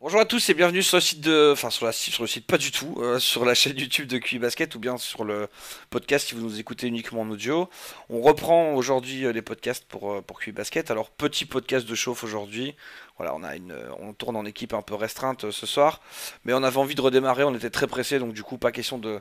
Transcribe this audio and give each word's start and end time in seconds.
Bonjour 0.00 0.20
à 0.20 0.24
tous 0.24 0.48
et 0.48 0.54
bienvenue 0.54 0.84
sur 0.84 0.96
le 0.98 1.00
site 1.00 1.20
de, 1.22 1.50
enfin 1.52 1.70
sur 1.70 1.84
la 1.84 1.90
sur 1.90 2.22
le 2.22 2.28
site 2.28 2.46
pas 2.46 2.56
du 2.56 2.70
tout, 2.70 2.94
euh, 2.98 3.18
sur 3.18 3.44
la 3.44 3.54
chaîne 3.54 3.76
YouTube 3.76 4.06
de 4.06 4.18
QI 4.18 4.38
Basket 4.38 4.72
ou 4.76 4.78
bien 4.78 4.96
sur 4.96 5.24
le 5.24 5.48
podcast 5.90 6.28
si 6.28 6.36
vous 6.36 6.40
nous 6.40 6.60
écoutez 6.60 6.86
uniquement 6.86 7.22
en 7.22 7.30
audio. 7.30 7.68
On 8.08 8.20
reprend 8.20 8.74
aujourd'hui 8.74 9.24
euh, 9.24 9.32
les 9.32 9.42
podcasts 9.42 9.84
pour 9.86 10.12
euh, 10.12 10.22
pour 10.22 10.38
QI 10.38 10.52
Basket. 10.52 10.92
Alors 10.92 11.10
petit 11.10 11.46
podcast 11.46 11.84
de 11.84 11.96
chauffe 11.96 12.22
aujourd'hui. 12.22 12.76
Voilà, 13.16 13.34
on 13.34 13.42
a 13.42 13.56
une, 13.56 13.74
on 13.98 14.12
tourne 14.12 14.36
en 14.36 14.44
équipe 14.44 14.72
un 14.72 14.82
peu 14.82 14.94
restreinte 14.94 15.50
ce 15.50 15.66
soir, 15.66 16.00
mais 16.44 16.54
on 16.54 16.62
avait 16.62 16.78
envie 16.78 16.94
de 16.94 17.00
redémarrer. 17.00 17.42
On 17.42 17.56
était 17.56 17.68
très 17.68 17.88
pressé, 17.88 18.20
donc 18.20 18.34
du 18.34 18.44
coup 18.44 18.56
pas 18.56 18.70
question 18.70 18.98
de 18.98 19.20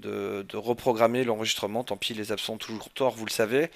de, 0.00 0.44
de 0.46 0.56
reprogrammer 0.58 1.24
l'enregistrement. 1.24 1.82
Tant 1.82 1.96
pis, 1.96 2.12
les 2.12 2.30
absents 2.30 2.58
toujours 2.58 2.90
tort, 2.90 3.14
vous 3.14 3.24
le 3.24 3.30
savez. 3.30 3.70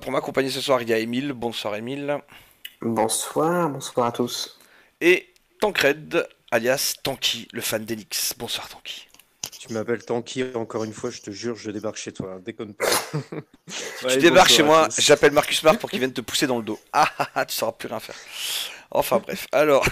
pour 0.00 0.10
m'accompagner 0.10 0.50
ce 0.50 0.60
soir, 0.60 0.82
il 0.82 0.88
y 0.88 0.92
a 0.92 0.98
Emile. 0.98 1.34
Bonsoir 1.34 1.76
Emile. 1.76 2.18
Bonsoir, 2.82 3.70
bonsoir 3.70 4.08
à 4.08 4.12
tous. 4.12 4.58
Et 5.00 5.28
Tancred, 5.60 6.28
alias 6.50 6.94
Tanky, 7.02 7.48
le 7.52 7.60
fan 7.60 7.84
d'Enix. 7.84 8.34
Bonsoir 8.38 8.68
Tanky. 8.68 9.08
Tu 9.58 9.72
m'appelles 9.72 10.04
Tanky 10.04 10.44
encore 10.54 10.84
une 10.84 10.92
fois, 10.92 11.10
je 11.10 11.20
te 11.20 11.30
jure, 11.30 11.56
je 11.56 11.70
débarque 11.70 11.96
chez 11.96 12.12
toi, 12.12 12.38
déconne 12.44 12.74
pas. 12.74 12.86
tu 14.08 14.18
débarques 14.18 14.50
chez 14.50 14.62
moi, 14.62 14.88
j'appelle 14.98 15.32
Marcus 15.32 15.58
Smart 15.58 15.76
pour 15.76 15.90
qu'il 15.90 15.98
vienne 15.98 16.12
te 16.12 16.20
pousser 16.20 16.46
dans 16.46 16.58
le 16.58 16.62
dos. 16.62 16.78
Ah 16.92 17.08
ah 17.18 17.28
ah, 17.34 17.44
tu 17.44 17.56
sauras 17.56 17.72
plus 17.72 17.88
rien 17.88 17.98
faire. 17.98 18.14
Enfin 18.90 19.18
bref, 19.18 19.48
alors. 19.50 19.84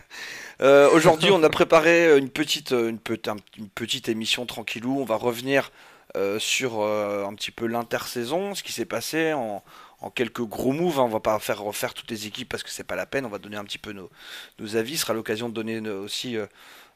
euh, 0.60 0.90
Aujourd'hui, 0.90 1.30
on 1.30 1.42
a 1.44 1.48
préparé 1.48 2.18
une 2.18 2.28
petite, 2.28 2.72
une, 2.72 2.98
une 3.56 3.68
petite 3.68 4.08
émission 4.08 4.46
tranquillou. 4.46 5.00
On 5.00 5.04
va 5.04 5.16
revenir 5.16 5.70
euh, 6.16 6.38
sur 6.38 6.80
euh, 6.80 7.24
un 7.24 7.34
petit 7.34 7.50
peu 7.50 7.66
l'intersaison, 7.66 8.54
ce 8.54 8.62
qui 8.62 8.72
s'est 8.72 8.84
passé 8.84 9.32
en, 9.32 9.64
en 10.00 10.10
quelques 10.10 10.42
gros 10.42 10.72
moves. 10.72 10.98
Hein. 10.98 11.04
On 11.04 11.08
va 11.08 11.20
pas 11.20 11.38
faire 11.38 11.60
refaire 11.60 11.94
toutes 11.94 12.10
les 12.10 12.26
équipes 12.26 12.48
parce 12.48 12.62
que 12.62 12.70
c'est 12.70 12.84
pas 12.84 12.96
la 12.96 13.06
peine. 13.06 13.26
On 13.26 13.30
va 13.30 13.38
donner 13.38 13.56
un 13.56 13.64
petit 13.64 13.78
peu 13.78 13.92
nos, 13.92 14.10
avis. 14.76 14.96
Ce 14.96 15.02
sera 15.02 15.14
l'occasion 15.14 15.48
de 15.48 15.54
donner 15.54 15.80
aussi 15.88 16.36
euh, 16.36 16.46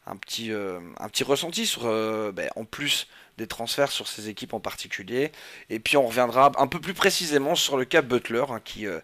un 0.06 0.16
petit, 0.16 0.52
euh, 0.52 0.80
un 0.98 1.08
petit 1.08 1.24
ressenti 1.24 1.66
sur, 1.66 1.82
euh, 1.84 2.32
ben, 2.32 2.50
en 2.56 2.64
plus 2.64 3.06
des 3.38 3.46
transferts 3.46 3.92
sur 3.92 4.06
ces 4.06 4.28
équipes 4.28 4.52
en 4.52 4.60
particulier. 4.60 5.32
Et 5.70 5.78
puis 5.78 5.96
on 5.96 6.06
reviendra 6.06 6.52
un 6.58 6.66
peu 6.66 6.80
plus 6.80 6.92
précisément 6.92 7.54
sur 7.54 7.78
le 7.78 7.86
cas 7.86 8.02
Butler, 8.02 8.44
hein, 8.50 8.60
qui, 8.62 8.86
euh, 8.86 9.00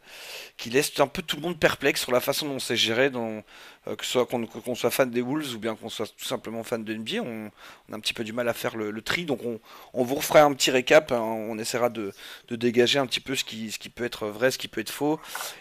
qui 0.59 0.69
laisse 0.69 0.93
un 1.01 1.07
peu 1.07 1.23
tout 1.23 1.37
le 1.37 1.43
monde 1.43 1.59
perplexe 1.59 2.03
sur 2.03 2.13
la 2.13 2.21
façon 2.21 2.47
dont 2.49 2.59
c'est 2.59 2.77
géré, 2.77 3.09
dont, 3.09 3.43
que 3.87 4.05
ce 4.05 4.13
soit 4.13 4.27
qu'on 4.27 4.75
soit 4.75 4.91
fan 4.91 5.11
des 5.11 5.21
Wolves 5.21 5.55
ou 5.55 5.59
bien 5.59 5.77
qu'on 5.77 5.89
soit 5.89 6.07
tout 6.07 6.25
simplement 6.25 6.65
fan 6.65 6.85
de 6.85 6.95
NBA. 6.95 7.23
On, 7.23 7.51
a 7.93 7.97
un 7.97 8.01
petit 8.01 8.13
peu 8.13 8.25
du 8.25 8.33
mal 8.33 8.49
à 8.49 8.55
faire 8.55 8.77
le, 8.77 9.03
tri, 9.03 9.25
donc 9.25 9.41
on, 9.45 9.61
on, 9.93 10.05
vous 10.05 10.17
refera 10.17 10.43
un 10.43 10.53
petit 10.53 10.71
récap. 10.71 11.13
Hein. 11.13 11.21
on 11.21 11.59
essaiera 11.59 11.89
de, 11.89 12.13
de, 12.49 12.57
dégager 12.57 12.99
un 12.99 13.07
petit 13.07 13.21
peu 13.21 13.37
ce 13.37 13.45
qui, 13.45 13.71
ce 13.71 13.79
qui 13.79 13.89
peut 13.89 14.05
être 14.05 14.27
vrai, 14.27 14.51
ce 14.51 14.59
qui 14.59 14.69
peut 14.69 14.81
être 14.81 14.91
faux, 14.91 15.21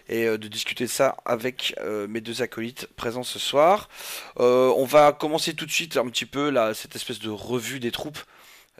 et 0.09 0.25
de 0.25 0.47
discuter 0.47 0.88
ça 0.88 1.17
avec 1.25 1.75
mes 2.07 2.21
deux 2.21 2.41
acolytes 2.41 2.88
présents 2.95 3.23
ce 3.23 3.39
soir. 3.39 3.89
on 4.38 4.85
va 4.85 5.11
commencer 5.11 5.53
tout 5.53 5.66
de 5.66 5.71
suite 5.71 5.97
un 5.97 6.07
petit 6.07 6.25
peu 6.25 6.49
là, 6.49 6.73
cette 6.73 6.95
espèce 6.95 7.19
de 7.19 7.29
revue 7.29 7.79
des 7.79 7.91
troupes. 7.91 8.19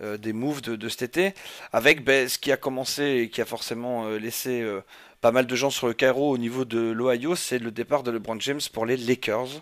Euh, 0.02 0.18
des 0.18 0.34
moves 0.34 0.62
de, 0.62 0.90
cet 0.90 1.04
été, 1.04 1.36
avec 1.72 2.04
ben, 2.04 2.28
ce 2.28 2.40
qui 2.40 2.52
a 2.52 2.58
commencé 2.58 3.04
et 3.04 3.30
qui 3.30 3.42
a 3.42 3.46
forcément 3.46 4.08
euh, 4.08 4.18
laissé 4.18 4.60
euh, 4.60 4.82
pas 5.22 5.32
mal 5.32 5.46
de 5.46 5.56
gens 5.56 5.70
sur 5.70 5.86
le 5.86 5.94
Cairo 5.94 6.32
au 6.32 6.40
niveau 6.40 6.66
de 6.66 6.80
l'Ohio, 6.80 7.36
c'est 7.36 7.60
le 7.60 7.70
départ 7.70 8.02
de 8.02 8.10
LeBron 8.10 8.40
James 8.40 8.60
pour 8.74 8.88
les 8.88 8.98
Lakers. 8.98 9.62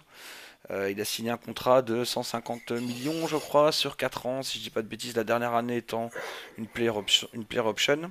il 0.89 1.01
a 1.01 1.05
signé 1.05 1.31
un 1.31 1.37
contrat 1.37 1.81
de 1.81 2.05
150 2.05 2.71
millions, 2.71 3.27
je 3.27 3.35
crois, 3.35 3.73
sur 3.73 3.97
4 3.97 4.25
ans, 4.25 4.41
si 4.41 4.57
je 4.57 4.63
dis 4.63 4.69
pas 4.69 4.81
de 4.81 4.87
bêtises, 4.87 5.17
la 5.17 5.25
dernière 5.25 5.53
année 5.53 5.75
étant 5.75 6.09
une 6.57 6.65
player 6.65 6.91
option. 6.91 7.27
Une 7.33 7.43
player 7.43 7.67
option. 7.67 8.09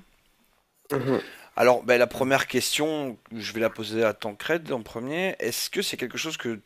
Mhm. 0.92 1.20
Alors, 1.56 1.82
ben, 1.82 1.98
la 1.98 2.06
première 2.06 2.46
question, 2.46 3.16
je 3.34 3.52
vais 3.54 3.60
la 3.60 3.70
poser 3.70 4.04
à 4.04 4.12
Tancred 4.12 4.70
en 4.72 4.82
premier. 4.82 5.36
Est-ce 5.38 5.70
que 5.70 5.80
c'est 5.80 5.96
quelque 5.96 6.18
chose 6.18 6.36
que 6.36 6.60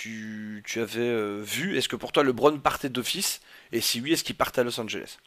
tu, 0.00 0.62
tu 0.66 0.80
avais 0.80 1.40
vu 1.42 1.76
Est-ce 1.76 1.88
que 1.88 1.96
pour 1.96 2.12
toi, 2.12 2.24
LeBron 2.24 2.58
partait 2.58 2.88
d'office? 2.88 3.40
Et 3.72 3.80
si 3.80 4.00
oui, 4.00 4.12
est-ce 4.12 4.24
qu'il 4.24 4.36
part 4.36 4.52
à 4.56 4.62
Los 4.62 4.80
Angeles? 4.80 5.18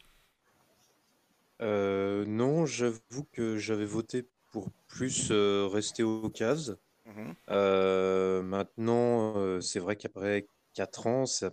Euh, 1.62 2.24
Non, 2.26 2.66
j'avoue 2.66 3.24
que 3.32 3.56
j'avais 3.58 3.84
voté 3.84 4.26
pour 4.52 4.70
plus 4.88 5.28
euh, 5.30 5.68
rester 5.70 6.02
au 6.02 6.28
Cavs. 6.28 6.76
Mhm. 7.06 7.34
Euh, 7.50 8.42
maintenant, 8.42 9.60
c'est 9.60 9.80
vrai 9.80 9.96
qu'après 9.96 10.46
4 10.74 11.06
ans, 11.06 11.24
ça, 11.26 11.50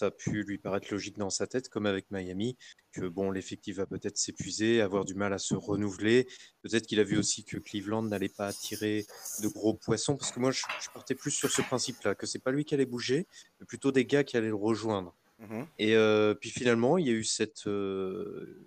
a 0.00 0.10
pu 0.10 0.42
lui 0.42 0.58
paraître 0.58 0.88
logique 0.90 1.18
dans 1.18 1.30
sa 1.30 1.46
tête, 1.46 1.68
comme 1.68 1.86
avec 1.86 2.10
Miami, 2.10 2.56
que 2.92 3.06
bon, 3.06 3.30
l'effectif 3.30 3.76
va 3.76 3.86
peut-être 3.86 4.18
s'épuiser, 4.18 4.80
avoir 4.80 5.04
du 5.04 5.14
mal 5.14 5.32
à 5.32 5.38
se 5.38 5.54
renouveler. 5.54 6.26
Peut-être 6.62 6.86
qu'il 6.86 7.00
a 7.00 7.04
vu 7.04 7.18
aussi 7.18 7.44
que 7.44 7.58
Cleveland 7.58 8.02
n'allait 8.02 8.28
pas 8.28 8.48
attirer 8.48 9.06
de 9.42 9.48
gros 9.48 9.74
poissons, 9.74 10.16
parce 10.16 10.32
que 10.32 10.40
moi, 10.40 10.50
je, 10.50 10.62
je 10.82 10.90
partais 10.92 11.14
plus 11.14 11.30
sur 11.30 11.50
ce 11.50 11.62
principe-là, 11.62 12.14
que 12.14 12.26
c'est 12.26 12.38
pas 12.38 12.50
lui 12.50 12.64
qui 12.64 12.74
allait 12.74 12.86
bouger, 12.86 13.26
mais 13.60 13.66
plutôt 13.66 13.92
des 13.92 14.04
gars 14.04 14.24
qui 14.24 14.36
allaient 14.36 14.48
le 14.48 14.54
rejoindre. 14.54 15.14
Mmh 15.40 15.62
et 15.78 15.96
euh, 15.96 16.34
puis 16.34 16.50
finalement, 16.50 16.98
il 16.98 17.06
y 17.06 17.10
a 17.10 17.14
eu 17.14 17.24
cette, 17.24 17.66
euh, 17.66 18.66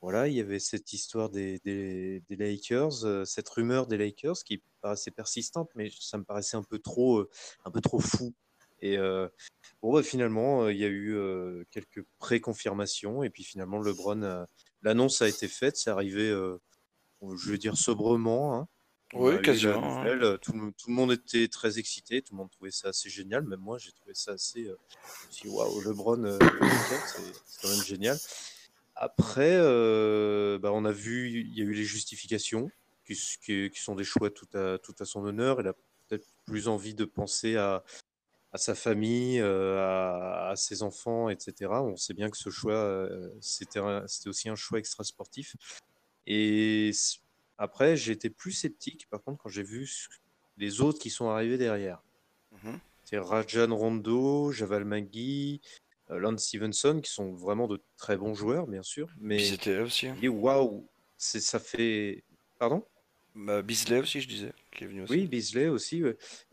voilà, 0.00 0.26
il 0.26 0.34
y 0.34 0.40
avait 0.40 0.58
cette 0.58 0.92
histoire 0.92 1.30
des, 1.30 1.60
des, 1.64 2.22
Lakers, 2.30 3.04
euh, 3.04 3.24
cette 3.24 3.48
rumeur 3.48 3.86
des 3.86 3.96
Lakers 3.96 4.42
qui 4.44 4.60
paraissait 4.80 5.12
persistante, 5.12 5.70
mais 5.76 5.90
ça 6.00 6.18
me 6.18 6.24
paraissait 6.24 6.56
un 6.56 6.64
peu 6.64 6.80
trop, 6.80 7.24
un 7.64 7.70
peu 7.70 7.80
trop 7.80 8.00
fou. 8.00 8.34
Et 8.80 8.98
bon, 9.82 9.92
bah, 9.92 10.02
finalement, 10.02 10.68
il 10.68 10.76
y 10.76 10.84
a 10.84 10.88
eu 10.88 11.16
quelques 11.70 12.04
pré-confirmations, 12.18 13.22
et 13.22 13.30
puis 13.30 13.44
finalement, 13.44 13.80
LeBron, 13.80 14.46
l'annonce 14.82 15.22
a 15.22 15.28
été 15.28 15.48
faite, 15.48 15.76
c'est 15.76 15.90
arrivé, 15.90 16.28
je 16.30 17.50
vais 17.50 17.58
dire 17.58 17.76
sobrement. 17.76 18.56
Hein. 18.56 18.68
Oui, 19.14 19.40
quasiment. 19.42 20.04
Euh, 20.04 20.36
tout, 20.38 20.52
le 20.52 20.92
monde 20.92 21.12
était 21.12 21.46
très 21.48 21.78
excité, 21.78 22.20
tout 22.22 22.34
le 22.34 22.38
monde 22.38 22.50
trouvait 22.50 22.70
ça 22.70 22.88
assez 22.88 23.08
génial. 23.08 23.44
Même 23.44 23.60
moi, 23.60 23.78
j'ai 23.78 23.92
trouvé 23.92 24.14
ça 24.14 24.32
assez. 24.32 24.66
Euh, 24.66 24.76
waouh, 25.44 25.80
LeBron, 25.82 26.24
euh, 26.24 26.38
c'est 26.40 27.62
quand 27.62 27.68
même 27.68 27.84
génial. 27.84 28.18
Après, 28.96 29.56
bah, 30.58 30.72
on 30.72 30.84
a 30.84 30.92
vu, 30.92 31.30
il 31.30 31.56
y 31.56 31.62
a 31.62 31.64
eu 31.64 31.72
les 31.72 31.84
justifications 31.84 32.70
qui, 33.06 33.16
qui, 33.44 33.80
sont 33.80 33.94
des 33.94 34.04
choix 34.04 34.30
tout 34.30 34.48
à, 34.54 34.78
tout 34.78 34.94
à 34.98 35.04
son 35.04 35.24
honneur. 35.24 35.60
Il 35.60 35.68
a 35.68 35.74
peut-être 36.08 36.26
plus 36.44 36.68
envie 36.68 36.94
de 36.94 37.04
penser 37.04 37.56
à, 37.56 37.84
à 38.54 38.58
sa 38.58 38.74
famille, 38.74 39.40
à, 39.40 40.48
à, 40.48 40.56
ses 40.56 40.82
enfants, 40.82 41.28
etc. 41.28 41.70
On 41.72 41.96
sait 41.96 42.14
bien 42.14 42.30
que 42.30 42.38
ce 42.38 42.48
choix, 42.50 43.06
c'était 43.40 43.80
aussi 44.26 44.48
un 44.48 44.54
choix 44.54 44.78
extra 44.78 45.04
sportif. 45.04 45.56
Et 46.26 46.92
après, 47.58 47.96
j'étais 47.96 48.30
plus 48.30 48.52
sceptique, 48.52 49.08
par 49.10 49.22
contre, 49.22 49.42
quand 49.42 49.48
j'ai 49.48 49.64
vu 49.64 49.90
les 50.56 50.80
autres 50.80 51.00
qui 51.00 51.10
sont 51.10 51.28
arrivés 51.28 51.58
derrière. 51.58 52.02
Mhm. 52.52 52.78
C'est 53.04 53.18
Rajan 53.18 53.74
Rondo, 53.76 54.52
Javal 54.52 54.84
Magui, 54.84 55.60
Lance 56.08 56.44
Stevenson, 56.44 57.00
qui 57.02 57.10
sont 57.10 57.32
vraiment 57.32 57.66
de 57.66 57.82
très 57.96 58.16
bons 58.16 58.34
joueurs, 58.34 58.66
bien 58.66 58.82
sûr. 58.82 59.08
Mais 59.18 59.38
c'était 59.40 59.80
aussi. 59.80 60.06
Hein. 60.06 60.16
Waouh, 60.22 60.88
ça 61.16 61.58
fait. 61.58 62.24
Pardon? 62.58 62.84
Bah, 63.34 63.62
Bisley 63.62 63.98
aussi, 63.98 64.20
je 64.20 64.28
disais, 64.28 64.52
qui 64.72 64.84
est 64.84 64.86
venu 64.86 65.02
aussi. 65.02 65.12
Oui, 65.12 65.26
Bisley 65.26 65.68
aussi. 65.68 66.02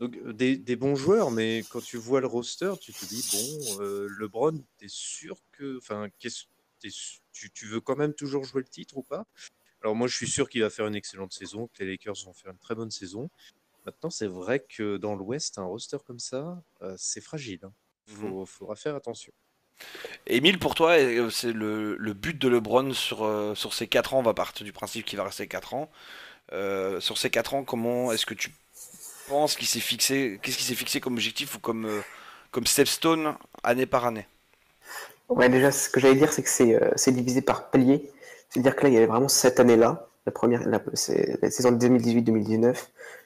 Donc 0.00 0.16
euh, 0.16 0.32
des, 0.32 0.56
des, 0.56 0.76
bons 0.76 0.96
joueurs, 0.96 1.30
mais 1.30 1.64
quand 1.70 1.80
tu 1.80 1.96
vois 1.96 2.20
le 2.20 2.26
roster, 2.26 2.72
tu 2.80 2.92
te 2.92 3.04
dis 3.04 3.28
bon, 3.32 3.82
euh, 3.82 4.08
LeBron, 4.18 4.62
t'es 4.78 4.88
sûr 4.88 5.36
que, 5.52 5.78
enfin, 5.78 6.08
tu, 6.18 7.50
tu 7.50 7.66
veux 7.66 7.80
quand 7.80 7.96
même 7.96 8.14
toujours 8.14 8.44
jouer 8.44 8.62
le 8.62 8.68
titre 8.68 8.96
ou 8.96 9.02
pas? 9.02 9.26
Alors 9.82 9.96
moi, 9.96 10.06
je 10.06 10.16
suis 10.16 10.28
sûr 10.28 10.48
qu'il 10.48 10.62
va 10.62 10.70
faire 10.70 10.86
une 10.86 10.94
excellente 10.94 11.32
saison, 11.32 11.68
que 11.68 11.82
les 11.82 11.92
Lakers 11.92 12.14
vont 12.24 12.32
faire 12.32 12.52
une 12.52 12.58
très 12.58 12.74
bonne 12.74 12.90
saison. 12.90 13.30
Maintenant, 13.84 14.10
c'est 14.10 14.28
vrai 14.28 14.60
que 14.60 14.96
dans 14.96 15.16
l'Ouest, 15.16 15.58
un 15.58 15.64
roster 15.64 15.98
comme 16.06 16.20
ça, 16.20 16.62
euh, 16.82 16.94
c'est 16.96 17.20
fragile. 17.20 17.60
Il 18.08 18.14
hein. 18.14 18.28
mhm. 18.28 18.46
faudra 18.46 18.76
faire 18.76 18.94
attention. 18.94 19.32
Émile, 20.26 20.58
pour 20.58 20.76
toi, 20.76 20.92
euh, 20.92 21.30
c'est 21.30 21.52
le, 21.52 21.96
but 22.14 22.38
de 22.38 22.48
LeBron 22.48 22.92
sur, 22.92 23.24
euh, 23.24 23.54
sur 23.56 23.74
ces 23.74 23.88
4 23.88 24.14
ans. 24.14 24.20
On 24.20 24.22
va 24.22 24.34
partir 24.34 24.64
du 24.64 24.72
principe 24.72 25.04
qu'il 25.04 25.16
va 25.16 25.24
rester 25.24 25.48
4 25.48 25.74
ans. 25.74 25.90
Sur 27.00 27.18
ces 27.18 27.30
4 27.30 27.54
ans, 27.54 27.64
comment 27.64 28.12
est-ce 28.12 28.26
que 28.26 28.34
tu 28.34 28.50
penses 29.28 29.56
qu'il 29.56 29.66
s'est 29.66 29.80
fixé 29.80 30.38
Qu'est-ce 30.42 30.56
qu'il 30.56 30.66
s'est 30.66 30.74
fixé 30.74 31.00
comme 31.00 31.14
objectif 31.14 31.56
ou 31.56 31.58
comme, 31.58 31.88
comme 32.50 32.66
stepstone 32.66 33.34
année 33.62 33.86
par 33.86 34.06
année? 34.06 34.26
Ouais, 35.28 35.48
déjà, 35.48 35.70
ce 35.70 35.88
que 35.88 35.98
j'allais 35.98 36.16
dire, 36.16 36.32
c'est 36.32 36.42
que 36.42 36.92
c'est 36.96 37.12
divisé 37.12 37.40
par 37.40 37.70
palier. 37.70 38.10
C'est-à-dire 38.50 38.76
que 38.76 38.82
là, 38.82 38.88
il 38.90 38.94
y 38.94 38.96
avait 38.98 39.06
vraiment 39.06 39.28
cette 39.28 39.60
année-là, 39.60 40.06
la 40.26 40.32
première, 40.32 40.68
la, 40.68 40.80
saison 41.50 41.72
2018-2019, 41.72 42.76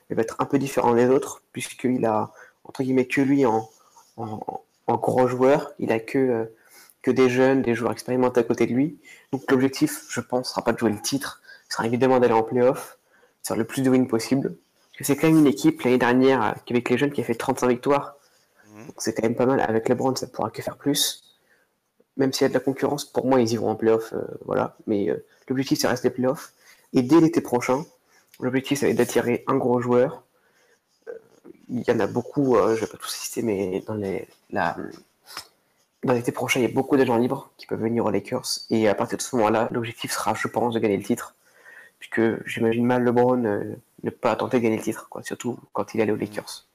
elle 0.08 0.16
va 0.16 0.22
être 0.22 0.36
un 0.38 0.44
peu 0.44 0.58
différente 0.58 0.94
des 0.94 1.08
autres, 1.08 1.42
puisqu'il 1.52 2.06
a, 2.06 2.30
entre 2.64 2.84
guillemets, 2.84 3.06
que 3.06 3.20
lui 3.20 3.44
en, 3.44 3.68
en, 4.16 4.96
gros 4.96 5.26
joueur, 5.26 5.72
il 5.80 5.90
a 5.90 5.98
que, 5.98 6.18
euh, 6.18 6.44
que 7.02 7.10
des 7.10 7.28
jeunes, 7.28 7.62
des 7.62 7.74
joueurs 7.74 7.90
expérimentés 7.90 8.40
à 8.40 8.44
côté 8.44 8.66
de 8.66 8.72
lui. 8.72 8.98
Donc 9.32 9.50
l'objectif, 9.50 10.04
je 10.08 10.20
pense, 10.20 10.50
sera 10.50 10.62
pas 10.62 10.72
de 10.72 10.78
jouer 10.78 10.90
le 10.90 11.02
titre, 11.02 11.42
ce 11.68 11.74
sera 11.76 11.86
évidemment 11.86 12.20
d'aller 12.20 12.34
en 12.34 12.44
playoff, 12.44 12.98
faire 13.48 13.56
le 13.56 13.64
plus 13.64 13.82
de 13.82 13.90
wins 13.90 14.06
possible. 14.06 14.56
Parce 14.92 14.98
que 14.98 15.04
c'est 15.04 15.16
quand 15.16 15.28
même 15.28 15.38
une 15.38 15.46
équipe 15.46 15.82
l'année 15.82 15.98
dernière, 15.98 16.42
avec 16.42 16.90
les 16.90 16.98
jeunes, 16.98 17.12
qui 17.12 17.20
a 17.20 17.24
fait 17.24 17.34
35 17.34 17.68
victoires. 17.68 18.16
Mmh. 18.68 18.86
Donc 18.86 18.94
c'est 18.98 19.12
quand 19.12 19.22
même 19.22 19.36
pas 19.36 19.46
mal. 19.46 19.60
Avec 19.60 19.88
LeBron, 19.88 20.14
ça 20.16 20.26
pourra 20.26 20.50
que 20.50 20.62
faire 20.62 20.76
plus 20.76 21.22
même 22.16 22.32
s'il 22.32 22.42
y 22.42 22.46
a 22.46 22.48
de 22.48 22.54
la 22.54 22.60
concurrence, 22.60 23.04
pour 23.04 23.26
moi, 23.26 23.40
ils 23.40 23.52
y 23.52 23.56
vont 23.56 23.68
en 23.68 23.76
playoff. 23.76 24.12
Euh, 24.12 24.22
voilà. 24.44 24.76
Mais 24.86 25.08
euh, 25.08 25.24
l'objectif, 25.48 25.78
c'est 25.78 25.88
rester 25.88 26.10
playoff. 26.10 26.52
Et 26.92 27.02
dès 27.02 27.20
l'été 27.20 27.40
prochain, 27.40 27.84
l'objectif, 28.40 28.80
c'est 28.80 28.94
d'attirer 28.94 29.44
un 29.46 29.56
gros 29.56 29.80
joueur. 29.80 30.22
Euh, 31.08 31.12
il 31.68 31.82
y 31.86 31.90
en 31.90 32.00
a 32.00 32.06
beaucoup, 32.06 32.56
je 32.56 32.80
vais 32.80 32.86
pas 32.86 32.98
tous 32.98 33.10
citer, 33.10 33.42
mais 33.42 33.82
dans 33.86 33.94
les, 33.94 34.28
la, 34.50 34.76
dans 36.04 36.14
l'été 36.14 36.32
prochain, 36.32 36.60
il 36.60 36.62
y 36.62 36.66
a 36.66 36.72
beaucoup 36.72 36.96
d'agents 36.96 37.18
libres 37.18 37.50
qui 37.58 37.66
peuvent 37.66 37.80
venir 37.80 38.04
aux 38.04 38.10
Lakers. 38.10 38.46
Et 38.70 38.88
à 38.88 38.94
partir 38.94 39.18
de 39.18 39.22
ce 39.22 39.36
moment-là, 39.36 39.68
l'objectif 39.72 40.12
sera, 40.12 40.34
je 40.34 40.48
pense, 40.48 40.74
de 40.74 40.78
gagner 40.78 40.96
le 40.96 41.02
titre. 41.02 41.34
Puisque 42.10 42.46
j'imagine 42.46 42.84
mal 42.84 43.02
LeBron 43.02 43.36
ne 44.02 44.10
pas 44.10 44.36
tenter 44.36 44.58
de 44.58 44.62
gagner 44.62 44.76
le 44.76 44.82
titre, 44.82 45.08
quoi, 45.08 45.22
surtout 45.22 45.58
quand 45.72 45.94
il 45.94 46.00
allait 46.00 46.12
aux 46.12 46.16
Lakers. 46.16 46.66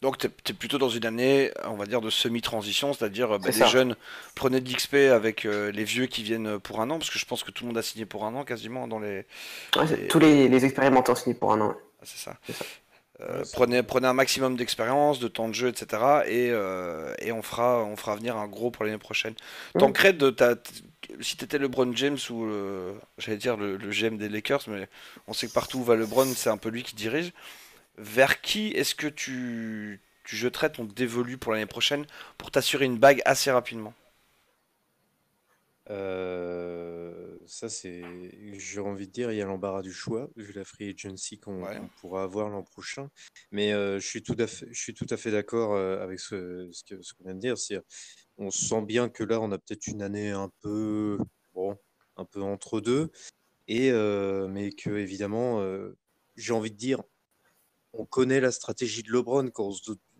Donc 0.00 0.18
tu 0.18 0.26
es, 0.26 0.52
plutôt 0.54 0.78
dans 0.78 0.88
une 0.88 1.04
année, 1.06 1.50
on 1.64 1.74
va 1.74 1.86
dire, 1.86 2.00
de 2.00 2.10
semi-transition, 2.10 2.92
c'est-à-dire 2.92 3.38
bah, 3.40 3.50
les 3.50 3.66
jeunes 3.66 3.96
prenaient 4.36 4.60
de 4.60 4.70
l'XP 4.70 4.94
avec 4.94 5.44
euh, 5.44 5.72
les 5.72 5.82
vieux 5.82 6.06
qui 6.06 6.22
viennent 6.22 6.60
pour 6.60 6.80
un 6.80 6.90
an, 6.90 6.98
parce 6.98 7.10
que 7.10 7.18
je 7.18 7.24
pense 7.24 7.42
que 7.42 7.50
tout 7.50 7.64
le 7.64 7.68
monde 7.68 7.78
a 7.78 7.82
signé 7.82 8.06
pour 8.06 8.24
un 8.24 8.34
an 8.34 8.44
quasiment 8.44 8.86
dans 8.86 9.00
les... 9.00 9.26
Tous 10.08 10.20
les, 10.20 10.48
les 10.48 10.64
expérimentants 10.64 11.16
signent 11.16 11.34
pour 11.34 11.52
un 11.52 11.60
an. 11.62 11.74
Ah, 12.00 12.04
c'est 12.04 12.18
ça. 12.18 12.36
Euh, 13.20 13.44
prenez, 13.52 13.82
prenez 13.82 14.06
un 14.06 14.12
maximum 14.12 14.56
d'expérience, 14.56 15.18
de 15.18 15.28
temps 15.28 15.48
de 15.48 15.54
jeu, 15.54 15.68
etc. 15.68 16.02
Et, 16.26 16.50
euh, 16.52 17.14
et, 17.18 17.32
on, 17.32 17.42
fera, 17.42 17.84
on 17.84 17.96
fera 17.96 18.14
venir 18.14 18.36
un 18.36 18.46
gros 18.46 18.70
pour 18.70 18.84
l'année 18.84 18.98
prochaine. 18.98 19.34
Mmh. 19.74 19.78
Tancred, 19.80 20.36
si 21.20 21.36
tu 21.36 21.44
étais 21.44 21.58
LeBron 21.58 21.94
James 21.96 22.18
ou 22.30 22.48
j'allais 23.18 23.38
dire 23.38 23.56
le, 23.56 23.76
le, 23.76 23.90
GM 23.90 24.18
des 24.18 24.28
Lakers, 24.28 24.62
mais 24.68 24.88
on 25.26 25.32
sait 25.32 25.48
que 25.48 25.52
partout 25.52 25.78
où 25.78 25.84
va 25.84 25.96
LeBron, 25.96 26.26
c'est 26.36 26.50
un 26.50 26.58
peu 26.58 26.68
lui 26.68 26.82
qui 26.82 26.94
dirige 26.94 27.32
vers 27.98 28.40
qui 28.40 28.68
est-ce 28.68 28.94
que 28.94 29.08
tu, 29.08 30.00
tu 30.24 30.36
jeterais 30.36 30.70
ton 30.70 30.84
dévolu 30.84 31.36
pour 31.36 31.52
l'année 31.52 31.66
prochaine 31.66 32.06
pour 32.38 32.50
t'assurer 32.50 32.84
une 32.84 32.98
bague 32.98 33.20
assez 33.24 33.50
rapidement? 33.50 33.94
Euh, 35.90 37.38
ça 37.46 37.68
c'est, 37.68 38.02
j'ai 38.58 38.80
envie 38.80 39.06
de 39.06 39.12
dire, 39.12 39.32
il 39.32 39.38
y 39.38 39.42
a 39.42 39.46
l'embarras 39.46 39.82
du 39.82 39.92
choix 39.92 40.28
vu 40.36 40.52
la 40.52 40.64
free 40.64 40.90
agency 40.90 41.38
qu'on 41.38 41.64
pourra 42.00 42.22
avoir 42.24 42.50
l'an 42.50 42.62
prochain. 42.62 43.10
Mais 43.52 43.72
euh, 43.72 43.98
je 43.98 44.06
suis 44.06 44.22
tout 44.22 44.36
à 44.38 44.46
fait, 44.46 44.66
je 44.70 44.80
suis 44.80 44.94
tout 44.94 45.06
à 45.10 45.16
fait 45.16 45.30
d'accord 45.30 45.74
euh, 45.74 46.02
avec 46.02 46.20
ce, 46.20 46.68
ce, 46.72 47.14
qu'on 47.14 47.24
vient 47.24 47.34
de 47.34 47.40
dire. 47.40 47.56
C'est, 47.56 47.80
on 48.36 48.50
sent 48.50 48.82
bien 48.82 49.08
que 49.08 49.24
là, 49.24 49.40
on 49.40 49.50
a 49.52 49.58
peut-être 49.58 49.86
une 49.86 50.02
année 50.02 50.30
un 50.30 50.50
peu, 50.60 51.18
bon, 51.54 51.76
un 52.16 52.24
peu 52.24 52.42
entre 52.42 52.80
deux, 52.80 53.10
et 53.66 53.92
mais 54.48 54.72
que 54.72 54.90
évidemment, 54.90 55.62
j'ai 56.36 56.52
envie 56.52 56.70
de 56.70 56.76
dire, 56.76 57.02
on 57.92 58.04
connaît 58.06 58.40
la 58.40 58.52
stratégie 58.52 59.02
de 59.02 59.10
LeBron. 59.10 59.50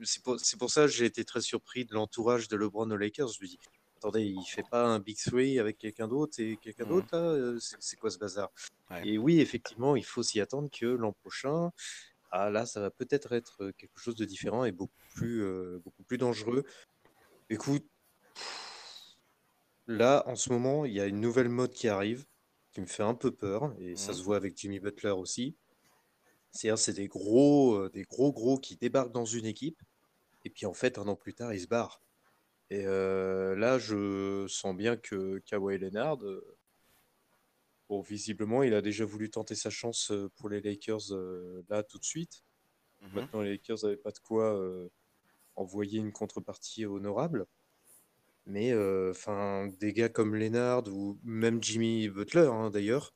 C'est 0.02 0.22
pour, 0.22 0.36
pour, 0.58 0.70
ça 0.70 0.82
que 0.82 0.88
j'ai 0.88 1.04
été 1.04 1.24
très 1.24 1.40
surpris 1.40 1.84
de 1.84 1.94
l'entourage 1.94 2.48
de 2.48 2.56
LeBron 2.56 2.90
aux 2.90 2.96
Lakers. 2.96 3.28
Je 3.28 3.42
me 3.42 3.46
dis, 3.48 3.58
attendez, 3.98 4.24
il 4.24 4.44
fait 4.44 4.64
pas 4.68 4.86
un 4.86 5.00
Big 5.00 5.16
Three 5.16 5.58
avec 5.58 5.78
quelqu'un 5.78 6.08
d'autre 6.08 6.40
et 6.40 6.56
quelqu'un 6.56 6.84
mmh. 6.84 6.88
d'autre, 6.88 7.14
euh, 7.16 7.58
c'est 7.60 7.98
quoi 7.98 8.10
ce 8.10 8.18
bazar? 8.18 8.50
Et 9.04 9.18
oui, 9.18 9.40
effectivement, 9.40 9.96
il 9.96 10.04
faut 10.04 10.22
s'y 10.22 10.40
attendre 10.40 10.70
que 10.70 10.86
l'an 10.86 11.12
prochain, 11.12 11.72
ah, 12.30 12.50
là, 12.50 12.64
ça 12.64 12.80
va 12.80 12.90
peut-être 12.90 13.32
être 13.32 13.70
quelque 13.72 13.98
chose 13.98 14.14
de 14.14 14.24
différent 14.24 14.64
et 14.64 14.72
beaucoup 14.72 15.02
plus, 15.14 15.42
euh, 15.42 15.80
beaucoup 15.84 16.02
plus 16.04 16.18
dangereux. 16.18 16.64
Écoute, 17.50 17.86
là, 19.86 20.22
en 20.26 20.36
ce 20.36 20.50
moment, 20.50 20.84
il 20.84 20.92
y 20.92 21.00
a 21.00 21.06
une 21.06 21.20
nouvelle 21.20 21.48
mode 21.48 21.72
qui 21.72 21.88
arrive 21.88 22.24
qui 22.72 22.80
me 22.80 22.86
fait 22.86 23.02
un 23.02 23.14
peu 23.14 23.30
peur 23.30 23.74
et 23.78 23.96
ça 23.96 24.12
se 24.12 24.20
mmh. 24.20 24.24
voit 24.24 24.36
avec 24.36 24.56
Jimmy 24.56 24.78
Butler 24.78 25.10
aussi. 25.10 25.56
C'est-à-dire, 26.52 26.78
c'est 26.78 26.94
des 26.94 27.08
gros, 27.08 27.74
euh, 27.74 27.90
des 27.90 28.04
gros 28.04 28.32
gros 28.32 28.58
qui 28.58 28.76
débarquent 28.76 29.12
dans 29.12 29.24
une 29.24 29.46
équipe, 29.46 29.80
et 30.44 30.50
puis 30.50 30.66
en 30.66 30.72
fait, 30.72 30.98
un 30.98 31.06
an 31.08 31.16
plus 31.16 31.34
tard, 31.34 31.52
ils 31.52 31.60
se 31.60 31.66
barrent. 31.66 32.00
Et 32.70 32.84
euh, 32.84 33.56
là, 33.56 33.78
je 33.78 34.46
sens 34.48 34.76
bien 34.76 34.96
que 34.96 35.38
Kawhi 35.46 35.78
Leonard, 35.78 36.22
euh, 36.24 36.56
bon, 37.88 38.00
visiblement, 38.00 38.62
il 38.62 38.74
a 38.74 38.82
déjà 38.82 39.04
voulu 39.04 39.30
tenter 39.30 39.54
sa 39.54 39.70
chance 39.70 40.12
pour 40.36 40.48
les 40.48 40.60
Lakers 40.60 41.12
là 41.68 41.82
tout 41.82 41.98
de 41.98 42.04
suite. 42.04 42.44
Mmh 43.00 43.06
Maintenant, 43.14 43.42
les 43.42 43.52
Lakers 43.52 43.78
n'avaient 43.84 43.96
pas 43.96 44.10
de 44.10 44.18
quoi 44.18 44.60
envoyer 45.56 45.98
une 45.98 46.12
contrepartie 46.12 46.84
honorable. 46.84 47.46
Mais 48.44 48.74
enfin, 49.10 49.68
des 49.80 49.92
gars 49.92 50.08
comme 50.08 50.34
Leonard 50.34 50.88
ou 50.88 51.18
même 51.22 51.62
Jimmy 51.62 52.08
Butler, 52.08 52.50
hein, 52.52 52.70
d'ailleurs, 52.70 53.14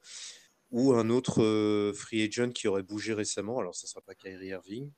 ou 0.73 0.95
un 0.95 1.11
autre 1.11 1.43
euh, 1.43 1.93
free 1.93 2.23
agent 2.23 2.51
qui 2.51 2.67
aurait 2.67 2.83
bougé 2.83 3.13
récemment. 3.13 3.59
Alors, 3.61 3.75
ça 3.75 3.87
ne 3.87 3.91
sera 3.91 4.01
pas 4.01 4.15
Kyrie 4.15 4.49
Irving. 4.49 4.91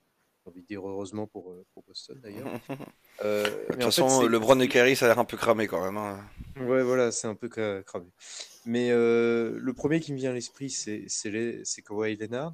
J'ai 0.45 0.51
envie 0.51 0.63
de 0.63 0.67
dire 0.67 0.87
heureusement 0.87 1.27
pour, 1.27 1.53
euh, 1.53 1.65
pour 1.73 1.83
Boston 1.85 2.19
d'ailleurs. 2.23 2.47
Euh, 3.23 3.45
de 3.69 3.75
toute 3.75 3.85
façon, 3.85 4.23
le 4.23 4.29
LeBron 4.29 4.59
et 4.59 4.67
Kyrie, 4.69 4.97
ça 4.97 5.05
a 5.05 5.09
l'air 5.09 5.21
un 5.21 5.25
peu 5.25 5.37
cramé 5.37 5.69
quand 5.69 5.81
même. 5.81 5.97
Hein. 5.97 6.19
Ouais, 6.57 6.83
voilà, 6.83 7.13
c'est 7.13 7.29
un 7.29 7.37
peu 7.37 7.49
cramé. 7.49 8.07
Mais 8.67 8.91
le 8.91 9.73
premier 9.73 10.01
qui 10.01 10.13
me 10.13 10.17
vient 10.19 10.31
à 10.31 10.35
l'esprit, 10.35 10.69
c'est 10.69 11.83
Kawhi 11.87 12.17
Leonard. 12.17 12.53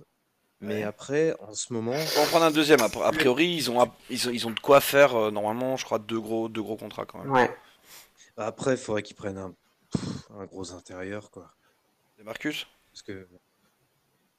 Mais 0.60 0.82
après, 0.82 1.34
en 1.40 1.54
ce 1.54 1.72
moment. 1.72 1.92
On 1.92 1.94
va 2.18 2.22
en 2.22 2.26
prendre 2.26 2.44
un 2.44 2.50
deuxième. 2.50 2.80
A 2.82 3.12
priori, 3.12 3.54
ils 3.54 3.70
ont, 3.70 3.90
ils 4.10 4.28
ont, 4.28 4.30
ils 4.32 4.46
ont 4.46 4.50
de 4.50 4.60
quoi 4.60 4.82
faire, 4.82 5.32
normalement, 5.32 5.78
je 5.78 5.86
crois, 5.86 5.98
deux 5.98 6.20
gros, 6.20 6.50
deux 6.50 6.62
gros 6.62 6.76
contrats 6.76 7.06
quand 7.06 7.20
même. 7.20 7.30
Ouais. 7.30 7.50
Après, 8.36 8.72
il 8.72 8.78
faudrait 8.78 9.02
qu'ils 9.02 9.16
prennent 9.16 9.38
un, 9.38 9.54
un 10.38 10.44
gros 10.44 10.72
intérieur, 10.72 11.30
quoi. 11.30 11.50
De 12.18 12.22
Marcus? 12.22 12.66
Parce 12.92 13.02
que. 13.02 13.26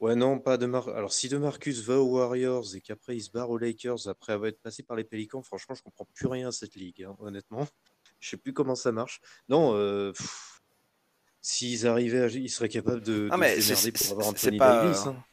Ouais, 0.02 0.16
non, 0.16 0.40
pas 0.40 0.58
de 0.58 0.66
Mar... 0.66 0.90
Alors, 0.90 1.14
si 1.14 1.30
de 1.30 1.38
Marcus 1.38 1.82
va 1.82 2.00
aux 2.00 2.18
Warriors 2.18 2.76
et 2.76 2.82
qu'après 2.82 3.16
il 3.16 3.22
se 3.22 3.30
barre 3.30 3.52
aux 3.52 3.60
Lakers 3.60 4.08
après 4.08 4.34
avoir 4.34 4.50
été 4.50 4.58
passé 4.62 4.82
par 4.82 4.98
les 4.98 5.04
Pélicans, 5.04 5.44
franchement, 5.44 5.76
je 5.76 5.84
comprends 5.84 6.08
plus 6.16 6.26
rien 6.26 6.48
à 6.48 6.52
cette 6.52 6.76
ligue, 6.76 7.04
hein, 7.04 7.16
honnêtement. 7.20 7.68
Je 8.20 8.30
sais 8.30 8.38
plus 8.38 8.52
comment 8.52 8.74
ça 8.74 8.92
marche. 8.92 9.22
Non, 9.48 9.76
euh, 9.76 10.12
s'ils 11.40 11.86
arrivaient, 11.86 12.24
à... 12.24 12.28
ils 12.28 12.50
seraient 12.50 12.68
capables 12.68 13.02
de, 13.02 13.30
ah, 13.32 13.38
mais 13.38 13.62
se 13.62 13.90
pour 13.92 14.12
avoir 14.14 14.28
Anthony 14.30 14.58
pas... 14.58 14.84
Davis. 14.84 15.06
Hein. 15.06 15.24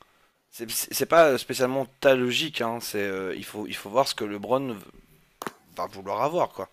C'est 0.51 1.07
pas 1.07 1.39
spécialement 1.39 1.87
ta 2.01 2.15
logique. 2.15 2.61
Hein. 2.61 2.79
C'est 2.81 3.03
euh, 3.03 3.35
il 3.37 3.45
faut 3.45 3.67
il 3.67 3.75
faut 3.75 3.91
voir 3.91 4.09
ce 4.09 4.15
que 4.15 4.25
LeBron 4.25 4.77
va 5.77 5.87
vouloir 5.87 6.23
avoir, 6.23 6.53
quoi 6.53 6.71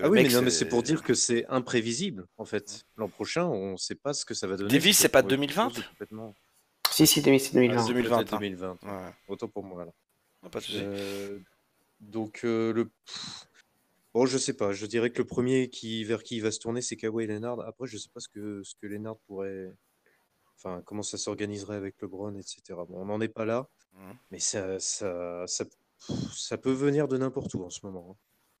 ah 0.00 0.08
oui, 0.08 0.22
mais, 0.22 0.50
c'est 0.50 0.64
pour 0.64 0.82
dire 0.82 1.02
que 1.02 1.14
c'est 1.14 1.44
imprévisible, 1.48 2.26
en 2.38 2.44
fait. 2.44 2.86
L'an 2.96 3.08
prochain, 3.08 3.44
on 3.44 3.72
ne 3.72 3.76
sait 3.76 3.94
pas 3.94 4.14
ce 4.14 4.24
que 4.24 4.34
ça 4.34 4.46
va 4.46 4.56
donner. 4.56 4.70
Davis, 4.70 4.96
c'est 4.96 5.08
pas 5.08 5.22
2020 5.22 5.72
Si, 6.92 7.06
si, 7.06 7.22
Davis, 7.22 7.46
c'est 7.48 7.54
2020. 7.54 7.86
2020. 7.86 8.24
2020. 8.24 8.78
Autant 9.28 9.48
pour 9.48 9.64
moi, 9.64 9.84
là. 9.84 9.92
pas 10.50 10.60
de 10.60 10.66
euh, 10.72 11.38
donc, 12.00 12.40
euh, 12.44 12.72
le. 12.72 12.90
Bon, 14.12 14.26
je 14.26 14.36
sais 14.36 14.52
pas. 14.52 14.72
Je 14.72 14.84
dirais 14.84 15.10
que 15.10 15.18
le 15.18 15.26
premier 15.26 15.70
qui, 15.70 16.04
vers 16.04 16.22
qui 16.22 16.36
il 16.36 16.42
va 16.42 16.50
se 16.50 16.58
tourner, 16.58 16.82
c'est 16.82 16.96
Kawhi 16.96 17.26
Leonard. 17.26 17.60
Après, 17.60 17.86
je 17.86 17.96
sais 17.96 18.10
pas 18.12 18.20
ce 18.20 18.28
que, 18.28 18.62
ce 18.62 18.74
que 18.74 18.86
Leonard 18.86 19.16
pourrait. 19.26 19.72
Enfin, 20.56 20.82
comment 20.84 21.02
ça 21.02 21.16
s'organiserait 21.16 21.76
avec 21.76 22.00
LeBron, 22.02 22.34
etc. 22.36 22.60
Bon, 22.68 23.00
on 23.00 23.06
n'en 23.06 23.20
est 23.20 23.28
pas 23.28 23.46
là. 23.46 23.68
Mmh. 23.94 24.10
Mais 24.30 24.38
ça, 24.38 24.78
ça, 24.78 25.46
ça, 25.46 25.64
ça, 25.98 26.58
peut 26.58 26.72
venir 26.72 27.08
de 27.08 27.16
n'importe 27.16 27.54
où 27.54 27.64
en 27.64 27.70
ce 27.70 27.84
moment. 27.84 28.10
Hein. 28.10 28.16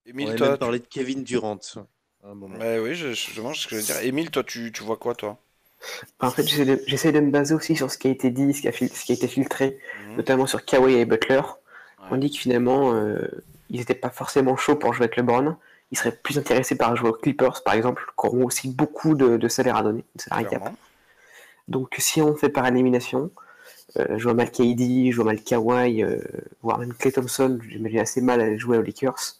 Emile, 0.06 0.30
On 0.30 0.36
toi, 0.36 0.56
parler 0.56 0.78
de 0.78 0.86
Kevin 0.86 1.22
Durant. 1.22 1.58
oui, 2.80 2.94
je, 2.94 3.12
je, 3.12 3.36
demande 3.36 3.54
ce 3.54 3.66
que 3.66 3.76
je 3.76 3.80
veux 3.80 3.86
dire. 3.86 3.98
Emile, 3.98 4.30
toi, 4.30 4.42
tu, 4.42 4.72
tu 4.72 4.82
vois 4.82 4.96
quoi, 4.96 5.14
toi? 5.14 5.38
En 6.20 6.30
fait, 6.30 6.46
j'essaie 6.86 7.12
de, 7.12 7.20
me 7.20 7.30
baser 7.30 7.54
aussi 7.54 7.76
sur 7.76 7.90
ce 7.90 7.98
qui 7.98 8.08
a 8.08 8.10
été 8.10 8.30
dit, 8.30 8.54
ce 8.54 8.62
qui 8.62 8.68
a, 8.68 8.72
ce 8.72 9.04
qui 9.04 9.12
a 9.12 9.14
été 9.14 9.28
filtré, 9.28 9.78
mhm. 10.08 10.16
notamment 10.16 10.46
sur 10.46 10.64
Kawhi 10.64 10.94
et 10.94 11.04
Butler. 11.04 11.42
On 12.10 12.16
dit 12.16 12.30
que 12.30 12.38
finalement, 12.38 12.94
euh, 12.94 13.18
ils 13.70 13.78
n'étaient 13.78 13.94
pas 13.94 14.10
forcément 14.10 14.56
chauds 14.56 14.76
pour 14.76 14.92
jouer 14.92 15.04
avec 15.04 15.16
LeBron. 15.16 15.56
Ils 15.90 15.98
seraient 15.98 16.12
plus 16.12 16.38
intéressés 16.38 16.76
par 16.76 16.96
jouer 16.96 17.10
aux 17.10 17.14
Clippers, 17.14 17.62
par 17.64 17.74
exemple, 17.74 18.04
qui 18.18 18.26
auront 18.26 18.44
aussi 18.44 18.68
beaucoup 18.68 19.14
de, 19.14 19.36
de 19.36 19.48
salaire 19.48 19.76
à 19.76 19.82
donner, 19.82 20.04
de 20.16 20.22
salaire 20.22 20.50
cap. 20.50 20.72
Donc, 21.68 21.94
si 21.98 22.20
on 22.20 22.34
fait 22.34 22.48
par 22.48 22.66
élimination, 22.66 23.30
euh, 23.98 24.18
je 24.18 24.24
vois 24.24 24.34
mal 24.34 24.50
KD, 24.50 25.10
je 25.10 25.16
vois 25.16 25.26
mal 25.26 25.42
Kawhi, 25.42 26.02
euh, 26.02 26.18
voire 26.62 26.78
même 26.78 26.94
Clay 26.94 27.12
Thompson, 27.12 27.58
j'imagine 27.68 28.00
assez 28.00 28.20
mal 28.20 28.40
à 28.40 28.56
jouer 28.56 28.78
aux 28.78 28.82
Lakers. 28.82 29.36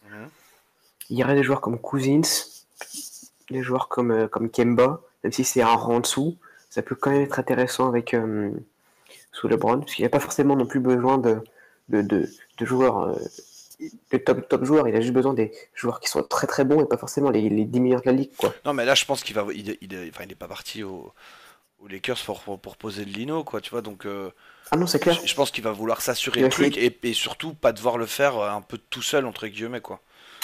Il 1.10 1.18
y 1.18 1.24
aurait 1.24 1.34
des 1.34 1.42
joueurs 1.42 1.60
comme 1.60 1.78
Cousins, 1.78 2.20
des 3.50 3.62
joueurs 3.62 3.88
comme, 3.88 4.10
euh, 4.10 4.28
comme 4.28 4.50
Kemba, 4.50 5.00
même 5.22 5.32
si 5.32 5.44
c'est 5.44 5.62
un 5.62 5.74
rang 5.74 5.96
en 5.96 6.00
dessous, 6.00 6.36
ça 6.70 6.82
peut 6.82 6.94
quand 6.94 7.10
même 7.10 7.22
être 7.22 7.38
intéressant 7.38 7.88
avec 7.88 8.14
euh, 8.14 8.50
sous 9.32 9.48
LeBron, 9.48 9.80
parce 9.80 9.94
qu'il 9.94 10.02
n'y 10.02 10.06
a 10.06 10.10
pas 10.10 10.20
forcément 10.20 10.56
non 10.56 10.66
plus 10.66 10.80
besoin 10.80 11.18
de, 11.18 11.42
de, 11.88 12.02
de, 12.02 12.28
joueurs, 12.64 13.00
euh, 13.00 13.18
de 14.10 14.18
top, 14.18 14.48
top 14.48 14.64
joueurs, 14.64 14.88
il 14.88 14.96
a 14.96 15.00
juste 15.00 15.12
besoin 15.12 15.34
des 15.34 15.52
joueurs 15.74 16.00
qui 16.00 16.08
sont 16.08 16.22
très 16.22 16.46
très 16.46 16.64
bons 16.64 16.82
et 16.82 16.86
pas 16.86 16.96
forcément 16.96 17.30
les, 17.30 17.48
les 17.48 17.64
10 17.64 17.80
meilleurs 17.80 18.00
de 18.00 18.06
la 18.06 18.12
ligue. 18.12 18.32
Quoi. 18.36 18.54
Non, 18.64 18.72
mais 18.72 18.84
là 18.84 18.94
je 18.94 19.04
pense 19.04 19.22
qu'il 19.22 19.34
va, 19.34 19.46
il, 19.54 19.76
il, 19.80 20.10
enfin, 20.10 20.24
il 20.24 20.32
est 20.32 20.36
pas 20.36 20.48
parti 20.48 20.82
au, 20.82 21.12
aux 21.78 21.88
Lakers 21.88 22.18
pour, 22.24 22.58
pour, 22.58 22.76
poser 22.76 23.04
de 23.04 23.10
lino, 23.10 23.44
quoi, 23.44 23.60
tu 23.60 23.70
vois, 23.70 23.82
donc. 23.82 24.06
ah 24.70 24.76
non, 24.76 24.86
c'est 24.86 24.98
clair. 24.98 25.18
Je, 25.24 25.34
pense 25.34 25.50
qu'il 25.50 25.64
va 25.64 25.72
vouloir 25.72 26.00
s'assurer 26.00 26.40
le 26.40 26.48
truc 26.48 26.76
et, 26.76 26.98
et, 27.02 27.12
surtout 27.12 27.54
pas 27.54 27.72
devoir 27.72 27.98
le 27.98 28.06
faire 28.06 28.38
un 28.38 28.62
peu 28.62 28.78
tout 28.78 29.02
seul, 29.02 29.26
entre 29.26 29.46
guillemets, 29.46 29.80
quoi. 29.80 30.00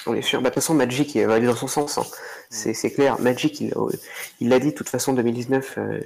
On 0.07 0.15
est 0.15 0.23
sûr. 0.23 0.41
Bah, 0.41 0.51
de 0.51 0.55
toute 0.55 0.63
façon, 0.63 0.75
Magic 0.75 1.17
va 1.17 1.35
aller 1.35 1.47
dans 1.47 1.57
son 1.57 1.67
sens. 1.67 1.99
Hein. 1.99 2.07
Mm. 2.51 2.73
C'est 2.75 2.91
clair. 2.91 3.21
Magic, 3.21 3.61
il 3.61 4.49
l'a 4.49 4.59
dit, 4.59 4.71
de 4.71 4.75
toute 4.77 4.89
façon, 4.89 5.13
2019, 5.13 5.75
euh, 5.79 6.01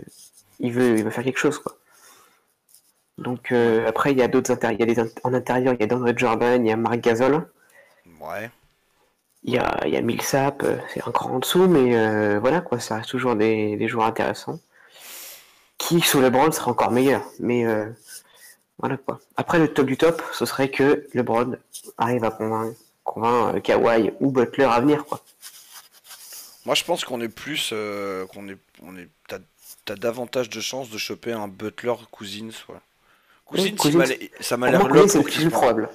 il, 0.60 0.72
veut, 0.72 0.98
il 0.98 1.04
veut 1.04 1.10
faire 1.10 1.24
quelque 1.24 1.38
chose. 1.38 1.58
Quoi. 1.58 1.76
Donc 3.18 3.52
euh, 3.52 3.86
après, 3.86 4.12
il 4.12 4.18
y 4.18 4.22
a 4.22 4.28
d'autres 4.28 4.50
intérieurs. 4.50 5.06
En 5.22 5.34
intérieur, 5.34 5.74
il 5.74 5.80
y 5.80 5.84
a 5.84 5.86
Dandre 5.86 6.12
Jordan, 6.16 6.64
il 6.64 6.68
y 6.68 6.72
a 6.72 6.76
Marc 6.76 7.00
Gasol. 7.00 7.46
Ouais. 8.20 8.50
Il 9.44 9.54
y 9.54 9.58
a, 9.58 9.80
il 9.86 9.92
y 9.92 9.96
a 9.96 10.00
Millsap, 10.00 10.62
euh, 10.62 10.76
c'est 10.92 11.02
encore 11.06 11.32
en 11.32 11.40
dessous, 11.40 11.66
mais 11.66 12.38
voilà, 12.38 12.60
quoi, 12.60 12.78
ça 12.78 12.96
reste 12.96 13.10
toujours 13.10 13.34
des, 13.34 13.76
des 13.76 13.88
joueurs 13.88 14.06
intéressants. 14.06 14.60
Qui, 15.78 16.00
sous 16.00 16.20
LeBron, 16.20 16.52
sera 16.52 16.70
encore 16.70 16.92
meilleur. 16.92 17.24
Mais 17.40 17.66
Voilà 18.78 18.96
quoi. 18.96 19.20
Après, 19.36 19.58
le 19.58 19.68
top 19.72 19.86
du 19.86 19.96
top, 19.96 20.22
ce 20.32 20.44
serait 20.44 20.70
que 20.70 21.06
LeBron 21.12 21.56
arrive 21.98 22.24
à 22.24 22.30
convaincre, 22.30 22.78
convaincre 23.04 23.58
Kawhi 23.60 24.12
ou 24.20 24.30
Butler 24.30 24.64
à 24.64 24.80
venir, 24.80 25.04
quoi. 25.04 25.22
Moi, 26.64 26.74
je 26.74 26.84
pense 26.84 27.04
qu'on 27.04 27.20
est 27.20 27.28
plus. 27.28 27.70
Euh, 27.72 28.26
qu'on 28.26 28.48
est. 28.48 28.58
On 28.82 28.96
est 28.96 29.08
T'as 29.84 29.96
davantage 29.96 30.48
de 30.48 30.60
chances 30.60 30.90
de 30.90 30.98
choper 30.98 31.32
un 31.32 31.48
Butler 31.48 31.94
Cousins, 32.12 32.52
soit. 32.52 32.80
Cousins, 33.44 33.74
ça 34.40 34.56
m'a 34.56 34.70
l'air 34.70 35.08
c'est 35.08 35.22
plus 35.22 35.50
probable. 35.50 35.88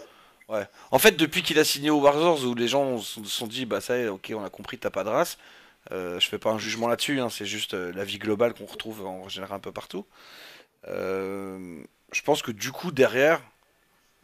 Ouais. 0.50 0.66
En 0.92 1.00
fait, 1.00 1.12
depuis 1.12 1.42
qu'il 1.42 1.60
a 1.60 1.64
signé 1.64 1.90
aux 1.90 2.00
Warriors, 2.00 2.46
où 2.46 2.54
les 2.54 2.68
gens 2.68 2.98
se 3.00 3.24
sont, 3.24 3.48
dit, 3.48 3.66
bah 3.66 3.82
ça 3.82 3.98
y 3.98 4.02
est, 4.02 4.08
ok, 4.08 4.34
on 4.36 4.44
a 4.44 4.50
compris, 4.50 4.78
t'as 4.78 4.90
pas 4.90 5.04
de 5.04 5.10
race. 5.10 5.38
Euh, 5.92 6.20
je 6.20 6.28
fais 6.28 6.38
pas 6.38 6.52
un 6.52 6.58
jugement 6.58 6.88
là-dessus, 6.88 7.20
hein, 7.20 7.30
c'est 7.30 7.46
juste 7.46 7.74
euh, 7.74 7.94
la 7.94 8.04
vie 8.04 8.18
globale 8.18 8.54
qu'on 8.54 8.66
retrouve 8.66 9.06
en 9.06 9.30
général 9.30 9.56
un 9.56 9.60
peu 9.60 9.72
partout. 9.72 10.06
Euh, 10.88 11.82
je 12.12 12.22
pense 12.22 12.42
que 12.42 12.52
du 12.52 12.72
coup, 12.72 12.92
derrière, 12.92 13.42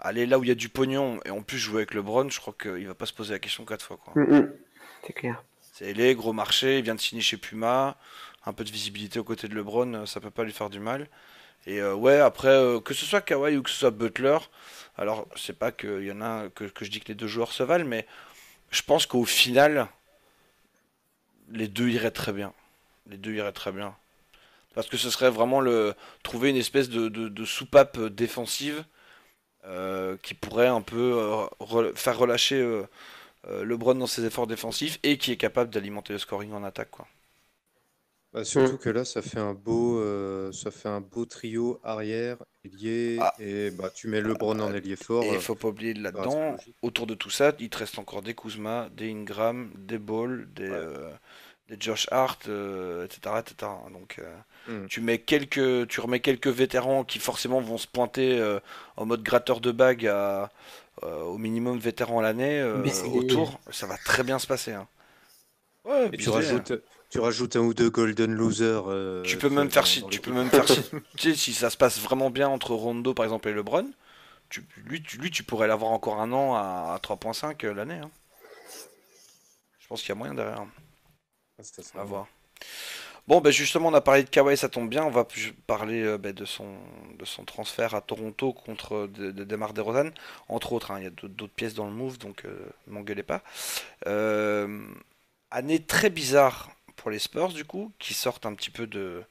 aller 0.03 0.25
là 0.25 0.37
où 0.37 0.43
il 0.43 0.47
y 0.47 0.51
a 0.51 0.55
du 0.55 0.69
pognon 0.69 1.19
et 1.25 1.31
en 1.31 1.41
plus 1.41 1.57
jouer 1.57 1.77
avec 1.77 1.93
LeBron, 1.93 2.29
je 2.29 2.39
crois 2.39 2.55
qu'il 2.59 2.87
va 2.87 2.93
pas 2.93 3.05
se 3.05 3.13
poser 3.13 3.33
la 3.33 3.39
question 3.39 3.65
quatre 3.65 3.85
fois. 3.85 3.97
Quoi. 3.97 4.21
Mm, 4.21 4.37
mm. 4.37 4.53
C'est 5.05 5.13
clair. 5.13 5.43
C'est 5.61 5.93
les 5.93 6.13
gros 6.13 6.33
marché, 6.33 6.79
il 6.79 6.83
vient 6.83 6.95
de 6.95 6.99
signer 6.99 7.21
chez 7.21 7.37
Puma, 7.37 7.97
un 8.45 8.53
peu 8.53 8.63
de 8.63 8.71
visibilité 8.71 9.19
aux 9.19 9.23
côtés 9.23 9.47
de 9.47 9.55
LeBron, 9.55 10.05
ça 10.05 10.19
peut 10.19 10.29
pas 10.29 10.43
lui 10.43 10.53
faire 10.53 10.69
du 10.69 10.79
mal. 10.79 11.07
Et 11.65 11.81
ouais, 11.81 12.19
après, 12.19 12.61
que 12.83 12.93
ce 12.93 13.05
soit 13.05 13.21
Kawhi 13.21 13.57
ou 13.57 13.63
que 13.63 13.69
ce 13.69 13.77
soit 13.77 13.91
Butler, 13.91 14.37
alors 14.97 15.27
pas 15.57 15.71
qu'il 15.71 16.03
y 16.03 16.11
en 16.11 16.21
a 16.21 16.49
que, 16.49 16.65
que, 16.65 16.85
je 16.85 16.91
dis 16.91 16.99
que 16.99 17.07
les 17.07 17.15
deux 17.15 17.27
joueurs 17.27 17.53
se 17.53 17.63
valent, 17.63 17.87
mais 17.87 18.05
je 18.69 18.81
pense 18.81 19.05
qu'au 19.05 19.23
final, 19.23 19.87
les 21.51 21.67
deux 21.67 21.89
iraient 21.89 22.11
très 22.11 22.33
bien. 22.33 22.53
Les 23.09 23.17
deux 23.17 23.33
iraient 23.33 23.51
très 23.51 23.71
bien. 23.71 23.95
Parce 24.73 24.87
que 24.87 24.97
ce 24.97 25.09
serait 25.09 25.29
vraiment 25.29 25.61
le 25.61 25.93
trouver 26.23 26.49
une 26.49 26.55
espèce 26.55 26.89
de, 26.89 27.45
soupape 27.45 27.99
défensive 27.99 28.79
euh, 28.79 28.83
qui 30.21 30.33
pourrait 30.33 30.67
un 30.67 30.81
peu 30.81 31.47
euh, 31.61 31.93
faire 31.95 32.17
relâcher 32.17 32.55
euh, 32.55 32.85
LeBron 33.63 33.95
dans 33.95 34.07
ses 34.07 34.25
efforts 34.25 34.47
défensifs 34.47 34.99
et 35.03 35.17
qui 35.17 35.31
est 35.31 35.37
capable 35.37 35.69
d'alimenter 35.69 36.13
le 36.13 36.19
scoring 36.19 36.53
en 36.53 36.63
attaque. 36.63 36.91
Quoi. 36.91 37.07
Bah, 38.33 38.43
surtout 38.43 38.77
que 38.77 38.89
là, 38.89 39.05
ça 39.05 39.21
fait 39.21 39.39
un 39.39 39.53
beau, 39.53 40.01
ça 40.51 40.71
fait 40.71 40.89
un 40.89 41.01
beau 41.01 41.25
trio 41.25 41.79
arrière, 41.83 42.37
ailier, 42.65 43.17
ah. 43.21 43.33
et 43.39 43.69
bah, 43.71 43.91
tu 43.93 44.07
mets 44.07 44.21
LeBron 44.21 44.59
en 44.59 44.73
ailier 44.73 44.95
fort. 44.95 45.23
Il 45.23 45.39
faut 45.39 45.55
pas 45.55 45.67
oublier 45.67 45.93
là-dedans, 45.93 46.57
autour 46.81 47.05
de 47.05 47.13
tout 47.13 47.29
ça, 47.29 47.53
il 47.59 47.69
te 47.69 47.77
reste 47.77 47.99
encore 47.99 48.23
des 48.23 48.33
Kuzma, 48.33 48.89
des 48.91 49.11
Ingram, 49.11 49.71
des 49.77 49.99
Ball, 49.99 50.47
des, 50.55 50.71
des 51.69 51.77
Josh 51.79 52.07
Hart, 52.11 52.47
etc., 52.47 53.35
etc. 53.39 53.71
Donc, 53.91 54.19
Hmm. 54.67 54.85
Tu 54.87 55.01
mets 55.01 55.17
quelques, 55.17 55.87
tu 55.87 55.99
remets 55.99 56.21
quelques 56.21 56.47
vétérans 56.47 57.03
qui 57.03 57.19
forcément 57.19 57.59
vont 57.59 57.77
se 57.77 57.87
pointer 57.87 58.39
euh, 58.39 58.59
en 58.95 59.05
mode 59.05 59.21
gratteur 59.21 59.59
de 59.59 59.71
bague 59.71 60.07
à, 60.07 60.51
euh, 61.03 61.21
au 61.23 61.37
minimum 61.37 61.77
vétéran 61.77 62.19
à 62.19 62.21
l'année 62.21 62.61
euh, 62.61 62.81
autour, 63.13 63.59
ça 63.71 63.87
va 63.87 63.97
très 63.97 64.23
bien 64.23 64.39
se 64.39 64.47
passer. 64.47 64.71
Hein. 64.71 64.87
Ouais, 65.83 66.09
et 66.13 66.17
tu 66.17 66.29
rajoutes, 66.29 66.71
tu 67.09 67.19
rajoutes 67.19 67.57
un 67.57 67.59
ou 67.59 67.73
deux 67.73 67.89
golden 67.89 68.33
losers. 68.33 68.85
tu 69.23 69.37
peux 69.37 69.49
même 69.49 69.69
faire 69.69 69.85
si, 69.85 70.05
tu 70.07 70.21
peux 70.21 70.31
même 70.31 70.49
faire 70.49 70.65
si, 71.17 71.35
si 71.35 71.53
ça 71.53 71.69
se 71.69 71.75
passe 71.75 71.99
vraiment 71.99 72.29
bien 72.29 72.47
entre 72.47 72.73
Rondo 72.73 73.13
par 73.13 73.25
exemple 73.25 73.49
et 73.49 73.53
LeBron, 73.53 73.89
tu, 74.47 74.63
lui, 74.85 75.03
tu, 75.03 75.17
lui 75.17 75.29
tu 75.29 75.43
pourrais 75.43 75.67
l'avoir 75.67 75.91
encore 75.91 76.21
un 76.21 76.31
an 76.31 76.55
à, 76.55 76.97
3.5 77.03 77.67
l'année. 77.71 77.99
Hein. 78.01 78.11
Je 79.81 79.87
pense 79.89 79.99
qu'il 79.99 80.09
y 80.09 80.13
a 80.13 80.15
moyen 80.15 80.33
derrière. 80.33 80.65
Ah, 81.59 81.99
à 82.01 82.03
voir. 82.03 82.27
Bon, 83.27 83.39
ben 83.39 83.51
justement, 83.51 83.87
on 83.89 83.93
a 83.93 84.01
parlé 84.01 84.23
de 84.23 84.29
Kawhi, 84.29 84.57
ça 84.57 84.67
tombe 84.69 84.89
bien. 84.89 85.03
On 85.05 85.09
va 85.09 85.25
parler 85.67 86.01
euh, 86.03 86.17
ben, 86.17 86.33
de, 86.33 86.43
son, 86.45 86.77
de 87.17 87.23
son 87.25 87.45
transfert 87.45 87.95
à 87.95 88.01
Toronto 88.01 88.51
contre 88.53 89.07
de, 89.07 89.31
de 89.31 89.43
Demar 89.45 89.73
DeRozan. 89.73 90.09
Entre 90.49 90.73
autres, 90.73 90.91
hein, 90.91 90.99
il 90.99 91.03
y 91.05 91.07
a 91.07 91.09
d'autres 91.09 91.53
pièces 91.53 91.73
dans 91.73 91.85
le 91.85 91.93
move, 91.93 92.17
donc 92.17 92.43
euh, 92.45 92.65
m'engueulez 92.87 93.23
pas. 93.23 93.41
Euh, 94.07 94.85
année 95.51 95.81
très 95.83 96.09
bizarre 96.09 96.71
pour 96.97 97.11
les 97.11 97.19
Spurs, 97.19 97.49
du 97.53 97.65
coup, 97.65 97.91
qui 97.99 98.13
sortent 98.13 98.45
un 98.45 98.53
petit 98.55 98.71
peu 98.71 98.87
de 98.87 99.23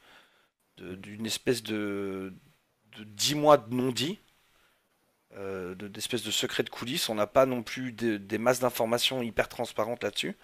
d'une 0.78 1.26
espèce 1.26 1.62
de, 1.62 2.32
de 2.98 3.04
10 3.04 3.34
mois 3.36 3.56
de 3.58 3.74
non-dit. 3.74 4.18
d'espèce 5.78 6.22
de 6.24 6.30
secret 6.30 6.62
de 6.62 6.70
coulisses. 6.70 7.08
On 7.08 7.14
n'a 7.14 7.26
pas 7.26 7.46
non 7.46 7.62
plus 7.62 7.92
des 7.92 8.38
masses 8.38 8.60
d'informations 8.60 9.22
hyper 9.22 9.48
transparentes 9.48 10.02
là-dessus. 10.02 10.36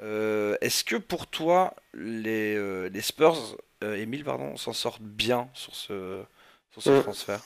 Euh, 0.00 0.56
est-ce 0.60 0.84
que 0.84 0.96
pour 0.96 1.26
toi, 1.26 1.74
les, 1.94 2.54
euh, 2.54 2.88
les 2.88 3.00
Spurs, 3.00 3.56
euh, 3.82 4.06
pardon, 4.24 4.56
s'en 4.56 4.72
sortent 4.72 5.02
bien 5.02 5.48
sur 5.54 5.74
ce, 5.74 6.22
sur 6.70 6.82
ce 6.82 7.00
transfert? 7.00 7.40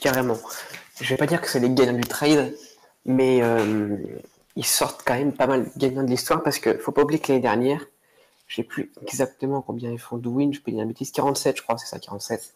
Carrément. 0.00 0.38
Je 1.00 1.08
vais 1.08 1.16
pas 1.16 1.26
dire 1.26 1.40
que 1.40 1.48
c'est 1.48 1.60
les 1.60 1.70
gagnants 1.70 1.98
du 1.98 2.06
trade, 2.06 2.54
mais 3.04 3.40
ils 4.56 4.66
sortent 4.66 5.02
quand 5.04 5.14
même 5.14 5.32
pas 5.32 5.46
mal 5.46 5.70
gagnants 5.76 6.04
de 6.04 6.10
l'histoire 6.10 6.42
parce 6.42 6.58
que 6.58 6.78
faut 6.78 6.92
pas 6.92 7.02
oublier 7.02 7.20
que 7.20 7.32
l'année 7.32 7.42
dernière, 7.42 7.84
je 8.46 8.56
sais 8.56 8.64
plus 8.64 8.92
exactement 9.02 9.60
combien 9.60 9.90
ils 9.90 9.98
font 9.98 10.18
de 10.18 10.28
wins, 10.28 10.52
je 10.52 10.60
peux 10.60 10.70
dire 10.70 10.82
une 10.82 10.88
bêtise, 10.88 11.12
47 11.12 11.56
je 11.58 11.62
crois, 11.62 11.76
c'est 11.78 11.86
ça, 11.86 11.98
47. 11.98 12.54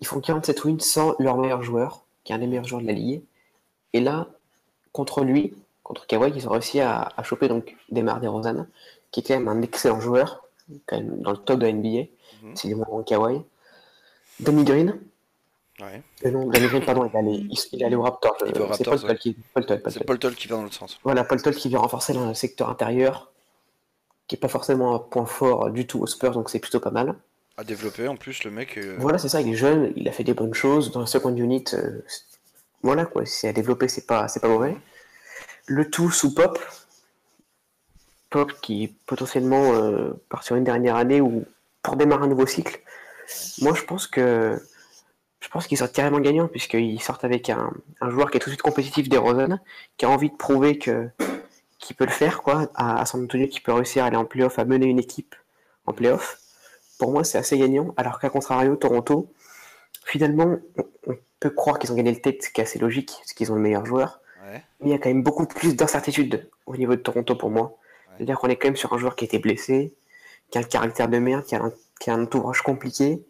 Ils 0.00 0.06
font 0.06 0.20
47 0.20 0.64
wins 0.64 0.80
sans 0.80 1.14
leur 1.18 1.36
meilleur 1.36 1.62
joueur, 1.62 2.04
qui 2.24 2.32
est 2.32 2.36
un 2.36 2.38
des 2.38 2.46
meilleurs 2.46 2.64
joueurs 2.64 2.82
de 2.82 2.86
la 2.86 2.92
ligue. 2.92 3.22
Et 3.92 4.00
là, 4.00 4.28
contre 4.92 5.24
lui, 5.24 5.54
contre 5.88 6.06
Kawhi, 6.06 6.32
ils 6.36 6.46
ont 6.46 6.52
réussi 6.52 6.80
à, 6.80 7.08
choper 7.24 7.48
donc 7.48 7.74
Demar 7.90 8.20
DeRozan, 8.20 8.66
qui 9.10 9.20
est 9.20 9.22
quand 9.22 9.34
même 9.34 9.48
un 9.48 9.62
excellent 9.62 10.00
joueur, 10.00 10.44
quand 10.86 10.98
même 10.98 11.22
dans 11.22 11.30
le 11.30 11.38
top 11.38 11.58
de 11.58 11.66
la 11.66 11.72
NBA. 11.72 12.10
Mhm. 12.42 12.54
C'est 12.54 12.68
du 12.68 12.74
moins 12.74 13.02
Kawhi. 13.02 13.40
Danny 14.38 14.64
Green. 14.64 15.00
Ouais. 15.80 16.02
Euh, 16.26 16.30
non, 16.30 16.46
Danny 16.46 16.66
Green, 16.66 16.84
pardon, 16.84 17.06
il 17.06 17.16
est 17.16 17.18
allé, 17.18 17.46
il, 17.72 17.82
est 17.82 17.86
allé 17.86 17.96
au 17.96 18.02
Raptors. 18.02 18.36
c'est 18.74 18.84
Paul, 18.84 19.00
Toll 19.00 19.18
qui, 19.18 19.36
Paul, 19.54 20.18
Toll, 20.18 20.34
qui 20.34 20.46
va 20.46 20.56
dans 20.56 20.62
l'autre 20.62 20.74
sens. 20.74 20.98
Voilà, 21.04 21.24
Paul 21.24 21.40
Toll 21.40 21.54
qui 21.54 21.70
vient 21.70 21.78
renforcer 21.78 22.12
le 22.12 22.34
secteur 22.34 22.68
intérieur, 22.68 23.32
qui 24.26 24.34
n'est 24.34 24.40
pas 24.40 24.48
forcément 24.48 24.94
un 24.94 24.98
point 24.98 25.24
fort 25.24 25.70
du 25.70 25.86
tout 25.86 26.00
aux 26.00 26.06
Spurs, 26.06 26.32
donc 26.32 26.50
c'est 26.50 26.58
plutôt 26.58 26.80
pas 26.80 26.90
mal. 26.90 27.14
À 27.56 27.64
développer 27.64 28.08
en 28.08 28.16
plus, 28.16 28.44
le 28.44 28.50
mec. 28.50 28.76
Euh, 28.76 28.96
voilà, 28.98 29.16
c'est 29.18 29.30
ça, 29.30 29.40
il 29.40 29.48
est 29.48 29.56
jeune, 29.56 29.92
il 29.96 30.06
a 30.06 30.12
fait 30.12 30.22
des 30.22 30.34
bonnes 30.34 30.54
choses. 30.54 30.92
Dans 30.92 31.00
la 31.00 31.06
second 31.06 31.34
unit, 31.34 31.64
euh, 31.72 32.04
voilà 32.82 33.06
quoi, 33.06 33.24
c'est 33.24 33.48
à 33.48 33.52
développer, 33.54 33.88
c'est 33.88 34.06
pas, 34.06 34.28
c'est 34.28 34.40
pas 34.40 34.48
mauvais. 34.48 34.76
Le 35.68 35.90
tout 35.90 36.10
sous 36.10 36.34
Pop. 36.34 36.58
Pop 38.30 38.52
qui 38.62 38.96
potentiellement 39.06 39.74
euh, 39.74 40.12
part 40.30 40.42
sur 40.42 40.56
une 40.56 40.64
dernière 40.64 40.96
année 40.96 41.20
ou 41.20 41.44
pour 41.82 41.96
démarrer 41.96 42.24
un 42.24 42.28
nouveau 42.28 42.46
cycle. 42.46 42.80
Moi, 43.60 43.74
je 43.74 43.82
pense 43.82 44.06
que 44.06 44.58
je 45.40 45.48
pense 45.48 45.66
qu'ils 45.66 45.76
sortent 45.76 45.92
carrément 45.92 46.20
gagnants 46.20 46.48
puisqu'ils 46.48 47.02
sortent 47.02 47.24
avec 47.24 47.50
un, 47.50 47.70
joueur 48.02 48.30
qui 48.30 48.38
est 48.38 48.40
tout 48.40 48.48
de 48.48 48.54
suite 48.54 48.62
compétitif 48.62 49.10
des 49.10 49.18
Rosen, 49.18 49.60
qui 49.98 50.06
a 50.06 50.08
envie 50.08 50.30
de 50.30 50.36
prouver 50.36 50.78
que 50.78 51.08
qu'il 51.78 51.94
peut 51.96 52.06
le 52.06 52.10
faire 52.10 52.42
quoi, 52.42 52.70
à, 52.74 53.04
San 53.06 53.22
Antonio, 53.22 53.46
qui 53.46 53.60
peut 53.60 53.72
réussir 53.72 54.04
à 54.04 54.06
aller 54.06 54.16
en 54.16 54.24
playoff, 54.24 54.58
à 54.58 54.64
mener 54.64 54.86
une 54.86 54.98
équipe 54.98 55.34
en 55.86 55.92
playoff. 55.92 56.38
Pour 56.98 57.12
moi, 57.12 57.24
c'est 57.24 57.38
assez 57.38 57.58
gagnant. 57.58 57.94
Alors 57.96 58.18
qu'à 58.18 58.30
contrario, 58.30 58.74
Toronto, 58.74 59.32
finalement, 60.04 60.56
on, 61.06 61.14
peut 61.40 61.50
croire 61.50 61.78
qu'ils 61.78 61.92
ont 61.92 61.94
gagné 61.94 62.10
le 62.12 62.20
tête, 62.20 62.42
ce 62.42 62.50
qui 62.50 62.60
est 62.60 62.64
assez 62.64 62.80
logique, 62.80 63.12
parce 63.18 63.32
qu'ils 63.32 63.52
ont 63.52 63.54
le 63.54 63.60
meilleur 63.60 63.86
joueur. 63.86 64.20
Mais 64.44 64.62
il 64.86 64.88
y 64.90 64.94
a 64.94 64.98
quand 64.98 65.08
même 65.08 65.22
beaucoup 65.22 65.46
plus 65.46 65.76
d'incertitudes 65.76 66.48
au 66.66 66.76
niveau 66.76 66.94
de 66.94 67.00
Toronto 67.00 67.34
pour 67.34 67.50
moi. 67.50 67.76
C'est-à-dire 68.16 68.38
qu'on 68.38 68.48
est 68.48 68.56
quand 68.56 68.68
même 68.68 68.76
sur 68.76 68.92
un 68.92 68.98
joueur 68.98 69.14
qui 69.16 69.24
a 69.24 69.26
été 69.26 69.38
blessé, 69.38 69.94
qui 70.50 70.58
a 70.58 70.60
le 70.60 70.66
caractère 70.66 71.08
de 71.08 71.18
merde, 71.18 71.44
qui 71.44 71.54
a 71.54 71.62
un, 71.62 71.72
qui 72.00 72.10
a 72.10 72.14
un 72.14 72.22
entourage 72.22 72.62
compliqué, 72.62 73.22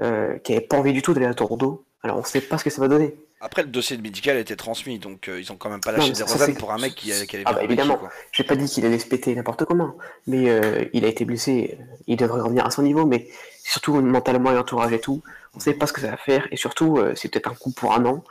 euh, 0.00 0.38
qui 0.38 0.52
n'avait 0.52 0.64
pas 0.66 0.76
envie 0.76 0.92
du 0.92 1.02
tout 1.02 1.12
d'aller 1.14 1.26
à 1.26 1.34
Toronto. 1.34 1.84
Alors 2.02 2.16
on 2.16 2.20
ne 2.20 2.26
sait 2.26 2.40
pas 2.40 2.58
ce 2.58 2.64
que 2.64 2.70
ça 2.70 2.80
va 2.80 2.88
donner. 2.88 3.16
Après, 3.40 3.62
le 3.62 3.68
dossier 3.68 3.98
de 3.98 4.02
médical 4.02 4.38
a 4.38 4.40
été 4.40 4.56
transmis, 4.56 4.98
donc 4.98 5.28
euh, 5.28 5.38
ils 5.38 5.52
ont 5.52 5.56
quand 5.56 5.68
même 5.68 5.80
pas 5.80 5.92
lâché 5.92 6.12
des 6.12 6.22
Rosanne 6.22 6.54
pour 6.54 6.72
un 6.72 6.78
mec 6.78 6.94
qui, 6.94 7.10
qui 7.26 7.36
avait 7.36 7.44
ah 7.46 7.52
bah 7.52 7.62
évidemment. 7.62 8.00
J'ai 8.32 8.44
pas 8.44 8.56
dit 8.56 8.66
qu'il 8.66 8.86
allait 8.86 8.98
se 8.98 9.06
péter 9.06 9.34
n'importe 9.34 9.66
comment, 9.66 9.96
mais 10.26 10.48
euh, 10.48 10.86
il 10.94 11.04
a 11.04 11.08
été 11.08 11.26
blessé, 11.26 11.78
il 12.06 12.16
devrait 12.16 12.40
revenir 12.40 12.64
à 12.64 12.70
son 12.70 12.82
niveau, 12.82 13.04
mais 13.04 13.28
surtout 13.62 14.00
mentalement 14.00 14.50
et 14.52 14.56
entourage 14.56 14.92
et 14.94 15.00
tout, 15.00 15.22
on 15.52 15.58
ne 15.58 15.62
sait 15.62 15.74
pas 15.74 15.86
ce 15.86 15.92
que 15.92 16.00
ça 16.00 16.10
va 16.10 16.16
faire, 16.16 16.48
et 16.50 16.56
surtout 16.56 16.98
c'est 17.16 17.28
peut-être 17.28 17.50
un 17.50 17.54
coup 17.54 17.70
pour 17.70 17.92
un 17.92 18.06
an, 18.06 18.24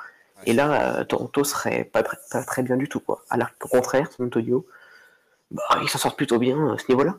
et 0.45 0.53
là, 0.53 0.99
euh, 0.99 1.03
Toronto 1.03 1.43
serait 1.43 1.83
pas, 1.83 2.03
pas, 2.03 2.43
très 2.43 2.63
bien 2.63 2.77
du 2.77 2.87
tout. 2.87 2.99
Quoi. 2.99 3.23
Alors 3.29 3.49
qu'au 3.59 3.67
contraire, 3.67 4.11
San 4.11 4.27
Antonio, 4.27 4.65
bah, 5.51 5.63
ils 5.81 5.89
s'en 5.89 5.99
sortent 5.99 6.17
plutôt 6.17 6.39
bien 6.39 6.73
à 6.73 6.77
ce 6.77 6.85
niveau-là. 6.89 7.15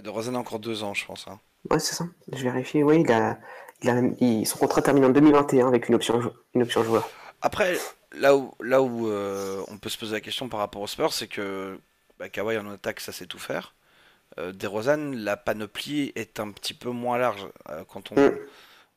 de 0.00 0.10
Rosen 0.10 0.36
a 0.36 0.38
encore 0.38 0.58
deux 0.58 0.82
ans, 0.82 0.94
je 0.94 1.04
pense. 1.06 1.26
Hein. 1.28 1.38
Ouais, 1.70 1.78
c'est 1.78 1.94
ça. 1.94 2.04
Je 2.32 2.42
vérifie. 2.42 2.82
Oui, 2.82 3.02
il 3.02 3.12
a, 3.12 3.38
il 4.20 4.46
son 4.46 4.58
contrat 4.58 4.82
termine 4.82 5.04
en 5.04 5.10
2021 5.10 5.68
avec 5.68 5.88
une 5.88 5.94
option, 5.94 6.32
une 6.54 6.62
option 6.62 6.82
joueur. 6.84 7.08
Après, 7.42 7.76
là 8.12 8.36
où, 8.36 8.54
là 8.60 8.82
où 8.82 9.08
euh, 9.08 9.62
on 9.68 9.78
peut 9.78 9.88
se 9.88 9.98
poser 9.98 10.12
la 10.12 10.20
question 10.20 10.48
par 10.48 10.60
rapport 10.60 10.82
aux 10.82 10.86
Spurs, 10.86 11.12
c'est 11.12 11.28
que 11.28 11.78
bah, 12.18 12.28
Kawhi 12.28 12.58
en 12.58 12.70
attaque, 12.70 13.00
ça 13.00 13.12
sait 13.12 13.26
tout 13.26 13.38
faire. 13.38 13.74
Euh, 14.38 14.52
DeRozan, 14.52 15.12
la 15.12 15.36
panoplie 15.36 16.12
est 16.16 16.40
un 16.40 16.50
petit 16.50 16.74
peu 16.74 16.90
moins 16.90 17.18
large. 17.18 17.46
Euh, 17.70 17.84
quand 17.88 18.12
on, 18.12 18.14
mm. 18.16 18.38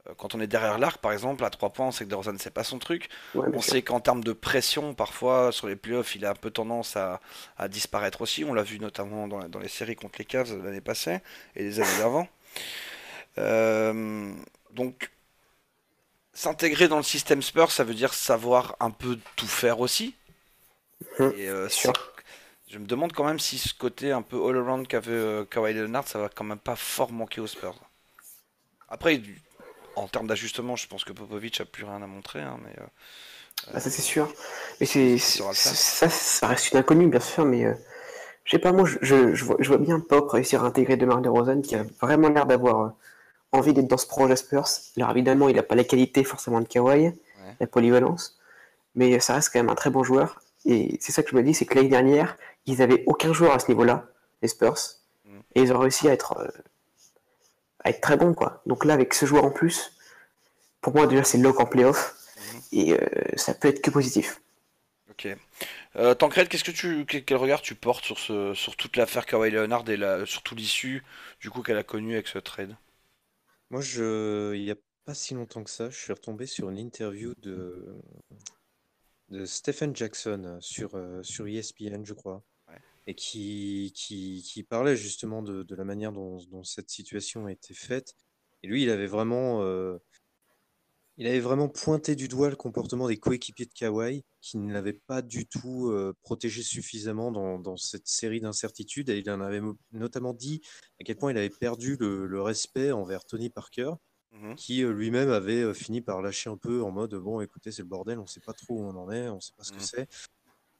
Euh, 0.07 0.13
quand 0.17 0.35
on 0.35 0.39
est 0.39 0.47
derrière 0.47 0.77
l'arc, 0.77 0.99
par 0.99 1.11
exemple, 1.11 1.43
à 1.43 1.49
3 1.49 1.69
points, 1.71 1.87
on 1.87 1.91
sait 1.91 2.05
que 2.05 2.09
DeRozan, 2.09 2.35
c'est 2.39 2.53
pas 2.53 2.63
son 2.63 2.79
truc. 2.79 3.09
on 3.35 3.61
sait 3.61 3.81
qu'en 3.81 3.99
termes 3.99 4.23
de 4.23 4.33
pression, 4.33 4.93
parfois, 4.93 5.51
sur 5.51 5.67
les 5.67 5.75
playoffs, 5.75 6.15
il 6.15 6.25
a 6.25 6.31
un 6.31 6.35
peu 6.35 6.51
tendance 6.51 6.97
à, 6.97 7.19
disparaître 7.69 8.21
aussi. 8.21 8.43
On 8.43 8.53
l'a 8.53 8.63
vu 8.63 8.79
notamment 8.79 9.27
dans, 9.27 9.59
les 9.59 9.67
séries 9.67 9.95
contre 9.95 10.19
les 10.19 10.25
Cavs 10.25 10.63
l'année 10.63 10.81
passée 10.81 11.19
et 11.55 11.63
les 11.63 11.79
années 11.79 11.97
d'avant. 11.99 12.27
Euh, 13.37 14.33
donc, 14.71 15.11
s'intégrer 16.33 16.87
dans 16.87 16.97
le 16.97 17.03
système 17.03 17.41
Spurs, 17.41 17.71
ça 17.71 17.83
veut 17.83 17.93
dire 17.93 18.13
savoir 18.13 18.75
un 18.79 18.91
peu 18.91 19.17
tout 19.35 19.47
faire 19.47 19.79
aussi. 19.79 20.15
Et 21.19 21.49
euh, 21.49 21.67
je 22.67 22.77
me 22.77 22.85
demande 22.85 23.13
quand 23.13 23.23
même 23.23 23.39
si 23.39 23.57
ce 23.57 23.73
côté 23.73 24.11
un 24.11 24.21
peu 24.21 24.37
all-around 24.37 24.87
qu'avait 24.87 25.11
euh, 25.11 25.45
Kawhi 25.45 25.73
Leonard, 25.73 26.07
ça 26.07 26.19
va 26.19 26.29
quand 26.29 26.43
même 26.43 26.59
pas 26.59 26.75
fort 26.75 27.11
manquer 27.11 27.41
aux 27.41 27.47
Spurs. 27.47 27.79
Après, 28.89 29.21
en 29.97 30.07
termes 30.07 30.27
d'ajustement, 30.27 30.75
je 30.75 30.87
pense 30.87 31.03
que 31.03 31.13
Popovic 31.13 31.61
a 31.61 31.65
plus 31.65 31.83
rien 31.83 32.01
à 32.01 32.07
montrer. 32.07 32.41
Hein, 32.41 32.57
mais, 32.63 32.73
euh, 32.79 33.73
bah, 33.73 33.79
ça 33.79 33.89
c'est 33.89 34.01
sûr. 34.01 34.31
Mais 34.79 34.85
c'est 34.85 35.17
ça, 35.17 35.53
ça 36.09 36.47
reste 36.47 36.71
une 36.71 36.77
inconnue 36.77 37.07
bien 37.07 37.19
sûr, 37.19 37.45
mais 37.45 37.65
je 38.43 38.51
sais 38.51 38.59
pas, 38.59 38.71
moi 38.71 38.87
je, 39.01 39.33
je, 39.33 39.43
vois, 39.43 39.77
bien 39.77 39.99
Pop 39.99 40.29
réussir 40.29 40.63
à 40.63 40.67
intégrer 40.67 40.95
DeMar 40.95 41.21
DeRozan 41.21 41.61
qui 41.61 41.75
a 41.75 41.83
vraiment 42.01 42.29
l'air 42.29 42.45
d'avoir 42.45 42.93
envie 43.51 43.73
d'être 43.73 43.87
dans 43.87 43.97
ce 43.97 44.07
projet 44.07 44.35
Spurs. 44.35 44.67
Alors 44.97 45.11
évidemment, 45.11 45.49
il 45.49 45.55
n'a 45.55 45.63
pas 45.63 45.75
la 45.75 45.83
qualité 45.83 46.23
forcément 46.23 46.61
de 46.61 46.67
Kawhi, 46.67 47.11
la 47.59 47.67
polyvalence, 47.67 48.39
mais 48.95 49.19
ça 49.19 49.35
reste 49.35 49.51
quand 49.51 49.59
même 49.59 49.69
un 49.69 49.75
très 49.75 49.89
bon 49.89 50.03
joueur. 50.03 50.41
Et 50.65 50.97
c'est 50.99 51.11
ça 51.11 51.23
que 51.23 51.29
je 51.31 51.35
me 51.35 51.43
dis, 51.43 51.53
c'est 51.53 51.65
que 51.65 51.75
l'année 51.75 51.89
dernière, 51.89 52.37
ils 52.65 52.79
n'avaient 52.79 53.03
aucun 53.07 53.31
joueur 53.33 53.53
à 53.53 53.59
ce 53.59 53.69
niveau-là, 53.69 54.05
les 54.41 54.47
Spurs, 54.47 54.77
mm. 55.25 55.39
et 55.55 55.61
ils 55.61 55.73
ont 55.73 55.79
réussi 55.79 56.09
à 56.09 56.13
être, 56.13 56.37
euh, 56.37 56.47
à 57.87 57.89
être 57.89 58.01
très 58.01 58.17
bons. 58.17 58.33
Quoi. 58.33 58.61
Donc 58.65 58.85
là, 58.85 58.93
avec 58.93 59.13
ce 59.13 59.25
joueur 59.25 59.45
en 59.45 59.51
plus, 59.51 59.93
pour 60.81 60.93
moi 60.93 61.07
déjà 61.07 61.23
c'est 61.23 61.37
lock 61.37 61.59
en 61.59 61.65
playoff, 61.65 62.15
mm. 62.37 62.57
et 62.73 62.93
euh, 62.93 62.99
ça 63.35 63.53
peut 63.53 63.69
être 63.69 63.81
que 63.81 63.89
positif. 63.89 64.41
Ok. 65.09 65.27
Euh, 65.95 66.13
Tancred, 66.13 66.47
qu'est-ce 66.47 66.63
que 66.63 66.71
tu, 66.71 67.05
quel 67.05 67.37
regard 67.37 67.61
tu 67.61 67.73
portes 67.73 68.05
sur, 68.05 68.19
ce, 68.19 68.53
sur 68.53 68.75
toute 68.75 68.97
l'affaire 68.97 69.25
Kawhi 69.25 69.49
Leonard 69.49 69.89
et 69.89 69.97
la, 69.97 70.25
surtout 70.25 70.53
l'issue 70.53 71.03
du 71.39 71.49
coup 71.49 71.63
qu'elle 71.63 71.77
a 71.77 71.83
connue 71.83 72.13
avec 72.13 72.27
ce 72.27 72.37
trade? 72.37 72.75
Moi, 73.71 73.81
je, 73.81 74.53
il 74.53 74.63
n'y 74.63 74.71
a 74.71 74.75
pas 75.05 75.15
si 75.15 75.33
longtemps 75.33 75.63
que 75.63 75.71
ça, 75.71 75.89
je 75.89 75.97
suis 75.97 76.13
retombé 76.13 76.45
sur 76.45 76.69
une 76.69 76.77
interview 76.77 77.33
de, 77.41 77.95
de 79.29 79.45
Stephen 79.45 79.95
Jackson 79.95 80.57
sur, 80.61 80.95
euh, 80.95 81.23
sur 81.23 81.47
ESPN, 81.47 82.03
je 82.03 82.13
crois, 82.13 82.43
et 83.07 83.15
qui, 83.15 83.93
qui, 83.95 84.43
qui 84.43 84.63
parlait 84.63 84.97
justement 84.97 85.41
de, 85.41 85.63
de 85.63 85.75
la 85.75 85.85
manière 85.85 86.11
dont, 86.11 86.37
dont 86.51 86.63
cette 86.63 86.89
situation 86.89 87.45
a 87.45 87.51
été 87.51 87.73
faite. 87.73 88.13
Et 88.61 88.67
lui, 88.67 88.83
il 88.83 88.89
avait 88.89 89.07
vraiment, 89.07 89.63
euh, 89.63 89.97
il 91.15 91.25
avait 91.25 91.39
vraiment 91.39 91.69
pointé 91.69 92.15
du 92.15 92.27
doigt 92.27 92.49
le 92.49 92.57
comportement 92.57 93.07
des 93.07 93.17
coéquipiers 93.17 93.65
de 93.65 93.73
Kawhi, 93.73 94.25
qui 94.41 94.57
ne 94.57 94.73
l'avaient 94.73 94.99
pas 95.07 95.21
du 95.21 95.47
tout 95.47 95.89
euh, 95.89 96.13
protégé 96.21 96.61
suffisamment 96.63 97.31
dans, 97.31 97.59
dans 97.59 97.77
cette 97.77 98.07
série 98.07 98.41
d'incertitudes. 98.41 99.09
Et 99.09 99.19
il 99.19 99.29
en 99.31 99.39
avait 99.39 99.61
notamment 99.93 100.33
dit 100.33 100.61
à 100.99 101.05
quel 101.05 101.15
point 101.15 101.31
il 101.31 101.37
avait 101.37 101.49
perdu 101.49 101.95
le, 101.97 102.27
le 102.27 102.41
respect 102.41 102.91
envers 102.91 103.23
Tony 103.23 103.49
Parker, 103.49 103.93
mmh 104.31 104.55
qui 104.55 104.83
euh, 104.83 104.91
lui-même 104.91 105.29
avait 105.29 105.61
euh, 105.61 105.73
fini 105.73 106.01
par 106.01 106.21
lâcher 106.21 106.49
un 106.49 106.57
peu 106.57 106.83
en 106.83 106.91
mode 106.91 107.15
bon, 107.15 107.39
écoutez, 107.39 107.71
c'est 107.71 107.83
le 107.83 107.87
bordel, 107.87 108.19
on 108.19 108.23
ne 108.23 108.27
sait 108.27 108.41
pas 108.41 108.53
trop 108.53 108.75
où 108.75 108.81
on 108.81 108.95
en 108.97 109.09
est, 109.09 109.29
on 109.29 109.37
ne 109.37 109.41
sait 109.41 109.53
pas 109.55 109.63
ce 109.63 109.71
que 109.71 109.77
mmh. 109.77 109.79
c'est. 109.79 110.07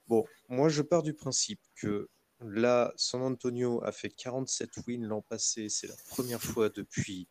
Bon, 0.07 0.25
moi, 0.49 0.67
je 0.67 0.81
pars 0.81 1.03
du 1.03 1.13
principe 1.13 1.61
que 1.75 2.09
là, 2.41 2.93
San 2.95 3.21
Antonio 3.21 3.83
a 3.83 3.91
fait 3.91 4.09
47 4.09 4.69
wins 4.87 5.05
l'an 5.05 5.21
passé. 5.21 5.69
C'est 5.69 5.87
la 5.87 5.95
première 6.09 6.41
fois 6.41 6.69
depuis 6.69 7.27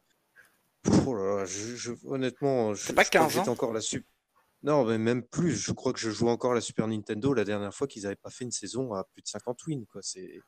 Oh 0.89 1.45
je, 1.45 1.93
honnêtement, 2.05 2.75
je, 2.75 2.93
pas 2.93 3.05
15 3.05 3.39
ans 3.39 3.49
encore 3.49 3.73
la 3.73 3.81
Super. 3.81 4.09
Non, 4.63 4.85
mais 4.85 4.99
même 4.99 5.23
plus. 5.23 5.55
Je 5.55 5.73
crois 5.73 5.93
que 5.93 5.99
je 5.99 6.11
joue 6.11 6.29
encore 6.29 6.55
la 6.55 6.61
Super 6.61 6.89
Nintendo 6.89 7.33
la 7.35 7.45
dernière 7.45 7.75
fois 7.75 7.87
qu'ils 7.87 8.03
n'avaient 8.03 8.17
pas 8.17 8.31
fait 8.31 8.45
une 8.45 8.51
saison 8.51 8.95
à 8.95 9.05
plus 9.05 9.23
de 9.23 9.29
50 9.29 9.67
wins. 9.67 9.85
Quoi. 9.91 10.01
C'est, 10.03 10.41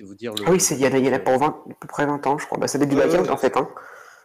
vous 0.00 0.14
dire. 0.14 0.34
Le, 0.34 0.44
ah 0.46 0.50
oui, 0.50 0.58
il 0.70 0.78
y, 0.78 0.86
a, 0.86 0.98
il 0.98 1.04
y 1.04 1.08
a 1.08 1.18
pour 1.18 1.38
20, 1.38 1.46
à 1.46 1.74
peu 1.80 1.88
près 1.88 2.06
20 2.06 2.26
ans, 2.26 2.38
je 2.38 2.46
crois. 2.46 2.58
Bah, 2.58 2.68
ça 2.68 2.78
date 2.78 2.88
du 2.88 2.96
ouais, 2.96 3.30
en 3.30 3.36
fait. 3.36 3.56
Hein. 3.56 3.68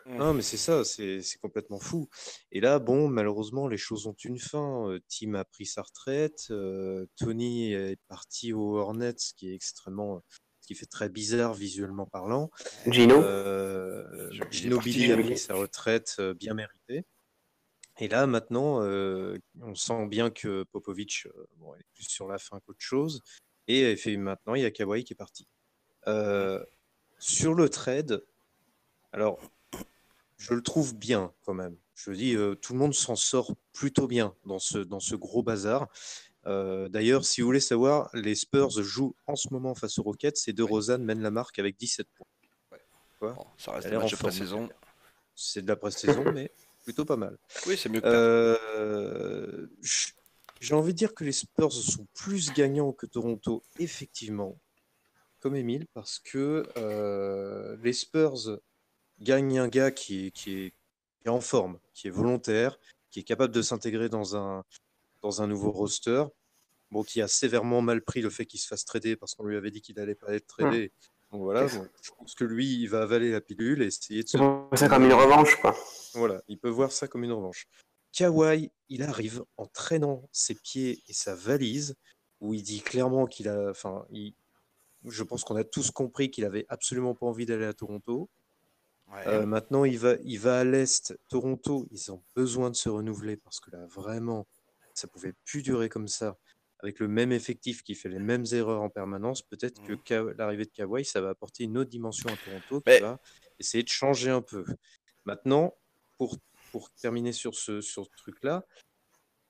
Non, 0.07 0.33
mais 0.33 0.41
c'est 0.41 0.57
ça, 0.57 0.83
c'est, 0.85 1.21
complètement 1.41 1.79
fou. 1.79 2.09
Et 2.51 2.61
là, 2.61 2.79
bon, 2.79 3.07
malheureusement, 3.07 3.67
les 3.67 3.77
choses 3.77 4.07
ont 4.07 4.15
une 4.23 4.39
fin. 4.39 4.89
Euh, 4.89 4.99
Tim 5.09 5.33
a 5.33 5.43
pris 5.43 5.65
sa 5.65 5.81
retraite. 5.81 6.47
Euh, 6.49 7.05
Tony 7.17 7.73
est 7.73 7.99
parti 8.07 8.53
au 8.53 8.77
Hornets, 8.77 9.17
ce 9.17 9.33
qui 9.33 9.49
est 9.49 9.55
extrêmement 9.55 10.23
qui 10.67 10.75
fait 10.75 10.85
très 10.85 11.09
bizarre 11.09 11.53
visuellement 11.53 12.05
parlant. 12.05 12.51
Gino? 12.85 13.15
Euh, 13.23 14.29
Gino 14.51 14.79
Billy 14.79 15.11
a 15.11 15.17
pris 15.17 15.37
sa 15.37 15.55
retraite 15.55 16.17
euh, 16.19 16.33
bien 16.33 16.53
méritée. 16.53 17.05
Et 17.99 18.07
là, 18.07 18.27
maintenant, 18.27 18.83
euh, 18.83 19.39
on 19.61 19.73
sent 19.73 20.05
bien 20.07 20.29
que 20.29 20.63
Popovic 20.71 21.27
bon, 21.55 21.73
est 21.75 21.85
plus 21.95 22.03
sur 22.03 22.27
la 22.27 22.37
fin 22.37 22.59
qu'autre 22.59 22.81
chose. 22.81 23.23
Et 23.67 23.95
fait, 23.95 24.17
maintenant, 24.17 24.55
il 24.55 24.61
y 24.61 24.65
a 24.65 24.71
Kawhi 24.71 25.03
qui 25.03 25.13
est 25.13 25.15
parti. 25.15 25.47
sur 27.17 27.53
le 27.53 27.69
trade, 27.69 28.23
alors, 29.13 29.39
je 30.37 30.53
le 30.53 30.61
trouve 30.61 30.95
bien 30.95 31.33
quand 31.43 31.53
même. 31.53 31.75
Je 31.95 32.11
dis, 32.11 32.35
tout 32.61 32.73
le 32.73 32.79
monde 32.79 32.93
s'en 32.93 33.15
sort 33.15 33.55
plutôt 33.73 34.07
bien 34.07 34.35
dans 34.45 34.59
ce, 34.59 34.77
dans 34.77 34.99
ce 34.99 35.15
gros 35.15 35.41
bazar. 35.41 35.87
Euh, 36.47 36.87
d'ailleurs, 36.87 37.25
si 37.25 37.41
vous 37.41 37.47
voulez 37.47 37.59
savoir, 37.59 38.09
les 38.13 38.35
Spurs 38.35 38.81
jouent 38.81 39.15
en 39.27 39.35
ce 39.35 39.49
moment 39.51 39.75
face 39.75 39.99
aux 39.99 40.03
Rockets 40.03 40.47
et 40.47 40.53
De 40.53 40.63
Rosanne 40.63 41.03
mène 41.03 41.21
la 41.21 41.31
marque 41.31 41.59
avec 41.59 41.77
17 41.77 42.07
points. 43.19 43.35
ça 43.57 43.73
reste 43.73 43.89
de 43.89 44.15
pré-saison. 44.15 44.69
C'est 45.35 45.61
de 45.61 45.67
la 45.67 45.75
pré-saison, 45.75 46.23
mais 46.33 46.51
plutôt 46.83 47.03
pas 47.03 47.17
mal. 47.17 47.37
Oui, 47.67 47.77
c'est 47.77 47.89
mieux 47.89 47.99
que 47.99 48.07
euh, 48.07 49.67
J'ai 50.61 50.73
envie 50.73 50.93
de 50.93 50.97
dire 50.97 51.13
que 51.13 51.25
les 51.25 51.33
Spurs 51.33 51.73
sont 51.73 52.07
plus 52.13 52.53
gagnants 52.53 52.93
que 52.93 53.05
Toronto, 53.05 53.61
effectivement, 53.77 54.57
comme 55.39 55.55
Emile, 55.55 55.85
parce 55.93 56.17
que 56.19 56.65
euh, 56.77 57.75
les 57.83 57.93
Spurs 57.93 58.57
gagnent 59.19 59.59
un 59.59 59.67
gars 59.67 59.91
qui 59.91 60.33
est 60.45 61.29
en 61.29 61.41
forme, 61.41 61.79
qui 61.93 62.07
est 62.07 62.11
volontaire, 62.11 62.79
qui 63.09 63.19
est 63.19 63.23
capable 63.23 63.53
de 63.53 63.61
s'intégrer 63.61 64.09
dans 64.09 64.35
un, 64.35 64.63
dans 65.21 65.41
un 65.41 65.47
nouveau 65.47 65.71
roster. 65.71 66.23
Bon, 66.89 67.03
qui 67.03 67.21
a 67.21 67.27
sévèrement 67.27 67.81
mal 67.81 68.01
pris 68.01 68.21
le 68.21 68.29
fait 68.29 68.45
qu'il 68.45 68.61
se 68.61 68.67
fasse 68.67 68.85
trader 68.85 69.17
parce 69.17 69.35
qu'on 69.35 69.43
lui 69.43 69.57
avait 69.57 69.71
dit 69.71 69.81
qu'il 69.81 69.95
n'allait 69.97 70.15
pas 70.15 70.33
être 70.33 70.47
tradé. 70.47 70.93
Donc 71.31 71.41
voilà, 71.41 71.67
je 71.67 71.79
pense 72.17 72.33
que 72.33 72.45
lui, 72.45 72.81
il 72.81 72.87
va 72.87 73.01
avaler 73.01 73.31
la 73.31 73.41
pilule 73.41 73.81
et 73.81 73.87
essayer 73.87 74.23
de 74.23 74.29
se. 74.29 74.37
ça 74.75 74.87
comme 74.87 75.03
une 75.03 75.13
revanche, 75.13 75.59
quoi. 75.59 75.75
Voilà, 76.13 76.41
il 76.47 76.57
peut 76.57 76.69
voir 76.69 76.93
ça 76.93 77.09
comme 77.09 77.25
une 77.25 77.33
revanche. 77.33 77.67
Kawhi, 78.13 78.71
il 78.87 79.03
arrive 79.03 79.43
en 79.57 79.65
traînant 79.65 80.29
ses 80.31 80.55
pieds 80.55 81.03
et 81.09 81.13
sa 81.13 81.35
valise, 81.35 81.95
où 82.39 82.53
il 82.53 82.63
dit 82.63 82.79
clairement 82.79 83.25
qu'il 83.25 83.49
a. 83.49 83.69
Enfin, 83.69 84.05
il... 84.09 84.33
je 85.05 85.23
pense 85.23 85.43
qu'on 85.43 85.57
a 85.57 85.65
tous 85.65 85.91
compris 85.91 86.31
qu'il 86.31 86.45
avait 86.45 86.65
absolument 86.69 87.13
pas 87.13 87.25
envie 87.25 87.45
d'aller 87.45 87.65
à 87.65 87.73
Toronto. 87.73 88.29
Euh, 89.25 89.45
maintenant, 89.45 89.85
il 89.85 89.97
va, 89.97 90.15
il 90.23 90.39
va 90.39 90.59
à 90.59 90.63
l'Est. 90.63 91.17
Toronto, 91.29 91.87
ils 91.91 92.11
ont 92.11 92.23
besoin 92.35 92.69
de 92.69 92.75
se 92.75 92.89
renouveler 92.89 93.37
parce 93.37 93.59
que 93.59 93.71
là, 93.71 93.85
vraiment, 93.87 94.47
ça 94.93 95.07
pouvait 95.07 95.33
plus 95.45 95.61
durer 95.61 95.89
comme 95.89 96.07
ça. 96.07 96.37
Avec 96.79 96.99
le 96.99 97.07
même 97.07 97.31
effectif 97.31 97.81
qui 97.81 97.95
fait 97.95 98.09
les 98.09 98.19
mêmes 98.19 98.45
erreurs 98.51 98.81
en 98.83 98.89
permanence, 98.89 99.41
peut-être 99.41 99.81
que 99.81 99.93
mmh. 99.93 100.35
l'arrivée 100.37 100.65
de 100.65 100.71
Kawhi, 100.71 101.05
ça 101.05 101.21
va 101.21 101.29
apporter 101.29 101.63
une 101.63 101.75
autre 101.77 101.89
dimension 101.89 102.29
à 102.29 102.37
Toronto 102.37 102.81
qui 102.81 102.99
va 102.99 103.19
essayer 103.57 103.83
de 103.83 103.89
changer 103.89 104.29
un 104.29 104.43
peu. 104.43 104.63
Maintenant, 105.25 105.73
pour, 106.17 106.37
pour 106.71 106.91
terminer 106.91 107.31
sur 107.31 107.55
ce, 107.55 107.81
sur 107.81 108.05
ce 108.05 108.11
truc-là, 108.17 108.63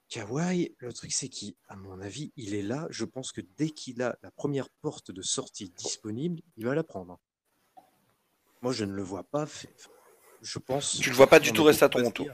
Kawhi, 0.09 0.73
le 0.79 0.93
truc 0.93 1.11
c'est 1.11 1.27
qu'à 1.27 1.75
mon 1.75 1.99
avis, 1.99 2.31
il 2.37 2.55
est 2.55 2.61
là. 2.61 2.87
Je 2.89 3.03
pense 3.03 3.33
que 3.33 3.41
dès 3.57 3.71
qu'il 3.71 4.01
a 4.01 4.17
la 4.23 4.31
première 4.31 4.69
porte 4.69 5.11
de 5.11 5.21
sortie 5.21 5.69
disponible, 5.69 6.41
il 6.55 6.65
va 6.65 6.75
la 6.75 6.83
prendre. 6.83 7.19
Moi, 8.61 8.71
je 8.73 8.85
ne 8.85 8.93
le 8.93 9.03
vois 9.03 9.23
pas. 9.23 9.45
Je 10.41 10.59
pense. 10.59 10.99
Tu 10.99 11.09
ne 11.09 11.13
le 11.13 11.17
vois 11.17 11.27
pas 11.27 11.39
du 11.39 11.51
tout 11.51 11.63
rester 11.63 11.85
à 11.85 11.89
Toronto. 11.89 12.25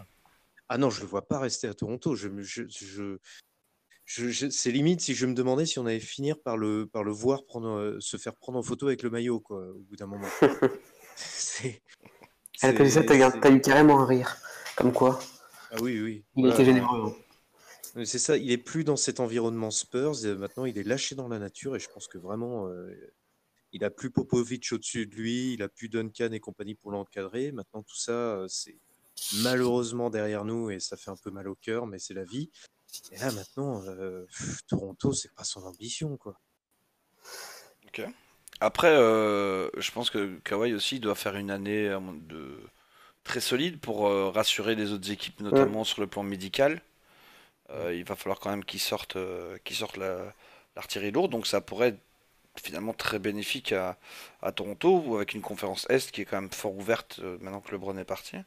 Ah 0.69 0.77
non, 0.77 0.89
je 0.89 0.97
ne 0.97 1.03
le 1.03 1.09
vois 1.09 1.27
pas 1.27 1.39
rester 1.39 1.67
à 1.67 1.73
Toronto. 1.73 2.15
Je, 2.15 2.29
je, 2.41 2.63
je, 4.05 4.49
c'est 4.49 4.71
limite 4.71 5.01
si 5.01 5.13
je 5.13 5.25
me 5.25 5.33
demandais 5.33 5.65
si 5.65 5.79
on 5.79 5.85
allait 5.85 5.99
finir 5.99 6.41
par 6.41 6.57
le, 6.57 6.85
par 6.85 7.03
le 7.03 7.11
voir 7.11 7.45
prendre, 7.45 7.69
euh, 7.69 7.97
se 7.99 8.17
faire 8.17 8.35
prendre 8.35 8.59
en 8.59 8.63
photo 8.63 8.87
avec 8.87 9.03
le 9.03 9.09
maillot, 9.09 9.39
quoi, 9.39 9.69
au 9.69 9.79
bout 9.79 9.95
d'un 9.95 10.07
moment. 10.07 10.27
c'est, 11.15 11.81
Elle 12.61 12.81
a 12.81 12.89
ça, 12.89 13.03
t'as, 13.03 13.51
eu 13.51 13.61
carrément 13.61 14.01
un 14.01 14.05
rire. 14.05 14.37
Comme 14.75 14.91
quoi. 14.91 15.19
Ah 15.71 15.77
oui, 15.81 15.99
oui. 16.01 16.25
Il 16.35 16.47
était 16.47 16.65
généreux. 16.65 17.13
Hein. 17.95 18.03
C'est 18.05 18.19
ça, 18.19 18.37
il 18.37 18.51
est 18.51 18.57
plus 18.57 18.83
dans 18.83 18.95
cet 18.95 19.19
environnement 19.19 19.69
Spurs, 19.69 20.15
maintenant 20.37 20.65
il 20.65 20.77
est 20.79 20.83
lâché 20.83 21.13
dans 21.13 21.27
la 21.27 21.37
nature 21.37 21.75
et 21.75 21.79
je 21.79 21.87
pense 21.89 22.07
que 22.07 22.17
vraiment 22.17 22.67
euh, 22.67 22.91
il 23.73 23.83
a 23.83 23.89
plus 23.89 24.11
Popovic 24.11 24.71
au-dessus 24.71 25.07
de 25.07 25.15
lui, 25.15 25.53
il 25.53 25.63
a 25.63 25.67
plus 25.67 25.89
Duncan 25.89 26.31
et 26.31 26.39
compagnie 26.39 26.75
pour 26.75 26.91
l'encadrer. 26.91 27.51
Maintenant 27.51 27.83
tout 27.83 27.97
ça, 27.97 28.11
euh, 28.11 28.47
c'est 28.47 28.77
malheureusement 29.41 30.09
derrière 30.09 30.45
nous 30.45 30.69
et 30.69 30.79
ça 30.79 30.97
fait 30.97 31.11
un 31.11 31.15
peu 31.15 31.31
mal 31.31 31.47
au 31.47 31.55
cœur, 31.55 31.87
mais 31.87 31.99
c'est 31.99 32.13
la 32.13 32.23
vie. 32.23 32.49
Et 33.11 33.17
là 33.17 33.31
maintenant, 33.31 33.83
euh, 33.85 34.25
Toronto, 34.67 35.13
c'est 35.13 35.33
pas 35.33 35.43
son 35.43 35.63
ambition 35.63 36.17
quoi. 36.17 36.39
Ok. 37.87 38.03
Après, 38.59 38.95
euh, 38.95 39.69
je 39.77 39.91
pense 39.91 40.09
que 40.09 40.39
Kawhi 40.43 40.73
aussi 40.73 40.99
doit 40.99 41.15
faire 41.15 41.35
une 41.35 41.51
année 41.51 41.89
de 42.27 42.59
très 43.23 43.39
solide 43.39 43.79
pour 43.79 44.07
euh, 44.07 44.29
rassurer 44.29 44.75
les 44.75 44.91
autres 44.91 45.11
équipes, 45.11 45.39
notamment 45.41 45.83
sur 45.83 46.01
le 46.01 46.07
plan 46.07 46.23
médical. 46.23 46.81
il 47.91 48.03
va 48.05 48.15
falloir 48.15 48.39
quand 48.39 48.51
même 48.51 48.63
qu'il 48.63 48.79
sorte, 48.79 49.17
qu'il 49.63 49.75
sorte 49.75 49.97
l'artillerie 50.75 51.11
lourde, 51.11 51.31
donc 51.31 51.47
ça 51.47 51.59
pourrait 51.59 51.89
être 51.89 51.99
finalement 52.61 52.93
très 52.93 53.19
bénéfique 53.19 53.71
à, 53.71 53.97
à 54.41 54.51
Toronto, 54.51 55.15
avec 55.15 55.33
une 55.33 55.41
conférence 55.41 55.85
Est 55.89 56.11
qui 56.11 56.21
est 56.21 56.25
quand 56.25 56.41
même 56.41 56.51
fort 56.51 56.75
ouverte 56.75 57.19
maintenant 57.41 57.61
que 57.61 57.71
LeBron 57.71 57.97
est 57.97 58.05
parti. 58.05 58.37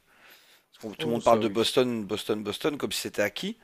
Tout 0.81 0.95
le 1.01 1.07
monde 1.07 1.25
parle 1.25 1.40
de 1.40 1.49
Boston, 1.49 2.05
Boston, 2.05 2.42
Boston, 2.42 2.77
comme 2.77 2.92
si 2.92 3.03
c'était 3.03 3.23
acquis. 3.23 3.57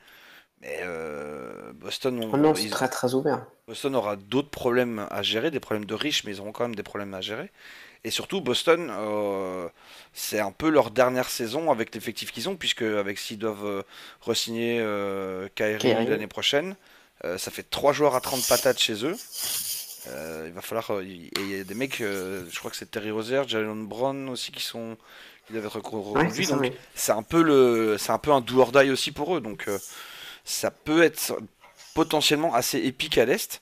Mais 0.61 0.79
euh, 0.81 1.73
Boston, 1.73 2.29
oh 2.31 2.37
non, 2.37 2.53
très 2.53 2.87
très 2.87 3.13
ouvert. 3.13 3.45
Boston 3.67 3.95
aura 3.95 4.15
d'autres 4.15 4.49
problèmes 4.49 5.05
à 5.09 5.21
gérer, 5.21 5.51
des 5.51 5.59
problèmes 5.59 5.85
de 5.85 5.93
riches, 5.93 6.23
mais 6.23 6.31
ils 6.31 6.39
auront 6.39 6.53
quand 6.53 6.63
même 6.63 6.75
des 6.75 6.83
problèmes 6.83 7.13
à 7.13 7.21
gérer. 7.21 7.51
Et 8.05 8.11
surtout, 8.11 8.41
Boston, 8.41 8.89
euh, 8.89 9.67
c'est 10.13 10.39
un 10.39 10.51
peu 10.51 10.69
leur 10.69 10.91
dernière 10.91 11.29
saison 11.29 11.69
avec 11.69 11.93
l'effectif 11.93 12.31
qu'ils 12.31 12.49
ont, 12.49 12.55
puisque 12.55 12.81
avec 12.81 13.17
s'ils 13.17 13.37
doivent 13.37 13.65
euh, 13.65 13.83
re-signer 14.21 14.79
euh, 14.81 15.47
Kyrie 15.55 16.07
l'année 16.07 16.27
prochaine, 16.27 16.75
ça 17.37 17.51
fait 17.51 17.63
trois 17.63 17.93
joueurs 17.93 18.15
à 18.15 18.21
30 18.21 18.45
patates 18.49 18.79
chez 18.79 19.05
eux. 19.05 19.15
Il 20.05 20.51
va 20.51 20.61
falloir. 20.61 21.01
Et 21.01 21.31
il 21.37 21.49
y 21.49 21.59
a 21.59 21.63
des 21.63 21.75
mecs, 21.75 21.99
je 21.99 22.59
crois 22.59 22.71
que 22.71 22.77
c'est 22.77 22.89
Terry 22.89 23.11
Rozier, 23.11 23.43
Jalen 23.47 23.85
Brown 23.85 24.29
aussi 24.29 24.51
qui 24.51 24.63
sont. 24.63 24.97
qui 25.47 25.53
doivent 25.53 25.65
être 25.65 25.75
reconduits. 25.75 26.47
donc 26.47 26.73
c'est 26.95 27.11
un 27.11 27.23
peu 27.23 27.41
le, 27.41 27.97
c'est 27.97 28.11
un 28.11 28.19
peu 28.19 28.31
un 28.31 28.41
do 28.41 28.59
or 28.59 28.71
die 28.71 28.89
aussi 28.89 29.11
pour 29.11 29.35
eux. 29.35 29.41
Donc 29.41 29.69
ça 30.43 30.71
peut 30.71 31.03
être 31.03 31.37
potentiellement 31.93 32.53
assez 32.53 32.79
épique 32.79 33.17
à 33.17 33.25
l'est. 33.25 33.61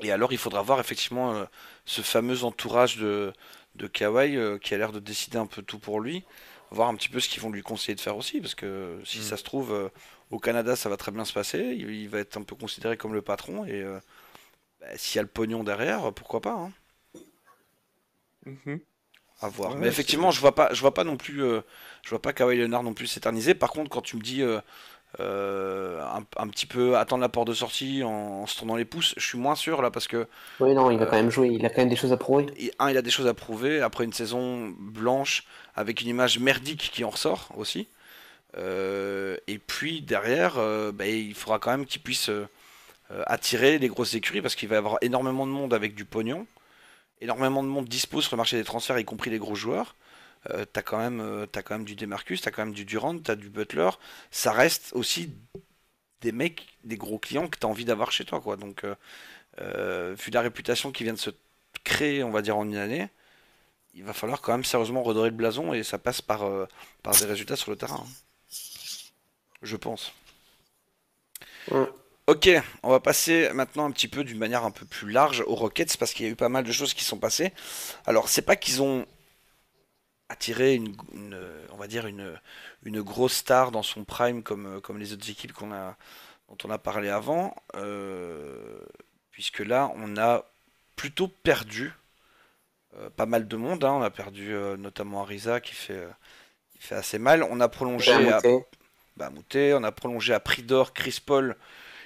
Et 0.03 0.13
alors, 0.13 0.33
il 0.33 0.39
faudra 0.39 0.63
voir 0.63 0.81
effectivement 0.81 1.35
euh, 1.35 1.45
ce 1.85 2.03
fameux 2.03 2.45
entourage 2.45 2.97
de, 2.97 3.33
de 3.77 3.87
Kawhi 3.87 4.37
euh, 4.37 4.59
qui 4.59 4.75
a 4.75 4.79
l'air 4.79 4.93
de 4.93 5.01
décider 5.01 5.39
un 5.39 5.47
peu 5.47 5.63
tout 5.63 5.79
pour 5.79 6.01
lui. 6.01 6.25
Voir 6.71 6.89
un 6.89 6.95
petit 6.95 7.09
peu 7.09 7.21
ce 7.21 7.29
qu'ils 7.29 7.43
vont 7.43 7.51
lui 7.51 7.63
conseiller 7.63 7.97
de 7.97 8.01
faire 8.01 8.17
aussi, 8.17 8.41
parce 8.41 8.55
que 8.55 9.01
si 9.05 9.19
mm. 9.19 9.23
ça 9.23 9.37
se 9.37 9.43
trouve, 9.43 9.73
euh, 9.73 9.89
au 10.31 10.39
Canada, 10.39 10.77
ça 10.77 10.89
va 10.89 10.97
très 10.97 11.13
bien 11.13 11.25
se 11.25 11.33
passer. 11.33 11.59
Il, 11.59 12.09
va 12.09 12.19
être 12.19 12.37
un 12.37 12.43
peu 12.43 12.55
considéré 12.55 12.97
comme 12.97 13.15
le 13.15 13.23
patron. 13.23 13.65
Et 13.65 13.85
bah, 14.81 14.87
s'il 14.97 15.17
y 15.17 15.19
a 15.19 15.23
le 15.23 15.29
pognon 15.29 15.65
derrière, 15.65 16.13
pourquoi 16.13 16.41
pas 16.41 16.53
hein. 16.53 16.71
mm-hmm. 18.47 18.81
À 19.43 19.49
voir. 19.49 19.77
Mais 19.77 19.89
effectivement, 19.89 20.31
je 20.31 20.41
vois 20.41 20.55
pas, 20.55 20.73
je 20.73 20.81
vois 20.81 20.95
pas 20.95 21.05
non 21.05 21.17
plus, 21.17 21.39
je 21.39 22.11
vois 22.11 22.21
pas 22.21 22.33
Kawhi 22.33 22.59
Leonard 22.59 22.83
non 22.83 22.95
plus 22.95 23.07
s'éterniser. 23.07 23.55
Par 23.55 23.71
contre, 23.71 23.91
quand 23.91 24.03
tu 24.03 24.17
me 24.17 24.23
dis 24.23 24.45
euh, 25.19 26.01
un, 26.37 26.49
petit 26.49 26.67
peu 26.67 26.97
attendre 26.97 27.21
la 27.21 27.29
porte 27.29 27.49
de 27.49 27.55
sortie 27.55 28.05
en, 28.05 28.47
se 28.47 28.57
tournant 28.57 28.77
les 28.77 28.85
pouces. 28.85 29.15
Je 29.17 29.27
suis 29.27 29.39
moins 29.39 29.57
sûr 29.57 29.83
là 29.83 29.91
parce 29.91 30.07
que. 30.07 30.29
Oui, 30.61 30.73
non, 30.73 30.91
il 30.91 30.99
va 30.99 31.07
quand 31.07 31.17
même 31.17 31.31
jouer. 31.31 31.49
Il 31.49 31.67
a 31.67 31.69
quand 31.69 31.79
même 31.79 31.89
des 31.89 31.97
choses 31.97 32.13
à 32.13 32.17
prouver. 32.17 32.47
un, 32.79 32.91
il 32.91 32.97
a 32.97 33.03
des 33.03 33.11
choses 33.11 33.27
à 33.27 33.35
prouver 33.35 33.81
après 33.81 34.05
une 34.05 34.13
saison 34.13 34.73
blanche 34.79 35.45
avec 35.75 36.01
une 36.01 36.09
image 36.09 36.39
merdique 36.39 36.91
qui 36.93 37.03
en 37.03 37.11
ressort 37.11 37.49
aussi. 37.57 37.89
Euh, 38.57 39.37
et 39.47 39.59
puis 39.59 40.03
derrière, 40.03 40.59
euh, 40.59 40.93
bah, 40.93 41.07
il 41.07 41.35
faudra 41.35 41.59
quand 41.59 41.71
même 41.71 41.87
qu'il 41.87 42.03
puisse 42.03 42.31
attirer 43.27 43.79
les 43.79 43.89
grosses 43.89 44.15
écuries 44.15 44.41
parce 44.41 44.55
qu'il 44.55 44.69
va 44.69 44.77
y 44.77 44.79
avoir 44.79 44.99
énormément 45.01 45.47
de 45.47 45.53
monde 45.53 45.75
avec 45.75 45.95
du 45.95 46.05
pognon. 46.05 46.47
Énormément 47.21 47.63
de 47.63 47.69
monde 47.69 47.87
dispose 47.87 48.25
sur 48.25 48.37
le 48.37 48.39
marché 48.39 48.57
des 48.57 48.65
transferts, 48.65 48.99
y 48.99 49.05
compris 49.05 49.31
les 49.31 49.39
gros 49.39 49.55
joueurs. 49.55 49.95
Euh, 50.49 50.65
t'as 50.65 50.83
quand 50.83 50.99
même 50.99 51.21
euh, 51.21 51.47
as 51.55 51.63
quand 51.63 51.75
même 51.75 51.85
du 51.85 51.95
Demarcus, 51.97 52.41
t'as 52.41 52.51
quand 52.51 52.65
même 52.65 52.75
du 52.75 52.85
Durant, 52.85 53.19
t'as 53.19 53.37
du 53.37 53.51
Butler. 53.51 53.91
Ça 54.31 54.53
reste 54.53 54.93
aussi 54.95 55.35
des 56.23 56.33
mecs, 56.33 56.79
des 56.85 56.97
gros 56.97 57.19
clients 57.19 57.49
que 57.49 57.59
t'as 57.59 57.69
envie 57.69 57.85
d'avoir 57.85 58.13
chez 58.13 58.25
toi, 58.25 58.41
quoi. 58.41 58.57
Donc, 58.57 58.85
euh, 59.61 60.15
vu 60.19 60.31
la 60.31 60.41
réputation 60.43 60.93
qui 60.93 61.05
vient 61.05 61.13
de 61.15 61.19
se 61.19 61.31
créer, 61.85 62.23
on 62.25 62.31
va 62.31 62.43
dire 62.43 62.57
en 62.57 62.65
une 62.65 62.77
année, 62.77 63.09
il 63.95 64.05
va 64.05 64.13
falloir 64.13 64.41
quand 64.41 64.53
même 64.53 64.65
sérieusement 64.65 65.03
redorer 65.03 65.31
le 65.31 65.37
blason 65.37 65.75
et 65.75 65.83
ça 65.83 65.99
passe 65.99 66.23
par 66.23 66.43
par 67.03 67.15
des 67.15 67.27
résultats 67.27 67.57
sur 67.57 67.71
le 67.71 67.77
terrain. 67.77 68.05
Hein. 68.07 68.30
Je 69.63 69.77
pense. 69.77 70.13
Ok, 72.27 72.49
on 72.83 72.91
va 72.91 73.01
passer 73.01 73.51
maintenant 73.53 73.87
un 73.87 73.91
petit 73.91 74.09
peu 74.09 74.25
d'une 74.25 74.39
manière 74.39 74.65
un 74.65 74.71
peu 74.71 74.87
plus 74.87 75.11
large 75.11 75.43
aux 75.47 75.55
Rockets 75.55 75.97
parce 75.99 76.13
qu'il 76.13 76.27
y 76.27 76.29
a 76.29 76.33
eu 76.33 76.37
pas 76.37 76.49
mal 76.49 76.65
de 76.65 76.73
choses 76.73 76.95
qui 76.95 77.05
sont 77.05 77.19
passées. 77.19 77.53
Alors, 78.07 78.29
c'est 78.29 78.43
pas 78.43 78.57
qu'ils 78.57 78.83
ont 78.83 79.07
attirer 80.31 80.75
une, 80.75 80.95
on 81.73 81.77
va 81.77 81.89
dire 81.89 82.07
une, 82.07 82.39
une 82.85 83.03
grosse 83.03 83.35
star 83.35 83.73
dans 83.73 83.83
son 83.83 84.05
prime 84.05 84.45
comme, 84.45 84.81
comme 84.81 84.99
les 84.99 85.13
autres 85.13 85.29
équipes 85.29 85.53
qu'on 85.53 85.73
a, 85.73 85.97
dont 86.49 86.57
on 86.65 86.71
a 86.71 86.79
parlé 86.79 87.09
avant, 87.09 87.55
euh, 87.75 88.79
puisque 89.33 89.59
là 89.59 89.91
on 89.97 90.17
a 90.17 90.45
plutôt 90.95 91.27
perdu 91.27 91.93
euh, 92.97 93.11
pas 93.11 93.27
mal 93.27 93.49
de 93.49 93.57
monde. 93.57 93.85
Hein. 93.85 93.93
On 93.93 94.03
a 94.03 94.11
perdu 94.11 94.55
euh, 94.55 94.77
notamment 94.77 95.23
Arisa 95.23 95.61
qui 95.61 95.75
fait, 95.75 96.07
qui 96.73 96.87
fait 96.87 96.95
assez 96.95 97.19
mal. 97.19 97.43
On 97.43 97.61
a 97.61 97.69
prolongé 97.69 98.13
à 98.31 98.41
on 99.55 99.85
a 99.85 99.93
prolongé 99.93 100.35
à 100.35 100.41
prix 100.41 100.63
d'or 100.63 100.93
Chris 100.93 101.21
Paul 101.25 101.57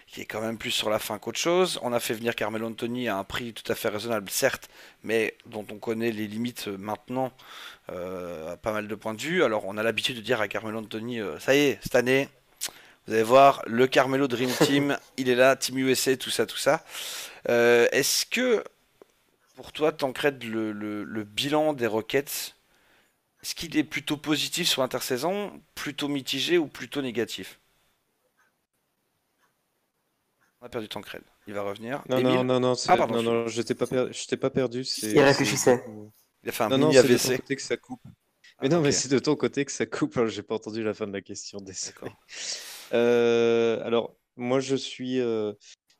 qui 0.06 0.20
est 0.20 0.26
quand 0.26 0.40
même 0.40 0.58
plus 0.58 0.70
sur 0.70 0.90
la 0.90 1.00
fin 1.00 1.18
qu'autre 1.18 1.40
chose. 1.40 1.80
On 1.82 1.92
a 1.92 1.98
fait 1.98 2.14
venir 2.14 2.36
Carmelo 2.36 2.68
Anthony 2.68 3.08
à 3.08 3.16
un 3.16 3.24
prix 3.24 3.52
tout 3.52 3.70
à 3.72 3.74
fait 3.74 3.88
raisonnable, 3.88 4.30
certes, 4.30 4.68
mais 5.02 5.34
dont 5.46 5.66
on 5.72 5.78
connaît 5.78 6.12
les 6.12 6.28
limites 6.28 6.68
maintenant 6.68 7.32
euh, 7.90 8.52
à 8.52 8.56
pas 8.56 8.70
mal 8.70 8.86
de 8.86 8.94
points 8.94 9.14
de 9.14 9.20
vue. 9.20 9.42
Alors 9.42 9.64
on 9.66 9.76
a 9.76 9.82
l'habitude 9.82 10.16
de 10.16 10.20
dire 10.20 10.40
à 10.40 10.46
Carmelo 10.46 10.78
Anthony, 10.78 11.20
euh, 11.20 11.38
ça 11.40 11.56
y 11.56 11.58
est, 11.58 11.78
cette 11.82 11.96
année, 11.96 12.28
vous 13.06 13.14
allez 13.14 13.22
voir, 13.22 13.62
le 13.66 13.86
Carmelo 13.86 14.28
Dream 14.28 14.50
Team, 14.50 14.96
il 15.16 15.28
est 15.28 15.34
là, 15.34 15.56
Team 15.56 15.78
USA, 15.78 16.16
tout 16.16 16.30
ça, 16.30 16.46
tout 16.46 16.56
ça. 16.56 16.84
Euh, 17.48 17.88
est-ce 17.90 18.24
que, 18.24 18.62
pour 19.56 19.72
toi, 19.72 19.92
Tancred, 19.92 20.42
le, 20.44 20.72
le, 20.72 21.24
bilan 21.24 21.72
des 21.72 21.86
Rockets, 21.86 22.54
est-ce 23.44 23.54
qu'il 23.54 23.76
est 23.76 23.84
plutôt 23.84 24.16
positif 24.16 24.66
sur 24.66 24.80
l'intersaison, 24.80 25.52
plutôt 25.74 26.08
mitigé 26.08 26.56
ou 26.56 26.66
plutôt 26.66 27.02
négatif 27.02 27.60
On 30.62 30.66
a 30.66 30.70
perdu 30.70 30.88
Tancred. 30.88 31.22
Il 31.46 31.52
va 31.52 31.60
revenir. 31.60 32.02
Non, 32.08 32.22
non, 32.22 32.42
non, 32.42 32.58
non, 32.58 32.74
ah, 32.88 32.96
non, 33.06 33.22
non, 33.22 33.46
je 33.46 33.60
t'ai 33.60 33.74
pas, 33.74 33.86
pas 33.86 34.50
perdu. 34.50 34.80
Il 35.02 35.20
réfléchissait. 35.20 35.84
Il 36.42 36.48
a 36.48 36.52
fait 36.52 36.64
un 36.64 36.70
non, 36.70 36.78
mini 36.78 36.94
non, 36.94 37.00
AVC. 37.00 37.32
De 37.32 37.36
côté 37.36 37.56
que 37.56 37.60
ça 37.60 37.76
coupe. 37.76 38.00
Mais 38.62 38.70
non, 38.70 38.80
mais 38.80 38.92
c'est 38.92 39.10
de 39.10 39.18
ton 39.18 39.36
côté 39.36 39.66
que 39.66 39.72
ça 39.72 39.84
coupe. 39.84 40.24
J'ai 40.24 40.42
pas 40.42 40.54
entendu 40.54 40.82
la 40.82 40.94
fin 40.94 41.06
de 41.06 41.12
la 41.12 41.20
question. 41.20 41.58
Désolé. 41.60 42.12
Euh, 42.94 43.84
alors, 43.84 44.16
moi, 44.36 44.60
je 44.60 44.74
suis. 44.74 45.20
Euh, 45.20 45.52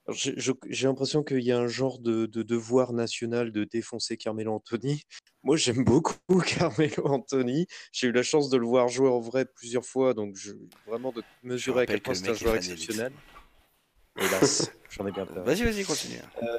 j'ai 0.09 0.87
l'impression 0.87 1.23
qu'il 1.23 1.41
y 1.41 1.53
a 1.53 1.59
un 1.59 1.67
genre 1.67 1.99
de, 1.99 2.27
devoir 2.27 2.93
national 2.93 3.53
de 3.53 3.65
défoncer 3.65 4.17
Carmelo 4.17 4.53
Anthony. 4.53 5.03
Moi, 5.43 5.57
j'aime 5.57 5.85
beaucoup 5.85 6.17
Carmelo 6.47 7.07
Anthony. 7.07 7.67
J'ai 7.93 8.09
eu 8.09 8.13
la 8.13 8.23
chance 8.23 8.49
de 8.51 8.57
le 8.57 8.67
voir 8.67 8.89
jouer 8.89 9.09
en 9.09 9.21
vrai 9.21 9.45
plusieurs 9.45 9.85
fois, 9.85 10.15
donc 10.15 10.37
je, 10.37 10.53
vraiment 10.87 11.13
de 11.13 11.23
mesurer 11.43 11.83
à 11.83 11.87
quel 11.87 12.01
point 12.01 12.15
c'est 12.15 12.29
un 12.29 12.35
joueur 12.35 12.57
exceptionnel. 12.57 13.13
Hélas, 14.17 14.71
j'en 14.91 15.07
ai 15.07 15.13
bien 15.13 15.27
peur. 15.27 15.45
Vas-y, 15.45 15.65
vas-y, 15.65 15.85
continue. 15.85 16.21
Euh, 16.43 16.57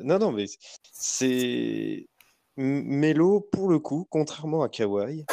non, 0.00 0.18
non, 0.18 0.32
mais 0.32 0.46
c'est 0.92 2.06
Melo, 2.56 3.40
pour 3.52 3.68
le 3.68 3.78
coup, 3.78 4.06
contrairement 4.10 4.62
à 4.62 4.68
Kawhi, 4.68 5.24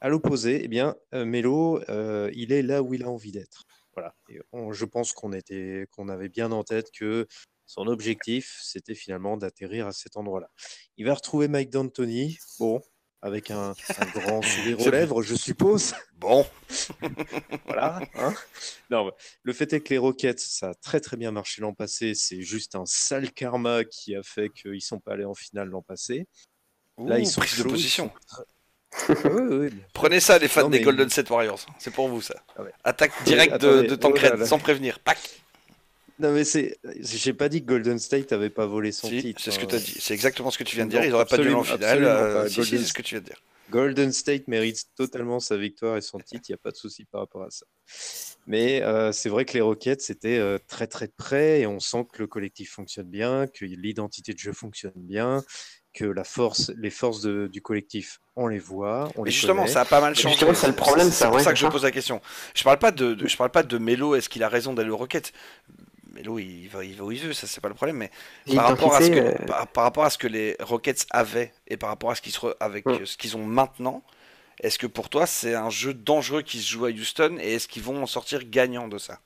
à 0.00 0.08
l'opposé, 0.08 0.60
eh 0.64 0.68
bien, 0.68 0.96
euh, 1.14 1.24
Melo, 1.24 1.80
euh, 1.88 2.30
il 2.34 2.52
est 2.52 2.62
là 2.62 2.82
où 2.82 2.94
il 2.94 3.02
a 3.04 3.10
envie 3.10 3.32
d'être. 3.32 3.64
Voilà. 4.00 4.72
je 4.72 4.84
pense 4.84 5.12
qu'on 5.12 5.32
était, 5.32 5.86
qu'on 5.90 6.08
avait 6.08 6.28
bien 6.28 6.52
en 6.52 6.64
tête 6.64 6.90
que 6.92 7.26
son 7.66 7.86
objectif, 7.86 8.58
c'était 8.62 8.94
finalement 8.94 9.36
d'atterrir 9.36 9.86
à 9.86 9.92
cet 9.92 10.16
endroit-là. 10.16 10.50
Il 10.96 11.06
va 11.06 11.14
retrouver 11.14 11.46
Mike 11.46 11.70
D'Antoni, 11.70 12.36
bon, 12.58 12.80
avec 13.22 13.50
un, 13.50 13.74
grand 14.14 14.42
sourire 14.42 14.80
aux 14.80 14.90
lèvres, 14.90 15.22
je 15.22 15.34
suppose. 15.34 15.94
Bon. 16.14 16.46
voilà. 17.66 18.00
Hein. 18.14 18.34
non, 18.90 19.12
le 19.42 19.52
fait 19.52 19.72
est 19.72 19.80
que 19.80 19.90
les 19.90 19.98
Rockets, 19.98 20.40
ça 20.40 20.70
a 20.70 20.74
très 20.74 21.00
très 21.00 21.16
bien 21.16 21.30
marché 21.30 21.60
l'an 21.60 21.74
passé. 21.74 22.14
C'est 22.14 22.40
juste 22.40 22.74
un 22.74 22.86
sale 22.86 23.30
karma 23.32 23.84
qui 23.84 24.16
a 24.16 24.22
fait 24.22 24.48
qu'ils 24.50 24.72
ne 24.72 24.80
sont 24.80 24.98
pas 24.98 25.12
allés 25.12 25.24
en 25.24 25.34
finale 25.34 25.68
l'an 25.68 25.82
passé. 25.82 26.26
Là, 26.98 27.18
ils 27.18 27.26
sont 27.26 27.40
prise 27.40 27.58
de 27.58 27.68
position. 27.68 28.10
Prenez 29.92 30.20
ça, 30.20 30.38
les 30.38 30.48
fans 30.48 30.68
des 30.68 30.80
Golden 30.80 31.08
State 31.08 31.30
Warriors. 31.30 31.64
C'est 31.78 31.92
pour 31.92 32.08
vous, 32.08 32.20
ça. 32.20 32.34
Ah 32.56 32.62
Attaque 32.84 33.12
directe 33.24 33.60
de, 33.60 33.82
de 33.82 33.94
Tancred, 33.94 34.34
oh 34.40 34.44
sans 34.44 34.58
prévenir. 34.58 34.98
Pac 35.00 35.18
Non, 36.18 36.32
mais 36.32 36.44
c'est. 36.44 36.78
J'ai 37.00 37.32
pas 37.32 37.48
dit 37.48 37.62
que 37.62 37.66
Golden 37.66 37.98
State 37.98 38.32
avait 38.32 38.50
pas 38.50 38.66
volé 38.66 38.92
son 38.92 39.08
titre. 39.08 39.40
C'est 39.42 39.50
ce 39.50 39.58
que 39.58 39.66
tu 39.66 39.74
as 39.74 39.78
dit. 39.78 39.96
C'est 40.00 40.14
exactement 40.14 40.50
ce 40.50 40.58
que 40.58 40.64
tu 40.64 40.76
viens 40.76 40.86
de 40.86 40.90
dire. 40.90 41.04
Ils 41.04 41.10
n'auraient 41.10 41.24
pas 41.24 41.38
dû 41.38 41.52
en 41.52 41.62
finale. 41.62 42.04
Euh, 42.04 42.48
c'est 42.48 42.64
ce 42.64 42.92
que 42.92 43.02
tu 43.02 43.14
viens 43.14 43.22
de 43.22 43.26
dire. 43.26 43.42
Golden 43.70 44.12
State 44.12 44.48
mérite 44.48 44.86
totalement 44.96 45.38
sa 45.38 45.56
victoire 45.56 45.96
et 45.96 46.00
son 46.00 46.18
titre. 46.18 46.42
Il 46.48 46.52
n'y 46.52 46.54
a 46.54 46.58
pas 46.58 46.72
de 46.72 46.76
souci 46.76 47.04
par 47.04 47.20
rapport 47.20 47.44
à 47.44 47.50
ça. 47.50 47.66
Mais 48.46 48.82
euh, 48.82 49.12
c'est 49.12 49.28
vrai 49.28 49.44
que 49.44 49.52
les 49.52 49.60
Rockets, 49.60 50.00
c'était 50.00 50.38
euh, 50.38 50.58
très 50.66 50.88
très 50.88 51.06
près 51.06 51.60
et 51.60 51.66
on 51.68 51.78
sent 51.78 52.04
que 52.12 52.18
le 52.18 52.26
collectif 52.26 52.72
fonctionne 52.72 53.08
bien, 53.08 53.46
que 53.46 53.64
l'identité 53.64 54.32
de 54.32 54.38
jeu 54.38 54.52
fonctionne 54.52 54.92
bien 54.96 55.44
que 55.92 56.04
la 56.04 56.24
force, 56.24 56.70
les 56.76 56.90
forces 56.90 57.22
du 57.22 57.62
collectif, 57.62 58.20
on 58.36 58.46
les 58.46 58.58
voit. 58.58 59.10
On 59.16 59.24
mais 59.24 59.30
justement, 59.30 59.66
ça 59.66 59.82
a 59.82 59.84
pas 59.84 60.00
mal 60.00 60.14
changé. 60.14 60.36
C'est 60.54 60.66
le 60.66 60.72
problème, 60.72 61.10
c'est 61.10 61.28
pour 61.28 61.40
ça 61.40 61.52
que 61.52 61.58
je 61.58 61.66
pose 61.66 61.82
la 61.82 61.90
question. 61.90 62.20
Je 62.54 62.62
parle 62.62 62.78
pas 62.78 62.92
de, 62.92 63.16
je 63.26 63.36
parle 63.36 63.50
pas 63.50 63.62
de 63.62 63.78
Melo. 63.78 64.14
Est-ce 64.14 64.28
qu'il 64.28 64.42
a 64.42 64.48
raison 64.48 64.72
d'aller 64.72 64.90
au 64.90 64.96
Rocket 64.96 65.32
Melo, 66.12 66.38
il 66.38 66.68
va, 66.68 66.84
il 66.84 66.96
va 66.96 67.04
où 67.04 67.12
il 67.12 67.20
veut, 67.20 67.32
ça 67.32 67.46
c'est 67.46 67.60
pas 67.60 67.68
le 67.68 67.74
problème. 67.74 67.96
Mais 67.96 68.10
par 68.54 68.68
rapport, 68.68 68.94
à 68.94 69.00
ce 69.00 69.10
que, 69.10 69.18
euh, 69.18 69.66
par, 69.72 69.84
rapport 69.84 70.04
à 70.04 70.10
ce 70.10 70.18
que 70.18 70.26
les 70.26 70.56
Rockets 70.60 71.06
avaient 71.10 71.52
et 71.68 71.76
par 71.76 71.88
rapport 71.88 72.10
à 72.10 72.14
ce 72.14 72.22
qu'ils 72.22 72.34
avec 72.58 72.86
mm. 72.86 73.06
ce 73.06 73.16
qu'ils 73.16 73.36
ont 73.36 73.44
maintenant, 73.44 74.02
est-ce 74.60 74.78
que 74.78 74.86
pour 74.86 75.08
toi 75.08 75.26
c'est 75.26 75.54
un 75.54 75.70
jeu 75.70 75.94
dangereux 75.94 76.42
qui 76.42 76.58
se 76.60 76.68
joue 76.68 76.84
à 76.84 76.90
Houston 76.90 77.38
et 77.40 77.54
est-ce 77.54 77.68
qu'ils 77.68 77.82
vont 77.82 78.02
en 78.02 78.06
sortir 78.06 78.42
gagnant 78.44 78.88
de 78.88 78.98
ça? 78.98 79.20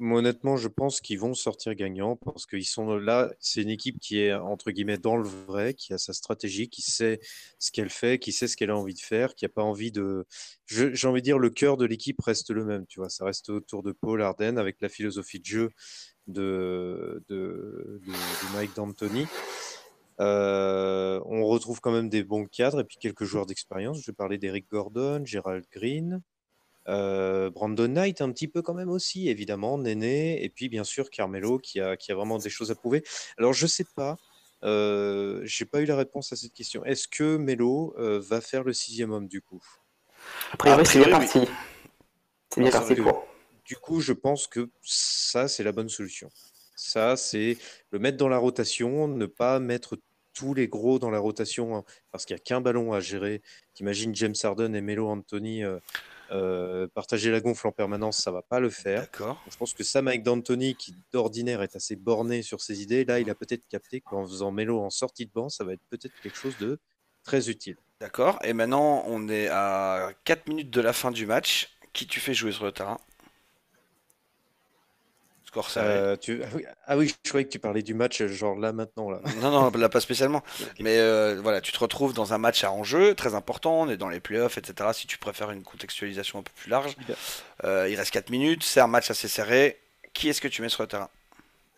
Honnêtement, 0.00 0.56
je 0.56 0.68
pense 0.68 1.00
qu'ils 1.00 1.18
vont 1.18 1.34
sortir 1.34 1.74
gagnants 1.74 2.16
parce 2.16 2.46
qu'ils 2.46 2.64
sont 2.64 2.96
là. 2.96 3.32
C'est 3.40 3.62
une 3.62 3.70
équipe 3.70 3.98
qui 4.00 4.20
est 4.20 4.32
entre 4.32 4.70
guillemets 4.70 4.98
dans 4.98 5.16
le 5.16 5.28
vrai, 5.28 5.74
qui 5.74 5.92
a 5.92 5.98
sa 5.98 6.12
stratégie, 6.12 6.68
qui 6.68 6.82
sait 6.82 7.20
ce 7.58 7.70
qu'elle 7.70 7.90
fait, 7.90 8.18
qui 8.18 8.32
sait 8.32 8.48
ce 8.48 8.56
qu'elle 8.56 8.70
a 8.70 8.76
envie 8.76 8.94
de 8.94 9.00
faire, 9.00 9.34
qui 9.34 9.44
a 9.44 9.48
pas 9.48 9.62
envie 9.62 9.92
de. 9.92 10.24
J'ai 10.66 11.08
envie 11.08 11.20
de 11.20 11.24
dire 11.24 11.38
le 11.38 11.50
cœur 11.50 11.76
de 11.76 11.84
l'équipe 11.84 12.20
reste 12.22 12.50
le 12.50 12.64
même. 12.64 12.86
Tu 12.86 13.00
vois, 13.00 13.08
ça 13.08 13.24
reste 13.24 13.50
autour 13.50 13.82
de 13.82 13.92
Paul 13.92 14.22
Arden 14.22 14.58
avec 14.58 14.80
la 14.80 14.88
philosophie 14.88 15.40
de 15.40 15.46
jeu 15.46 15.70
de, 16.28 17.22
de, 17.28 18.00
Mike 18.54 18.76
D'Antoni. 18.76 19.26
Euh, 20.20 21.20
on 21.26 21.46
retrouve 21.46 21.80
quand 21.80 21.92
même 21.92 22.08
des 22.08 22.24
bons 22.24 22.46
cadres 22.46 22.80
et 22.80 22.84
puis 22.84 22.98
quelques 23.00 23.24
joueurs 23.24 23.46
d'expérience. 23.46 24.00
Je 24.00 24.06
vais 24.06 24.14
parler 24.14 24.38
d'Eric 24.38 24.68
Gordon, 24.70 25.24
Gerald 25.24 25.64
Green, 25.72 26.22
euh, 26.88 27.50
Brandon 27.50 27.88
Knight 27.88 28.20
un 28.20 28.32
petit 28.32 28.48
peu 28.48 28.62
quand 28.62 28.74
même 28.74 28.90
aussi, 28.90 29.28
évidemment, 29.28 29.78
Néné, 29.78 30.42
et 30.42 30.48
puis 30.48 30.68
bien 30.68 30.84
sûr 30.84 31.10
Carmelo 31.10 31.58
qui 31.58 31.80
a, 31.80 31.96
qui 31.96 32.12
a 32.12 32.14
vraiment 32.14 32.38
des 32.38 32.50
choses 32.50 32.70
à 32.70 32.74
prouver. 32.74 33.02
Alors 33.36 33.52
je 33.52 33.66
sais 33.66 33.86
pas, 33.96 34.16
euh, 34.64 35.40
j'ai 35.44 35.64
pas 35.64 35.80
eu 35.80 35.84
la 35.84 35.96
réponse 35.96 36.32
à 36.32 36.36
cette 36.36 36.52
question. 36.52 36.84
Est-ce 36.84 37.06
que 37.06 37.36
Melo 37.36 37.94
euh, 37.98 38.20
va 38.20 38.40
faire 38.40 38.64
le 38.64 38.72
sixième 38.72 39.12
homme 39.12 39.28
du 39.28 39.40
coup? 39.40 39.62
Après, 40.52 40.84
c'est 40.84 40.98
bien 40.98 41.10
parti. 41.10 41.40
C'est 42.52 42.60
bien 42.60 42.70
parti 42.70 42.94
pour. 42.94 43.26
Du 43.64 43.76
coup, 43.76 44.00
je 44.00 44.14
pense 44.14 44.46
que 44.46 44.70
ça, 44.82 45.46
c'est 45.46 45.62
la 45.62 45.72
bonne 45.72 45.90
solution. 45.90 46.30
Ça, 46.74 47.16
c'est 47.16 47.58
le 47.90 47.98
mettre 47.98 48.16
dans 48.16 48.28
la 48.28 48.38
rotation, 48.38 49.08
ne 49.08 49.26
pas 49.26 49.60
mettre 49.60 49.98
tous 50.32 50.54
les 50.54 50.68
gros 50.68 50.98
dans 50.98 51.10
la 51.10 51.18
rotation 51.18 51.76
hein, 51.76 51.84
parce 52.10 52.24
qu'il 52.24 52.34
n'y 52.34 52.40
a 52.40 52.44
qu'un 52.44 52.60
ballon 52.60 52.92
à 52.92 53.00
gérer. 53.00 53.42
T'imagines 53.74 54.14
James 54.14 54.34
Harden 54.42 54.74
et 54.74 54.80
Melo 54.80 55.08
Anthony 55.08 55.64
euh, 55.64 55.78
partager 56.94 57.30
la 57.30 57.40
gonfle 57.40 57.66
en 57.66 57.72
permanence, 57.72 58.18
ça 58.18 58.30
va 58.30 58.42
pas 58.42 58.60
le 58.60 58.70
faire. 58.70 59.06
Je 59.50 59.56
pense 59.56 59.74
que 59.74 59.84
ça, 59.84 60.02
Mike 60.02 60.22
D'Antoni, 60.22 60.74
qui 60.74 60.94
d'ordinaire 61.12 61.62
est 61.62 61.76
assez 61.76 61.96
borné 61.96 62.42
sur 62.42 62.60
ses 62.60 62.82
idées, 62.82 63.04
là, 63.04 63.20
il 63.20 63.30
a 63.30 63.34
peut-être 63.34 63.66
capté 63.68 64.00
qu'en 64.00 64.26
faisant 64.26 64.50
Mélo 64.50 64.80
en 64.80 64.90
sortie 64.90 65.26
de 65.26 65.32
banc, 65.32 65.48
ça 65.48 65.64
va 65.64 65.72
être 65.72 65.84
peut-être 65.90 66.14
quelque 66.22 66.36
chose 66.36 66.56
de 66.58 66.78
très 67.24 67.50
utile. 67.50 67.76
D'accord. 68.00 68.38
Et 68.44 68.52
maintenant, 68.52 69.02
on 69.06 69.28
est 69.28 69.48
à 69.48 70.10
4 70.24 70.48
minutes 70.48 70.70
de 70.70 70.80
la 70.80 70.92
fin 70.92 71.10
du 71.10 71.26
match. 71.26 71.76
Qui 71.92 72.06
tu 72.06 72.20
fais 72.20 72.34
jouer 72.34 72.52
sur 72.52 72.64
le 72.64 72.70
terrain? 72.70 72.98
Euh, 75.76 76.16
ah, 76.86 76.96
oui, 76.96 77.08
je 77.24 77.28
croyais 77.28 77.44
que 77.44 77.50
tu 77.50 77.58
parlais 77.58 77.82
du 77.82 77.94
match, 77.94 78.22
genre 78.24 78.58
là 78.58 78.72
maintenant. 78.72 79.10
Là. 79.10 79.20
non, 79.40 79.50
non, 79.50 79.70
là 79.70 79.88
pas 79.88 80.00
spécialement. 80.00 80.42
Mais 80.80 80.98
euh, 80.98 81.40
voilà, 81.42 81.60
tu 81.60 81.72
te 81.72 81.78
retrouves 81.78 82.14
dans 82.14 82.32
un 82.32 82.38
match 82.38 82.64
à 82.64 82.72
enjeu 82.72 83.14
très 83.14 83.34
important, 83.34 83.82
on 83.82 83.88
est 83.88 83.96
dans 83.96 84.08
les 84.08 84.20
playoffs, 84.20 84.58
etc. 84.58 84.90
Si 84.92 85.06
tu 85.06 85.18
préfères 85.18 85.50
une 85.50 85.62
contextualisation 85.62 86.40
un 86.40 86.42
peu 86.42 86.52
plus 86.56 86.70
large, 86.70 86.96
euh, 87.64 87.88
il 87.88 87.96
reste 87.96 88.10
4 88.12 88.30
minutes, 88.30 88.62
c'est 88.64 88.80
un 88.80 88.86
match 88.86 89.10
assez 89.10 89.28
serré. 89.28 89.78
Qui 90.12 90.28
est-ce 90.28 90.40
que 90.40 90.48
tu 90.48 90.62
mets 90.62 90.68
sur 90.68 90.82
le 90.82 90.88
terrain? 90.88 91.10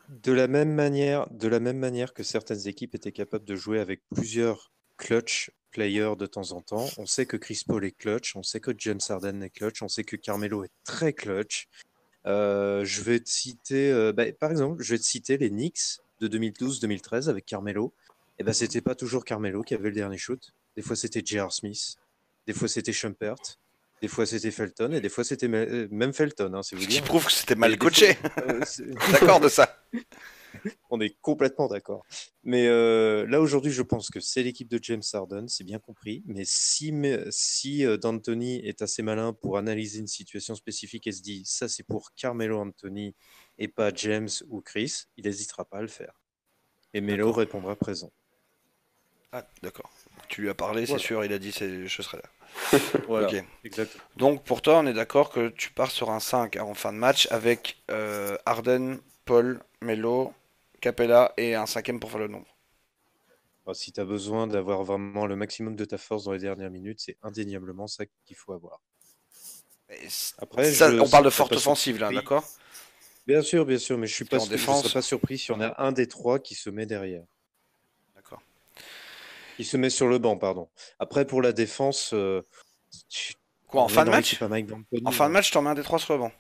De 0.08 0.32
la, 0.32 0.48
même 0.48 0.72
manière, 0.72 1.28
de 1.30 1.46
la 1.46 1.60
même 1.60 1.78
manière 1.78 2.12
que 2.12 2.22
certaines 2.22 2.66
équipes 2.66 2.94
étaient 2.94 3.12
capables 3.12 3.44
de 3.44 3.54
jouer 3.54 3.78
avec 3.78 4.00
plusieurs 4.14 4.72
clutch 4.96 5.50
players 5.70 6.16
de 6.18 6.26
temps 6.26 6.52
en 6.52 6.60
temps, 6.60 6.88
on 6.98 7.06
sait 7.06 7.26
que 7.26 7.36
Chris 7.36 7.62
Paul 7.66 7.84
est 7.84 7.92
clutch, 7.92 8.34
on 8.34 8.42
sait 8.42 8.60
que 8.60 8.72
James 8.76 9.00
Harden 9.08 9.42
est 9.42 9.50
clutch, 9.50 9.82
on 9.82 9.88
sait 9.88 10.04
que 10.04 10.16
Carmelo 10.16 10.64
est 10.64 10.72
très 10.84 11.12
clutch. 11.12 11.68
Euh, 12.26 12.84
je 12.84 13.02
vais 13.02 13.20
te 13.20 13.28
citer, 13.30 13.90
euh, 13.90 14.12
bah, 14.12 14.24
par 14.32 14.50
exemple, 14.50 14.82
je 14.82 14.92
vais 14.94 14.98
te 14.98 15.04
citer 15.04 15.38
les 15.38 15.50
Knicks 15.50 16.00
de 16.20 16.28
2012-2013 16.28 17.28
avec 17.28 17.46
Carmelo. 17.46 17.92
Et 18.38 18.42
ben, 18.42 18.52
c'était 18.52 18.80
pas 18.80 18.94
toujours 18.94 19.24
Carmelo 19.24 19.62
qui 19.62 19.74
avait 19.74 19.88
le 19.88 19.94
dernier 19.94 20.18
shoot. 20.18 20.52
Des 20.76 20.82
fois, 20.82 20.96
c'était 20.96 21.22
J.R. 21.24 21.52
Smith. 21.52 21.96
Des 22.46 22.52
fois, 22.52 22.68
c'était 22.68 22.92
Shumpert. 22.92 23.58
Des 24.00 24.08
fois, 24.08 24.24
c'était 24.24 24.50
Felton. 24.50 24.92
Et 24.92 25.00
des 25.00 25.08
fois, 25.10 25.24
c'était 25.24 25.48
euh, 25.48 25.88
même 25.90 26.12
Felton. 26.12 26.54
Hein, 26.54 26.62
Ce 26.62 26.74
qui 26.74 27.00
prouve 27.02 27.26
que 27.26 27.32
c'était 27.32 27.54
mal 27.54 27.76
coaché. 27.76 28.16
D'accord 29.12 29.40
de 29.40 29.48
ça. 29.48 29.76
On 30.90 31.00
est 31.00 31.16
complètement 31.20 31.68
d'accord. 31.68 32.04
Mais 32.42 32.66
euh, 32.68 33.26
là, 33.26 33.40
aujourd'hui, 33.40 33.72
je 33.72 33.82
pense 33.82 34.10
que 34.10 34.20
c'est 34.20 34.42
l'équipe 34.42 34.68
de 34.68 34.78
James 34.82 35.02
Harden, 35.12 35.46
c'est 35.48 35.64
bien 35.64 35.78
compris. 35.78 36.22
Mais 36.26 36.42
si, 36.44 36.92
si 37.30 37.84
euh, 37.84 37.96
D'Antoni 37.96 38.56
est 38.66 38.82
assez 38.82 39.02
malin 39.02 39.32
pour 39.32 39.58
analyser 39.58 40.00
une 40.00 40.06
situation 40.06 40.54
spécifique 40.54 41.06
et 41.06 41.12
se 41.12 41.22
dit 41.22 41.42
ça, 41.44 41.68
c'est 41.68 41.84
pour 41.84 42.14
Carmelo 42.14 42.58
Anthony 42.58 43.14
et 43.58 43.68
pas 43.68 43.92
James 43.94 44.28
ou 44.48 44.60
Chris, 44.60 45.04
il 45.16 45.24
n'hésitera 45.24 45.64
pas 45.64 45.78
à 45.78 45.82
le 45.82 45.88
faire. 45.88 46.20
Et 46.94 47.00
Melo 47.00 47.32
répondra 47.32 47.76
présent. 47.76 48.12
Ah, 49.32 49.46
d'accord. 49.62 49.90
Tu 50.28 50.42
lui 50.42 50.48
as 50.48 50.54
parlé, 50.54 50.86
c'est 50.86 50.98
sûr, 50.98 51.24
il 51.24 51.32
a 51.32 51.38
dit 51.38 51.52
je 51.52 52.02
serai 52.02 52.18
là. 52.18 52.24
voilà, 53.06 53.30
Donc 54.16 54.42
pour 54.44 54.60
toi, 54.60 54.80
on 54.80 54.86
est 54.86 54.92
d'accord 54.92 55.30
que 55.30 55.50
tu 55.50 55.70
pars 55.70 55.90
sur 55.90 56.10
un 56.10 56.18
5 56.18 56.56
en 56.56 56.74
fin 56.74 56.92
de 56.92 56.98
match 56.98 57.28
avec 57.30 57.80
euh, 57.92 58.36
Arden, 58.44 58.98
Paul, 59.24 59.60
Melo, 59.82 60.32
Capella 60.80 61.32
et 61.36 61.54
un 61.54 61.66
cinquième 61.66 62.00
pour 62.00 62.10
faire 62.10 62.20
le 62.20 62.28
nombre. 62.28 62.56
Si 63.72 63.92
tu 63.92 64.00
as 64.00 64.04
besoin 64.04 64.48
d'avoir 64.48 64.82
vraiment 64.82 65.26
le 65.26 65.36
maximum 65.36 65.76
de 65.76 65.84
ta 65.84 65.96
force 65.96 66.24
dans 66.24 66.32
les 66.32 66.40
dernières 66.40 66.70
minutes, 66.70 66.98
c'est 67.00 67.16
indéniablement 67.22 67.86
ça 67.86 68.04
qu'il 68.24 68.36
faut 68.36 68.52
avoir. 68.52 68.80
Après, 70.38 70.82
on 71.00 71.08
parle 71.08 71.24
de 71.24 71.30
forte 71.30 71.52
offensive 71.52 71.98
là, 71.98 72.10
d'accord? 72.12 72.44
Bien 73.26 73.42
sûr, 73.42 73.64
bien 73.64 73.78
sûr, 73.78 73.96
mais 73.96 74.08
je 74.08 74.14
suis 74.14 74.24
pas, 74.24 74.40
serais 74.40 74.92
pas 74.92 75.02
surpris 75.02 75.38
si 75.38 75.52
on 75.52 75.60
a 75.60 75.80
un 75.80 75.92
des 75.92 76.08
trois 76.08 76.40
qui 76.40 76.54
se 76.56 76.68
met 76.68 76.86
derrière. 76.86 77.22
D'accord. 78.16 78.42
Qui 79.56 79.64
se 79.64 79.76
met 79.76 79.90
sur 79.90 80.08
le 80.08 80.18
banc, 80.18 80.36
pardon. 80.36 80.68
Après, 80.98 81.24
pour 81.24 81.40
la 81.42 81.52
défense. 81.52 82.12
Euh, 82.12 82.42
Quoi, 83.68 83.82
en 83.82 83.88
fin 83.88 84.04
de 84.04 84.10
match? 84.10 84.42
En 85.04 85.12
fin 85.12 85.28
de 85.28 85.32
match, 85.32 85.52
tu 85.52 85.58
en 85.58 85.62
mets 85.62 85.70
un 85.70 85.74
des 85.74 85.84
trois 85.84 86.00
sur 86.00 86.14
le 86.14 86.18
banc 86.18 86.32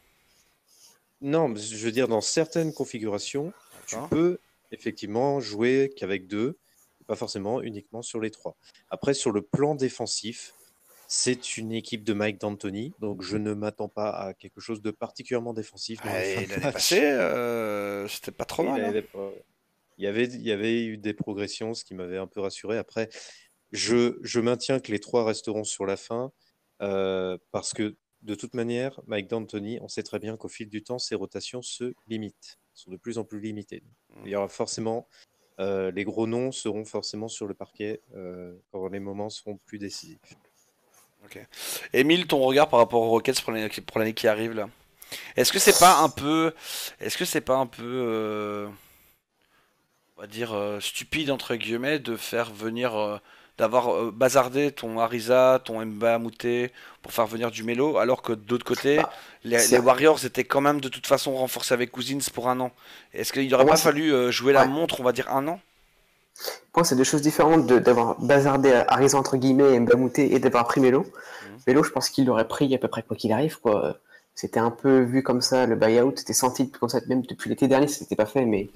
Non, 1.20 1.54
je 1.54 1.84
veux 1.84 1.92
dire, 1.92 2.08
dans 2.08 2.20
certaines 2.20 2.72
configurations, 2.72 3.52
tu 3.86 3.96
peux 4.08 4.38
effectivement 4.72 5.40
jouer 5.40 5.92
qu'avec 5.96 6.26
deux, 6.26 6.58
pas 7.06 7.16
forcément 7.16 7.60
uniquement 7.60 8.02
sur 8.02 8.20
les 8.20 8.30
trois. 8.30 8.56
Après, 8.88 9.14
sur 9.14 9.32
le 9.32 9.42
plan 9.42 9.74
défensif, 9.74 10.54
c'est 11.08 11.56
une 11.56 11.72
équipe 11.72 12.04
de 12.04 12.12
Mike 12.12 12.40
D'Antoni, 12.40 12.94
donc 13.00 13.22
je 13.22 13.36
ne 13.36 13.52
m'attends 13.52 13.88
pas 13.88 14.10
à 14.10 14.32
quelque 14.32 14.60
chose 14.60 14.80
de 14.80 14.92
particulièrement 14.92 15.52
défensif. 15.52 15.98
L'année 16.04 16.46
passée, 16.62 17.02
euh, 17.02 18.06
c'était 18.06 18.30
pas 18.30 18.44
trop 18.44 18.62
mal. 18.62 18.80
Hein. 18.80 19.30
Il, 19.98 20.04
y 20.04 20.06
avait, 20.06 20.26
il 20.26 20.42
y 20.42 20.52
avait 20.52 20.84
eu 20.84 20.98
des 20.98 21.12
progressions, 21.12 21.74
ce 21.74 21.84
qui 21.84 21.94
m'avait 21.94 22.16
un 22.16 22.28
peu 22.28 22.40
rassuré. 22.40 22.78
Après, 22.78 23.08
je, 23.72 24.18
je, 24.22 24.38
maintiens 24.38 24.78
que 24.78 24.92
les 24.92 25.00
trois 25.00 25.24
resteront 25.24 25.64
sur 25.64 25.84
la 25.84 25.96
fin, 25.96 26.30
euh, 26.80 27.36
parce 27.50 27.72
que 27.72 27.96
de 28.22 28.34
toute 28.34 28.54
manière, 28.54 29.00
Mike 29.06 29.28
D'Antoni, 29.28 29.78
on 29.80 29.88
sait 29.88 30.02
très 30.02 30.18
bien 30.18 30.36
qu'au 30.36 30.48
fil 30.48 30.68
du 30.68 30.82
temps, 30.82 30.98
ses 30.98 31.14
rotations 31.14 31.62
se 31.62 31.94
limitent 32.06 32.60
sont 32.80 32.90
de 32.90 32.96
plus 32.96 33.18
en 33.18 33.24
plus 33.24 33.40
limités. 33.40 33.82
Mmh. 34.08 34.22
Il 34.24 34.30
y 34.30 34.36
aura 34.36 34.48
forcément, 34.48 35.06
euh, 35.58 35.90
les 35.90 36.04
gros 36.04 36.26
noms 36.26 36.52
seront 36.52 36.84
forcément 36.84 37.28
sur 37.28 37.46
le 37.46 37.54
parquet 37.54 38.00
euh, 38.14 38.54
quand 38.72 38.88
les 38.88 39.00
moments 39.00 39.30
seront 39.30 39.58
plus 39.66 39.78
décisifs. 39.78 40.18
Ok. 41.24 41.38
Émile, 41.92 42.26
ton 42.26 42.40
regard 42.40 42.68
par 42.68 42.78
rapport 42.78 43.02
aux 43.02 43.10
Rockets 43.10 43.42
pour 43.42 43.52
l'année 43.98 44.14
qui 44.14 44.26
arrive 44.26 44.52
là 44.52 44.70
Est-ce 45.36 45.52
que 45.52 45.58
c'est 45.58 45.78
pas 45.78 45.98
un 45.98 46.08
peu, 46.08 46.54
est-ce 46.98 47.18
que 47.18 47.26
c'est 47.26 47.42
pas 47.42 47.56
un 47.56 47.66
peu, 47.66 47.82
euh, 47.84 48.68
on 50.16 50.22
va 50.22 50.26
dire 50.26 50.78
stupide 50.80 51.30
entre 51.30 51.56
guillemets 51.56 51.98
de 51.98 52.16
faire 52.16 52.52
venir 52.52 53.20
d'avoir 53.60 53.94
euh, 53.94 54.10
bazardé 54.10 54.72
ton 54.72 54.98
Ariza, 54.98 55.60
ton 55.62 55.84
Mba 55.84 56.18
Mouté 56.18 56.72
pour 57.02 57.12
faire 57.12 57.26
venir 57.26 57.50
du 57.50 57.62
Melo, 57.62 57.98
alors 57.98 58.22
que 58.22 58.32
d'autre 58.32 58.64
côté, 58.64 58.96
bah, 58.96 59.10
les, 59.44 59.78
Warriors 59.78 60.24
étaient 60.24 60.44
quand 60.44 60.62
même 60.62 60.80
de 60.80 60.88
toute 60.88 61.06
façon 61.06 61.34
renforcés 61.34 61.74
avec 61.74 61.90
Cousins 61.90 62.30
pour 62.32 62.48
un 62.48 62.58
an. 62.60 62.72
Est-ce 63.12 63.34
qu'il 63.34 63.50
n'aurait 63.50 63.66
pas 63.66 63.76
fallu 63.76 64.14
euh, 64.14 64.30
jouer 64.30 64.54
la 64.54 64.64
montre, 64.64 65.00
on 65.00 65.04
va 65.04 65.12
dire 65.12 65.30
un 65.30 65.46
an? 65.46 65.60
Pour 66.72 66.86
c'est 66.86 66.96
deux 66.96 67.04
choses 67.04 67.20
différentes 67.20 67.66
d'avoir 67.66 68.18
bazardé 68.18 68.82
Ariza 68.88 69.18
entre 69.18 69.36
guillemets 69.36 69.74
et 69.74 69.80
Mba 69.80 69.96
Mouté 69.96 70.34
et 70.34 70.38
d'avoir 70.38 70.64
pris 70.64 70.80
Melo. 70.80 71.00
Mhm. 71.00 71.58
Melo, 71.66 71.82
je 71.82 71.90
pense 71.90 72.08
qu'il 72.08 72.24
l'aurait 72.24 72.48
pris 72.48 72.74
à 72.74 72.78
peu 72.78 72.88
près 72.88 73.02
quoi 73.02 73.14
qu'il 73.14 73.30
arrive. 73.30 73.60
quoi. 73.60 73.98
C'était 74.34 74.60
un 74.60 74.70
peu 74.70 75.00
vu 75.00 75.22
comme 75.22 75.42
ça, 75.42 75.66
le 75.66 75.76
buyout, 75.76 76.14
c'était 76.16 76.32
senti 76.32 76.70
comme 76.70 76.88
ça, 76.88 77.00
même 77.08 77.20
depuis 77.22 77.50
l'été 77.50 77.68
dernier, 77.68 77.88
c'était 77.88 78.16
pas 78.16 78.24
fait, 78.24 78.46
mais 78.46 78.70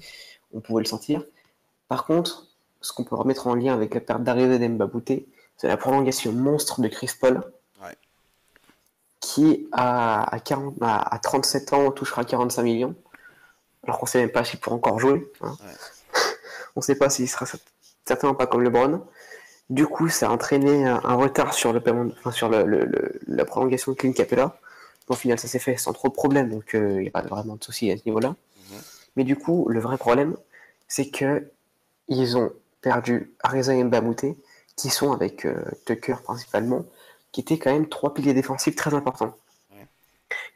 on 0.53 0.59
pouvait 0.59 0.83
le 0.83 0.87
sentir. 0.87 1.23
Par 1.87 2.05
contre, 2.05 2.45
ce 2.85 2.93
qu'on 2.93 3.03
peut 3.03 3.15
remettre 3.15 3.47
en 3.47 3.55
lien 3.55 3.73
avec 3.73 3.95
la 3.95 3.99
perte 3.99 4.21
d'arrivée 4.21 4.59
d'Embabouté, 4.59 5.27
c'est 5.57 5.67
la 5.67 5.75
prolongation 5.75 6.31
monstre 6.31 6.81
de 6.81 6.87
Chris 6.87 7.09
Paul, 7.19 7.41
qui 9.19 9.67
à, 9.71 10.37
40, 10.45 10.75
à, 10.81 11.19
37 11.21 11.73
ans 11.73 11.91
touchera 11.91 12.23
45 12.23 12.61
millions, 12.61 12.95
alors 13.83 13.97
qu'on 13.97 14.05
ne 14.05 14.09
sait 14.09 14.19
même 14.19 14.29
pas 14.29 14.43
s'il 14.43 14.59
pourra 14.59 14.75
encore 14.75 14.99
jouer. 14.99 15.31
Hein. 15.41 15.57
on 16.75 16.81
ne 16.81 16.83
sait 16.83 16.95
pas 16.95 17.09
s'il 17.09 17.27
sera 17.27 17.47
certainement 18.05 18.35
pas 18.35 18.45
comme 18.45 18.61
LeBron. 18.61 19.03
Du 19.71 19.87
coup, 19.87 20.09
ça 20.09 20.27
a 20.27 20.29
entraîné 20.29 20.85
un, 20.85 21.15
retard 21.15 21.55
sur, 21.55 21.73
le 21.73 21.81
sur 22.31 22.51
la 22.51 23.45
prolongation 23.45 23.93
de 23.93 23.97
Clint 23.97 24.13
Capella. 24.13 24.59
Au 25.07 25.15
final, 25.15 25.39
ça 25.39 25.47
s'est 25.47 25.59
fait 25.59 25.75
sans 25.77 25.93
trop 25.93 26.09
de 26.09 26.13
problèmes, 26.13 26.51
donc 26.51 26.69
il 26.73 26.79
euh, 26.79 27.01
n'y 27.01 27.07
a 27.07 27.11
pas 27.11 27.21
vraiment 27.23 27.55
de 27.55 27.63
souci 27.63 27.89
à 27.89 27.97
ce 27.97 28.03
niveau-là. 28.05 28.29
Mhm. 28.29 28.81
Mais 29.15 29.23
du 29.23 29.35
coup, 29.35 29.67
le 29.69 29.79
vrai 29.79 29.97
problème, 29.97 30.35
c'est 30.87 31.09
que 31.09 31.49
ils 32.07 32.37
ont 32.37 32.51
perdu 32.85 33.33
Areza 33.41 33.73
et 33.73 33.83
Mbamouté, 33.83 34.37
qui 34.75 34.91
sont 34.91 35.11
avec 35.11 35.45
euh, 35.45 35.55
Tucker 35.85 36.17
principalement, 36.23 36.85
qui 37.31 37.41
étaient 37.41 37.57
quand 37.57 37.71
même 37.71 37.89
trois 37.89 38.13
piliers 38.13 38.35
défensifs 38.35 38.75
très 38.75 38.93
importants. 38.93 39.35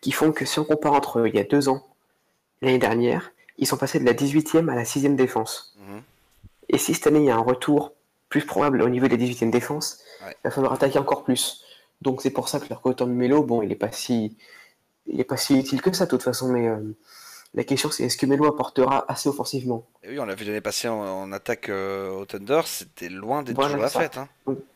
Qui 0.01 0.11
font 0.11 0.31
que 0.31 0.45
si 0.45 0.59
on 0.59 0.63
compare 0.63 0.93
entre 0.93 1.27
il 1.27 1.35
y 1.35 1.39
a 1.39 1.43
deux 1.43 1.69
ans 1.69 1.87
l'année 2.61 2.77
dernière, 2.77 3.31
ils 3.57 3.65
sont 3.65 3.77
passés 3.77 3.99
de 3.99 4.05
la 4.05 4.13
18e 4.13 4.69
à 4.69 4.75
la 4.75 4.83
6e 4.83 5.15
défense. 5.15 5.75
Mhm. 5.79 6.01
Et 6.69 6.77
si 6.77 6.93
cette 6.93 7.07
année 7.07 7.19
il 7.19 7.25
y 7.25 7.31
a 7.31 7.35
un 7.35 7.41
retour 7.41 7.93
plus 8.29 8.45
probable 8.45 8.83
au 8.83 8.89
niveau 8.89 9.07
des 9.07 9.17
18e 9.17 9.49
défense, 9.49 10.03
il 10.21 10.35
va 10.43 10.51
falloir 10.51 10.73
attaquer 10.73 10.99
encore 10.99 11.23
plus. 11.23 11.63
Donc 12.01 12.21
c'est 12.21 12.29
pour 12.29 12.47
ça 12.47 12.59
que 12.59 12.69
leur 12.69 12.81
coton 12.81 13.07
de 13.07 13.11
Melo, 13.11 13.43
bon, 13.43 13.63
il 13.63 13.71
est 13.71 13.75
pas 13.75 13.91
si, 13.91 14.37
il 15.07 15.19
est 15.19 15.25
pas 15.25 15.37
si 15.37 15.57
utile 15.57 15.81
que 15.81 15.91
ça 15.93 16.05
de 16.05 16.11
toute 16.11 16.23
façon, 16.23 16.49
mais 16.49 16.67
euh, 16.67 16.95
la 17.53 17.63
question 17.63 17.89
c'est 17.89 18.03
est-ce 18.03 18.17
que 18.17 18.25
Melo 18.25 18.45
apportera 18.45 19.05
assez 19.11 19.29
offensivement? 19.29 19.85
Et 20.03 20.09
Oui, 20.09 20.19
on 20.19 20.25
l'a 20.25 20.35
vu 20.35 20.45
l'année 20.45 20.61
passée 20.61 20.87
en, 20.87 21.31
attaque 21.31 21.69
euh, 21.69 22.09
au 22.11 22.25
Thunder, 22.25 22.61
c'était 22.65 23.09
loin 23.09 23.43
d'être 23.43 23.59
toujours 23.59 23.77
la 23.77 23.89
fête. 23.89 24.17
Hein. 24.17 24.27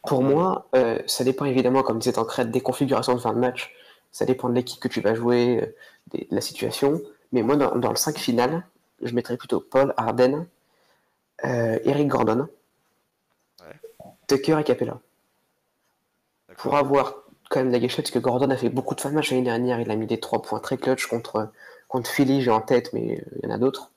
pour 0.08 0.24
moi, 0.24 0.68
euh, 0.76 1.00
ça 1.06 1.24
dépend 1.24 1.46
évidemment, 1.46 1.84
comme 1.84 2.00
disait 2.00 2.14
Tancred, 2.14 2.52
des 2.52 2.62
configurations 2.62 3.14
de 3.14 3.20
fin 3.20 3.34
de 3.34 3.40
match. 3.40 3.74
Ça 4.12 4.26
dépend 4.26 4.50
de 4.50 4.54
l'équipe 4.54 4.80
que 4.80 4.88
tu 4.88 5.02
vas 5.02 5.16
jouer, 5.16 5.74
de 6.14 6.26
la 6.30 6.42
situation. 6.42 7.02
Mais 7.32 7.42
moi, 7.42 7.56
dans, 7.56 7.76
dans, 7.76 7.90
le 7.90 7.96
5 7.96 8.18
final, 8.18 8.64
je 9.02 9.14
mettrais 9.16 9.38
plutôt 9.38 9.60
Paul, 9.60 9.94
Arden, 9.98 10.46
Eric 11.44 12.08
Gordon, 12.08 12.48
Tucker 14.28 14.60
et 14.60 14.64
Capella 14.64 15.00
pour 16.58 16.76
avoir 16.76 17.16
quand 17.50 17.60
même 17.60 17.72
la 17.72 17.80
gâchette, 17.80 18.06
parce 18.06 18.12
que 18.12 18.20
Gordon 18.20 18.50
a 18.50 18.58
fait 18.58 18.70
beaucoup 18.70 18.96
de 18.96 19.02
fan 19.02 19.14
match 19.14 19.32
l'année 19.32 19.44
dernière. 19.44 19.80
Il 19.80 19.92
a 19.92 19.96
mis 19.96 20.08
des 20.08 20.20
trois 20.20 20.42
points 20.42 20.60
très 20.60 20.78
clutch 20.78 21.08
contre, 21.08 21.52
contre 21.94 22.10
Philly, 22.10 22.42
j'ai 22.42 22.52
en 22.52 22.62
tête, 22.62 22.92
mais 22.94 23.20
euh, 23.20 23.40
il 23.42 23.50
y 23.50 23.52
en 23.52 23.56
a 23.56 23.58
d'autres. 23.58 23.92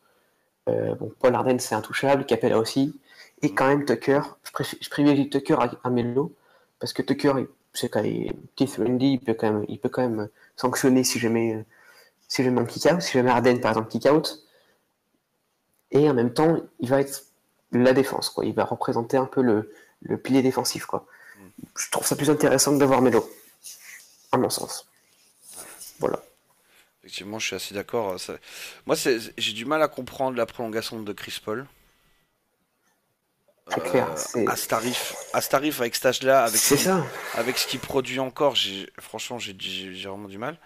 Euh, 0.68 0.94
bon, 0.94 1.12
Paul 1.18 1.34
Arden, 1.34 1.58
c'est 1.58 1.74
intouchable. 1.74 2.26
Capella 2.26 2.58
aussi. 2.58 2.98
Et 3.42 3.54
quand 3.54 3.66
même, 3.66 3.84
Tucker. 3.84 4.20
Je, 4.44 4.88
privilégie 4.88 5.28
Tucker 5.30 5.56
à, 5.82 5.90
Melo, 5.90 6.34
parce 6.78 6.92
que 6.92 7.02
Tucker, 7.02 7.32
c'est 7.72 7.88
quand 7.88 8.02
même, 8.02 8.32
Keith 8.54 8.78
Lundy, 8.78 9.12
il 9.14 9.20
peut 9.20 9.34
quand 9.34 9.52
même, 9.52 9.64
il 9.68 9.78
peut 9.78 9.88
quand 9.88 10.02
même 10.02 10.28
sanctionner 10.56 11.04
si 11.04 11.18
jamais, 11.18 11.64
si 12.28 12.44
jamais 12.44 12.64
kick-out, 12.66 13.00
si 13.00 13.12
jamais 13.12 13.30
Arden, 13.30 13.60
par 13.60 13.72
exemple, 13.72 13.88
kick-out. 13.88 14.42
Et 15.90 16.08
en 16.08 16.14
même 16.14 16.32
temps, 16.32 16.60
il 16.80 16.88
va 16.88 17.00
être 17.00 17.24
la 17.72 17.92
défense, 17.92 18.30
quoi. 18.30 18.44
Il 18.44 18.54
va 18.54 18.64
représenter 18.64 19.16
un 19.16 19.26
peu 19.26 19.42
le, 19.42 19.72
le 20.02 20.18
pilier 20.18 20.42
défensif, 20.42 20.86
quoi 20.86 21.06
je 21.76 21.90
trouve 21.90 22.06
ça 22.06 22.16
plus 22.16 22.30
intéressant 22.30 22.74
que 22.74 22.78
d'avoir 22.78 23.02
Melo, 23.02 23.28
à 24.32 24.38
mon 24.38 24.50
sens. 24.50 24.86
Voilà. 25.98 26.22
Effectivement, 27.06 27.38
je 27.38 27.46
suis 27.46 27.54
assez 27.54 27.72
d'accord. 27.72 28.16
Moi, 28.84 28.96
j'ai 28.96 29.52
du 29.52 29.64
mal 29.64 29.80
à 29.80 29.86
comprendre 29.86 30.36
la 30.36 30.44
prolongation 30.44 31.00
de 31.00 31.12
Chris 31.12 31.38
Paul. 31.42 31.64
C'est 33.68 33.80
clair. 33.80 34.12
Euh, 34.34 34.44
à 34.48 34.56
ce 34.56 34.66
tarif, 34.66 35.14
à 35.32 35.40
ce 35.40 35.48
tarif 35.48 35.80
avec 35.80 35.94
cet 35.94 36.06
âge-là, 36.06 36.42
avec, 36.42 36.58
ce 36.58 36.74
avec 37.38 37.58
ce 37.58 37.68
qu'il 37.68 37.78
produit 37.78 38.18
encore, 38.18 38.56
franchement, 38.98 39.38
j'ai 39.38 39.54
vraiment 40.04 40.26
du 40.26 40.36
mal. 40.36 40.58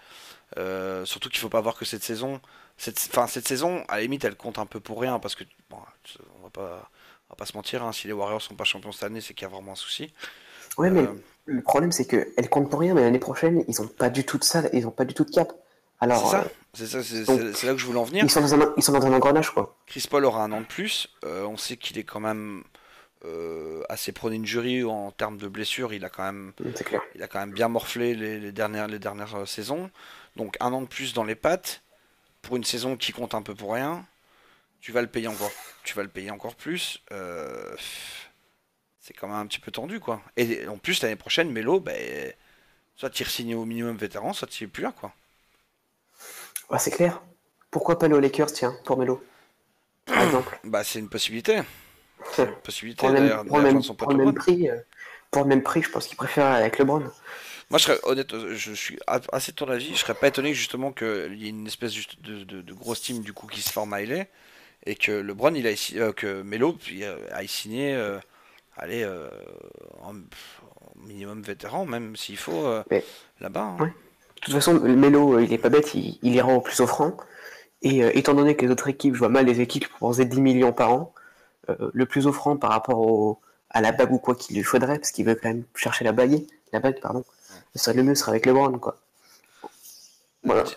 Euh, 0.57 1.05
surtout 1.05 1.29
qu'il 1.29 1.39
faut 1.39 1.49
pas 1.49 1.61
voir 1.61 1.75
que 1.75 1.85
cette 1.85 2.03
saison, 2.03 2.41
cette, 2.75 2.97
fin, 2.97 3.27
cette 3.27 3.47
saison, 3.47 3.83
à 3.87 3.97
la 3.97 4.01
limite, 4.01 4.25
elle 4.25 4.35
compte 4.35 4.57
un 4.57 4.65
peu 4.65 4.79
pour 4.79 4.99
rien 4.99 5.19
parce 5.19 5.35
que 5.35 5.43
bon, 5.69 5.77
on 6.39 6.43
va 6.43 6.49
pas, 6.49 6.89
on 7.29 7.33
va 7.33 7.35
pas 7.35 7.45
se 7.45 7.55
mentir. 7.55 7.83
Hein, 7.83 7.91
si 7.91 8.07
les 8.07 8.13
Warriors 8.13 8.41
sont 8.41 8.55
pas 8.55 8.63
champions 8.63 8.91
cette 8.91 9.03
année, 9.03 9.21
c'est 9.21 9.35
qu'il 9.35 9.47
y 9.47 9.51
a 9.51 9.53
vraiment 9.53 9.73
un 9.73 9.75
souci. 9.75 10.11
Ouais, 10.79 10.89
mais 10.89 11.03
euh, 11.03 11.23
le 11.45 11.61
problème, 11.61 11.91
c'est 11.91 12.05
qu'elle 12.05 12.49
compte 12.49 12.71
pour 12.71 12.79
rien, 12.79 12.95
mais 12.95 13.01
l'année 13.01 13.19
prochaine, 13.19 13.63
ils 13.67 13.79
ont 13.79 13.87
pas 13.87 14.09
du 14.09 14.25
tout 14.25 14.39
de 14.39 14.43
ça, 14.43 14.63
ils 14.73 14.87
ont 14.87 14.91
pas 14.91 15.05
du 15.05 15.13
tout 15.13 15.23
de 15.23 15.29
cap. 15.29 15.53
Alors, 16.01 16.35
c'est 16.73 16.87
ça, 16.87 16.97
euh, 16.97 17.53
c'est 17.53 17.67
là 17.67 17.73
que 17.73 17.79
je 17.79 17.85
voulais 17.85 17.99
en 17.99 18.03
venir. 18.03 18.23
Ils 18.23 18.29
sont, 18.29 18.41
dans 18.41 18.55
un, 18.55 18.73
ils 18.75 18.83
sont 18.83 18.91
dans 18.91 19.05
un 19.05 19.13
engrenage, 19.13 19.51
quoi. 19.51 19.77
Chris 19.85 20.05
Paul 20.09 20.25
aura 20.25 20.43
un 20.43 20.51
an 20.51 20.61
de 20.61 20.65
plus. 20.65 21.07
Euh, 21.25 21.45
on 21.45 21.57
sait 21.57 21.77
qu'il 21.77 21.97
est 21.97 22.03
quand 22.03 22.19
même 22.19 22.63
assez 23.87 24.11
prôné 24.11 24.35
une 24.35 24.47
jury 24.47 24.83
en 24.83 25.11
termes 25.11 25.37
de 25.37 25.47
blessures. 25.47 25.93
Il 25.93 26.03
a 26.05 26.09
quand 26.09 26.23
même, 26.23 26.53
il 27.13 27.21
a 27.21 27.27
quand 27.27 27.39
même 27.39 27.51
bien 27.51 27.67
morflé 27.67 28.15
les, 28.15 28.51
dernières, 28.51 28.87
les 28.87 28.97
dernières 28.97 29.47
saisons. 29.47 29.91
Donc 30.37 30.57
un 30.59 30.73
an 30.73 30.81
de 30.81 30.87
plus 30.87 31.13
dans 31.13 31.23
les 31.23 31.35
pattes 31.35 31.83
pour 32.41 32.55
une 32.55 32.63
saison 32.63 32.97
qui 32.97 33.11
compte 33.11 33.35
un 33.35 33.41
peu 33.41 33.53
pour 33.53 33.73
rien. 33.73 34.05
Tu 34.79 34.91
vas 34.91 35.01
le 35.01 35.07
payer 35.07 35.27
encore, 35.27 35.51
tu 35.83 35.93
vas 35.93 36.03
le 36.03 36.09
payer 36.09 36.31
encore 36.31 36.55
plus. 36.55 37.03
Euh, 37.11 37.75
c'est 38.99 39.13
quand 39.13 39.27
même 39.27 39.37
un 39.37 39.45
petit 39.45 39.59
peu 39.59 39.71
tendu, 39.71 39.99
quoi. 39.99 40.21
Et 40.37 40.67
en 40.67 40.77
plus, 40.77 41.01
l'année 41.03 41.15
prochaine, 41.15 41.51
Melo, 41.51 41.79
ben, 41.79 42.33
soit 42.95 43.09
tu 43.11 43.23
signé 43.25 43.53
au 43.53 43.65
minimum 43.65 43.95
vétéran, 43.95 44.33
soit 44.33 44.47
tu 44.47 44.63
es 44.63 44.67
plus 44.67 44.83
là, 44.83 44.91
quoi. 44.91 45.13
Ouais, 46.71 46.79
c'est 46.79 46.91
clair. 46.91 47.21
Pourquoi 47.69 47.99
pas 47.99 48.07
le 48.07 48.19
Lakers, 48.19 48.51
tiens, 48.51 48.75
pour 48.85 48.97
Melo 48.97 49.23
Par 50.05 50.23
exemple. 50.23 50.59
Bah, 50.63 50.83
c'est 50.83 50.99
une 50.99 51.09
possibilité. 51.09 51.61
C'est 52.31 52.43
une 52.43 52.55
possibilité, 52.55 52.99
pour, 52.99 53.09
le 53.09 53.19
même, 53.19 53.45
pour, 53.47 53.59
même, 53.59 53.81
pour, 53.81 54.11
le 54.11 54.17
même 54.17 54.33
prix, 54.33 54.69
euh, 54.69 54.77
pour 55.31 55.43
le 55.43 55.49
même 55.49 55.63
prix, 55.63 55.81
je 55.81 55.89
pense 55.89 56.07
qu'il 56.07 56.17
préfère 56.17 56.47
avec 56.47 56.77
LeBron. 56.77 57.03
Moi, 57.69 57.77
je 57.77 57.85
serais 57.85 57.99
honnête, 58.03 58.35
je 58.53 58.73
suis 58.73 58.99
assez 59.07 59.53
de 59.53 59.55
ton 59.55 59.69
avis. 59.69 59.93
Je 59.93 59.99
serais 59.99 60.13
pas 60.13 60.27
étonné 60.27 60.53
justement 60.53 60.91
qu'il 60.91 61.35
y 61.35 61.45
ait 61.45 61.49
une 61.49 61.67
espèce 61.67 61.93
de, 62.19 62.43
de, 62.43 62.73
grosse 62.73 63.01
team 63.01 63.21
du 63.21 63.31
coup 63.33 63.47
qui 63.47 63.61
se 63.61 63.71
forme 63.71 63.93
à 63.93 64.01
LA 64.01 64.25
et 64.85 64.95
que 64.95 65.11
LeBron, 65.11 65.53
il 65.53 65.67
a 65.67 65.71
euh, 65.95 66.11
que 66.11 66.41
Melo 66.41 66.77
aille 67.31 67.47
signer 67.47 67.95
euh, 67.95 68.19
euh, 68.83 69.29
en, 70.01 70.13
minimum 70.95 71.41
vétéran, 71.41 71.85
même 71.85 72.15
s'il 72.15 72.37
faut 72.37 72.65
euh, 72.65 72.83
là-bas. 73.39 73.75
Hein. 73.79 73.93
De 74.41 74.45
toute 74.45 74.53
façon, 74.53 74.73
le 74.73 74.95
Melo, 74.95 75.35
euh, 75.35 75.43
il 75.43 75.53
est 75.53 75.57
pas 75.57 75.69
bête, 75.69 75.93
il, 75.93 76.17
ira 76.23 76.53
au 76.53 76.61
plus 76.61 76.79
offrant. 76.79 77.15
Et 77.83 77.99
étant 78.17 78.35
donné 78.35 78.55
que 78.55 78.65
les 78.65 78.71
autres 78.71 78.89
équipes, 78.89 79.15
je 79.15 79.19
vois 79.19 79.29
mal 79.29 79.45
les 79.45 79.59
équipes 79.59 79.87
pour 79.97 80.13
10 80.13 80.39
millions 80.39 80.71
par 80.71 80.93
an, 80.93 81.13
le 81.67 82.05
plus 82.05 82.27
offrant 82.27 82.55
par 82.55 82.69
rapport 82.69 82.99
au, 82.99 83.39
à 83.71 83.81
la 83.81 83.91
bague 83.91 84.11
ou 84.11 84.19
quoi 84.19 84.35
qu'il 84.35 84.55
lui 84.55 84.63
faudrait, 84.63 84.99
parce 84.99 85.11
qu'il 85.11 85.25
veut 85.25 85.35
quand 85.35 85.49
même 85.49 85.63
chercher 85.75 86.03
la 86.03 86.11
bague, 86.11 86.43
la 86.73 86.79
bague, 86.79 86.99
pardon. 86.99 87.23
Ça, 87.75 87.93
le 87.93 88.03
mieux 88.03 88.15
serait 88.15 88.31
avec 88.31 88.45
LeBron, 88.45 88.77
quoi. 88.79 88.99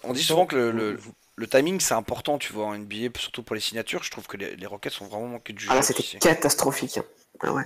On 0.02 0.12
dit 0.12 0.22
souvent 0.22 0.46
que 0.46 0.56
le, 0.56 0.98
le, 1.36 1.46
timing 1.46 1.80
c'est 1.80 1.94
important, 1.94 2.38
tu 2.38 2.52
vois, 2.52 2.66
en 2.66 2.78
NBA, 2.78 3.18
surtout 3.18 3.42
pour 3.42 3.54
les 3.54 3.60
signatures. 3.60 4.02
Je 4.02 4.10
trouve 4.10 4.26
que 4.26 4.36
les, 4.36 4.56
les 4.56 4.66
Rockets 4.66 4.92
sont 4.92 5.06
vraiment 5.06 5.26
manqués 5.26 5.52
du 5.52 5.64
jeu. 5.64 5.70
Ah 5.72 5.76
là, 5.76 5.82
c'était 5.82 6.02
catastrophique. 6.18 6.98
Hein. 6.98 7.04
Ah 7.40 7.52
ouais. 7.52 7.64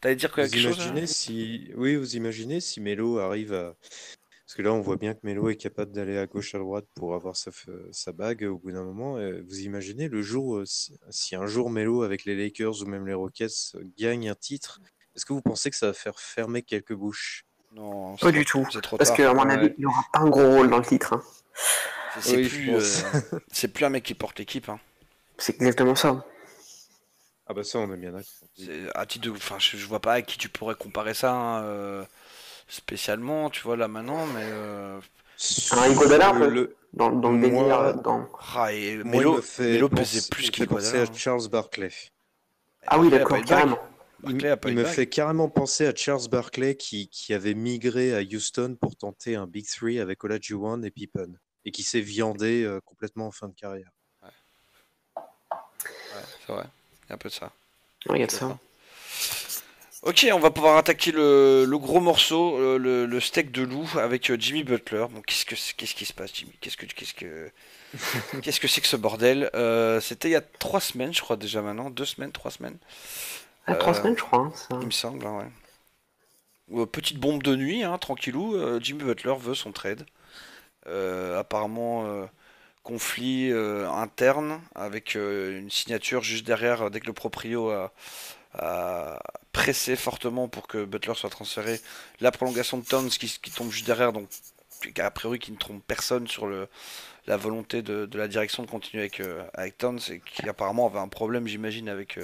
T'allais 0.00 0.16
dire 0.16 0.32
quelque 0.32 0.56
vous 0.56 0.64
imaginez 0.64 1.06
si... 1.06 1.70
Oui, 1.76 1.96
vous 1.96 2.16
imaginez 2.16 2.60
si 2.60 2.80
Melo 2.80 3.18
arrive 3.18 3.52
à. 3.52 3.74
Parce 4.50 4.56
que 4.56 4.62
là, 4.62 4.72
on 4.72 4.80
voit 4.80 4.96
bien 4.96 5.14
que 5.14 5.20
Melo 5.22 5.48
est 5.48 5.54
capable 5.54 5.92
d'aller 5.92 6.18
à 6.18 6.26
gauche, 6.26 6.56
à 6.56 6.58
droite 6.58 6.84
pour 6.96 7.14
avoir 7.14 7.36
sa, 7.36 7.52
sa 7.92 8.10
bague 8.10 8.42
au 8.42 8.58
bout 8.58 8.72
d'un 8.72 8.82
moment. 8.82 9.14
Vous 9.14 9.60
imaginez 9.60 10.08
le 10.08 10.22
jour, 10.22 10.56
euh, 10.56 10.64
si, 10.66 11.36
un 11.36 11.46
jour 11.46 11.70
Melo 11.70 12.02
avec 12.02 12.24
les 12.24 12.34
Lakers 12.34 12.82
ou 12.82 12.86
même 12.86 13.06
les 13.06 13.14
Rockets 13.14 13.76
gagne 13.96 14.28
un 14.28 14.34
titre, 14.34 14.80
est-ce 15.14 15.24
que 15.24 15.32
vous 15.32 15.40
pensez 15.40 15.70
que 15.70 15.76
ça 15.76 15.86
va 15.86 15.92
faire 15.92 16.18
fermer 16.18 16.62
quelques 16.62 16.94
bouches? 16.94 17.44
Non, 17.76 18.16
pas 18.16 18.32
du 18.32 18.44
tout. 18.44 18.66
Parce 18.98 19.12
qu'à 19.12 19.32
mon 19.34 19.48
avis, 19.48 19.72
il 19.78 19.84
n'aura 19.84 20.04
pas 20.12 20.18
un 20.18 20.28
gros 20.28 20.50
rôle 20.50 20.68
dans 20.68 20.78
le 20.78 20.84
titre. 20.84 21.12
Hein. 21.12 21.22
C'est 22.20 22.42
plus, 22.42 22.70
euh, 22.70 23.68
plus, 23.68 23.84
un 23.84 23.90
mec 23.90 24.02
qui 24.02 24.14
porte 24.14 24.40
l'équipe. 24.40 24.68
Hein. 24.68 24.80
C'est 25.38 25.54
exactement 25.54 25.94
ça. 25.94 26.26
Ah 27.46 27.54
bah 27.54 27.62
ça, 27.62 27.78
on 27.78 27.94
est 27.94 27.96
bien 27.96 28.10
d'accord. 28.10 28.48
À 28.96 29.06
titre 29.06 29.26
de... 29.26 29.30
enfin, 29.30 29.60
je, 29.60 29.86
vois 29.86 30.00
pas 30.00 30.14
à 30.14 30.22
qui 30.22 30.38
tu 30.38 30.48
pourrais 30.48 30.74
comparer 30.74 31.14
ça 31.14 31.32
hein, 31.32 31.62
euh, 31.62 32.04
spécialement, 32.70 33.50
tu 33.50 33.62
vois, 33.62 33.76
là 33.76 33.88
maintenant, 33.88 34.26
mais... 34.26 34.44
Euh... 34.44 35.00
Un 35.72 35.90
Iguodala, 35.90 36.32
le... 36.32 36.76
dans, 36.92 37.10
dans 37.10 37.32
le 37.32 37.40
délire... 37.40 37.94
Dans... 38.02 38.28
Ah, 38.54 38.72
et 38.72 38.96
Melo, 38.96 39.40
Melo 39.58 39.88
pesait 39.88 40.28
plus 40.30 40.50
qu'Iguodala. 40.50 41.00
à 41.00 41.02
hein. 41.02 41.12
Charles 41.14 41.48
Barkley. 41.48 41.90
Ah 42.86 42.98
oui, 42.98 43.10
d'accord, 43.10 43.42
carrément. 43.44 43.78
Il, 44.24 44.58
il 44.66 44.74
me 44.74 44.84
fait 44.84 45.06
carrément 45.06 45.48
penser 45.48 45.86
à 45.86 45.94
Charles 45.94 46.28
Barkley 46.30 46.74
qui, 46.74 47.08
qui, 47.08 47.32
avait 47.32 47.54
migré 47.54 48.14
à 48.14 48.20
Houston 48.20 48.76
pour 48.78 48.94
tenter 48.96 49.34
un 49.34 49.46
Big 49.46 49.66
Three 49.66 49.98
avec 49.98 50.22
Olajuwon 50.24 50.82
et 50.82 50.90
Pippen 50.90 51.38
et 51.64 51.70
qui 51.70 51.82
s'est 51.82 52.02
viandé 52.02 52.64
euh, 52.64 52.80
complètement 52.84 53.28
en 53.28 53.30
fin 53.30 53.48
de 53.48 53.54
carrière. 53.54 53.90
Ouais, 54.22 54.28
ouais 55.16 56.22
c'est 56.46 56.52
vrai 56.52 56.66
un 57.10 57.18
peu 57.18 57.28
de 57.28 57.34
ça. 57.34 57.52
Regarde 58.06 58.30
ça. 58.30 58.58
Ok, 60.02 60.26
on 60.32 60.38
va 60.38 60.50
pouvoir 60.50 60.78
attaquer 60.78 61.12
le, 61.12 61.66
gros 61.76 62.00
morceau, 62.00 62.56
euh, 62.58 62.78
le, 63.06 63.20
steak 63.20 63.52
de 63.52 63.62
loup 63.62 63.86
avec 63.98 64.30
euh, 64.30 64.36
Jimmy 64.38 64.64
Butler. 64.64 65.04
Bon, 65.10 65.20
qu'est-ce 65.20 65.44
que 65.44 65.54
qu'est-ce 65.76 65.94
qui 65.94 66.06
se 66.06 66.14
passe, 66.14 66.30
Jimmy? 66.34 66.52
Qu'est-ce 66.60 66.78
que 66.78 66.86
qu'est-ce 66.86 67.12
que 67.12 67.50
qu'est-ce 68.40 68.60
que 68.60 68.68
c'est 68.68 68.80
que 68.80 68.86
ce 68.86 68.96
bordel? 68.96 69.50
Euh, 69.54 70.00
C'était 70.00 70.28
il 70.28 70.32
y 70.32 70.36
a 70.36 70.40
trois 70.40 70.80
semaines, 70.80 71.12
je 71.12 71.20
crois 71.20 71.36
déjà 71.36 71.60
maintenant, 71.60 71.90
deux 71.90 72.06
semaines, 72.06 72.32
trois 72.32 72.50
semaines. 72.50 72.78
Ah, 73.66 73.74
trois 73.74 73.92
semaines, 73.92 74.16
je 74.16 74.22
crois. 74.22 74.38
Hein, 74.38 74.52
ça. 74.54 74.78
Il 74.80 74.86
me 74.86 74.90
semble, 74.90 75.26
hein, 75.26 75.50
ouais. 76.70 76.86
Petite 76.86 77.18
bombe 77.18 77.42
de 77.42 77.54
nuit, 77.54 77.82
hein, 77.82 77.98
tranquillou. 77.98 78.56
Jimmy 78.80 79.04
Butler 79.04 79.34
veut 79.38 79.54
son 79.54 79.72
trade. 79.72 80.06
apparemment 80.86 82.26
conflit 82.84 83.52
interne 83.52 84.62
avec 84.74 85.14
une 85.14 85.70
signature 85.70 86.22
juste 86.22 86.46
derrière 86.46 86.90
dès 86.90 87.00
que 87.00 87.06
le 87.06 87.12
proprio 87.12 87.70
a, 87.70 87.92
pressé 89.52 89.96
fortement 89.96 90.48
pour 90.48 90.66
que 90.66 90.84
Butler 90.84 91.14
soit 91.14 91.30
transféré. 91.30 91.80
La 92.20 92.30
prolongation 92.30 92.78
de 92.78 92.84
Towns 92.84 93.08
qui, 93.08 93.50
tombe 93.50 93.70
juste 93.70 93.86
derrière, 93.86 94.12
donc 94.12 94.28
a 94.98 95.10
priori 95.10 95.38
qui 95.38 95.52
ne 95.52 95.56
trompe 95.56 95.82
personne 95.86 96.26
sur 96.26 96.46
le, 96.46 96.68
la 97.26 97.36
volonté 97.36 97.82
de, 97.82 98.08
la 98.14 98.28
direction 98.28 98.62
de 98.62 98.70
continuer 98.70 99.02
avec, 99.02 99.20
euh, 99.20 99.42
avec 99.54 99.78
Towns 99.78 100.00
et 100.10 100.20
qui 100.20 100.48
apparemment 100.48 100.86
avait 100.86 100.98
un 100.98 101.08
problème, 101.08 101.46
j'imagine, 101.46 101.88
avec, 101.88 102.18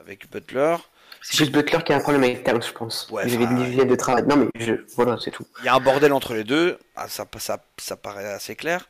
avec 0.00 0.30
Butler. 0.30 0.76
C'est 1.20 1.38
juste 1.38 1.52
Butler 1.52 1.82
qui 1.84 1.92
a 1.92 1.96
un 1.96 2.00
problème 2.00 2.22
avec 2.24 2.44
Towns, 2.44 2.62
je 2.62 2.72
pense. 2.72 3.08
Ouais, 3.10 3.28
une 3.28 3.64
dizaine 3.64 3.88
de 3.88 3.96
travail. 3.96 4.24
Non, 4.26 4.36
mais 4.36 4.48
je... 4.64 4.74
voilà, 4.94 5.16
c'est 5.22 5.30
tout. 5.30 5.46
Il 5.60 5.66
y 5.66 5.68
a 5.68 5.74
un 5.74 5.80
bordel 5.80 6.12
entre 6.12 6.34
les 6.34 6.44
deux. 6.44 6.78
Ah, 6.96 7.08
ça, 7.08 7.26
ça, 7.38 7.62
ça 7.76 7.96
paraît 7.96 8.32
assez 8.32 8.54
clair. 8.54 8.88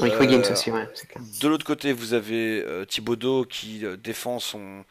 Oui, 0.00 0.10
euh, 0.10 0.52
aussi, 0.52 0.70
ouais, 0.70 0.86
clair. 1.08 1.24
De 1.40 1.48
l'autre 1.48 1.64
côté, 1.64 1.92
vous 1.92 2.14
avez 2.14 2.62
euh, 2.62 2.84
Thibodeau 2.84 3.44
qui 3.44 3.84
euh, 3.84 3.96
défend 3.96 4.38
son, 4.38 4.84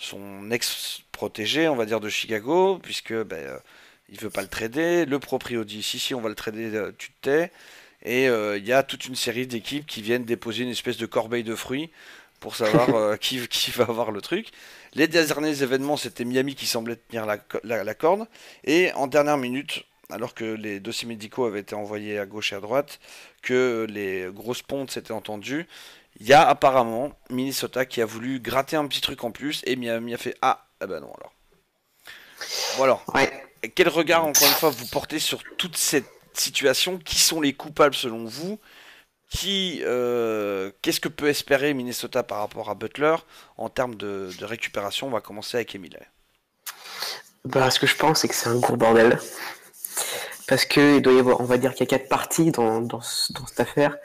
son 0.00 0.50
ex-protégé, 0.50 1.68
on 1.68 1.76
va 1.76 1.86
dire, 1.86 2.00
de 2.00 2.08
Chicago, 2.08 2.80
puisque 2.82 3.14
ben, 3.14 3.60
il 4.08 4.18
veut 4.18 4.30
pas 4.30 4.42
le 4.42 4.48
trader. 4.48 5.04
Le 5.06 5.18
proprio 5.18 5.64
dit 5.64 5.82
si, 5.82 5.98
si, 5.98 6.14
on 6.14 6.20
va 6.20 6.28
le 6.28 6.34
trader, 6.34 6.88
tu 6.98 7.10
te 7.12 7.28
tais. 7.28 7.52
Et 8.02 8.26
il 8.26 8.66
y 8.66 8.72
a 8.72 8.82
toute 8.82 9.06
une 9.06 9.14
série 9.14 9.46
d'équipes 9.46 9.86
qui 9.86 10.00
viennent 10.02 10.24
déposer 10.24 10.64
une 10.64 10.70
espèce 10.70 10.96
de 10.96 11.06
corbeille 11.06 11.44
de 11.44 11.54
fruits 11.54 11.90
pour 12.40 12.56
savoir 12.56 13.18
qui, 13.20 13.46
qui 13.48 13.70
va 13.72 13.84
avoir 13.84 14.10
le 14.10 14.20
truc. 14.20 14.48
Les 14.94 15.06
derniers 15.06 15.62
événements, 15.62 15.96
c'était 15.96 16.24
Miami 16.24 16.54
qui 16.54 16.66
semblait 16.66 16.96
tenir 16.96 17.26
la, 17.26 17.94
corde. 17.94 18.26
Et 18.64 18.92
en 18.94 19.06
dernière 19.06 19.36
minute, 19.36 19.84
alors 20.10 20.34
que 20.34 20.44
les 20.44 20.80
dossiers 20.80 21.06
médicaux 21.06 21.44
avaient 21.44 21.60
été 21.60 21.76
envoyés 21.76 22.18
à 22.18 22.26
gauche 22.26 22.52
et 22.52 22.56
à 22.56 22.60
droite, 22.60 22.98
que 23.42 23.86
les 23.88 24.26
grosses 24.32 24.62
pontes 24.62 24.90
s'étaient 24.90 25.12
entendues, 25.12 25.66
il 26.18 26.26
y 26.26 26.32
a 26.32 26.46
apparemment 26.46 27.12
Minnesota 27.30 27.86
qui 27.86 28.02
a 28.02 28.06
voulu 28.06 28.40
gratter 28.40 28.76
un 28.76 28.86
petit 28.86 29.00
truc 29.00 29.24
en 29.24 29.30
plus 29.30 29.62
et 29.64 29.76
Miami 29.76 30.14
a 30.14 30.18
fait 30.18 30.36
Ah, 30.42 30.66
eh 30.82 30.86
ben 30.86 31.00
non 31.00 31.12
alors. 31.14 31.32
Alors, 32.80 33.04
quel 33.74 33.88
regard 33.88 34.24
encore 34.24 34.46
une 34.46 34.54
fois 34.54 34.70
vous 34.70 34.86
portez 34.86 35.18
sur 35.18 35.42
toute 35.58 35.76
cette 35.76 36.10
situation? 36.34 36.98
Qui 36.98 37.18
sont 37.18 37.40
les 37.40 37.52
coupables 37.52 37.94
selon 37.94 38.24
vous? 38.24 38.58
Qui, 39.30 39.80
euh, 39.84 40.72
qu'est-ce 40.82 41.00
que 41.00 41.08
peut 41.08 41.28
espérer 41.28 41.72
Minnesota 41.72 42.22
par 42.22 42.38
rapport 42.38 42.68
à 42.68 42.74
Butler? 42.74 43.16
En 43.56 43.68
termes 43.68 43.94
de, 43.94 44.30
récupération 44.42 45.06
On 45.06 45.10
va 45.10 45.20
commencer 45.20 45.56
avec 45.56 45.74
Emile. 45.74 45.98
Bah, 47.44 47.70
ce 47.70 47.78
que 47.78 47.86
je 47.86 47.96
pense, 47.96 48.20
c'est 48.20 48.28
que 48.28 48.34
c'est 48.34 48.48
un 48.48 48.58
gros 48.58 48.76
bordel. 48.76 49.18
Parce 50.48 50.64
que 50.64 50.98
doit 50.98 51.12
y 51.12 51.18
avoir, 51.18 51.40
on 51.40 51.44
va 51.44 51.58
dire 51.58 51.74
qu'il 51.74 51.86
y 51.86 51.94
a 51.94 51.98
quatre 51.98 52.08
parties 52.08 52.50
dans, 52.50 52.80
dans, 52.80 53.00
cette 53.00 53.60
affaire. 53.60 53.96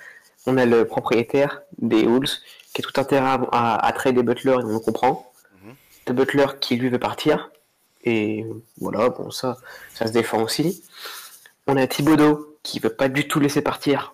On 0.46 0.58
a 0.58 0.66
le 0.66 0.86
propriétaire 0.86 1.62
des 1.78 2.06
Wolves 2.06 2.38
qui 2.74 2.82
a 2.82 2.84
tout 2.84 3.00
intérêt 3.00 3.38
à, 3.52 3.86
à, 3.86 3.92
trader 3.94 4.24
Butler 4.24 4.52
et 4.52 4.64
on 4.64 4.74
le 4.74 4.80
comprend. 4.80 5.32
Mm 5.62 5.72
Le 6.08 6.14
Butler 6.14 6.46
qui 6.60 6.76
lui 6.76 6.90
veut 6.90 7.00
partir. 7.00 7.52
Et 8.04 8.46
voilà, 8.80 9.10
bon, 9.10 9.32
ça, 9.32 9.58
ça 9.94 10.08
se 10.08 10.12
défend 10.12 10.42
aussi. 10.44 10.84
On 11.68 11.76
a 11.78 11.88
Thibodeau 11.88 12.58
qui 12.62 12.80
veut 12.80 12.90
pas 12.90 13.10
du 13.10 13.28
tout 13.28 13.40
laisser 13.40 13.62
partir 13.62 14.14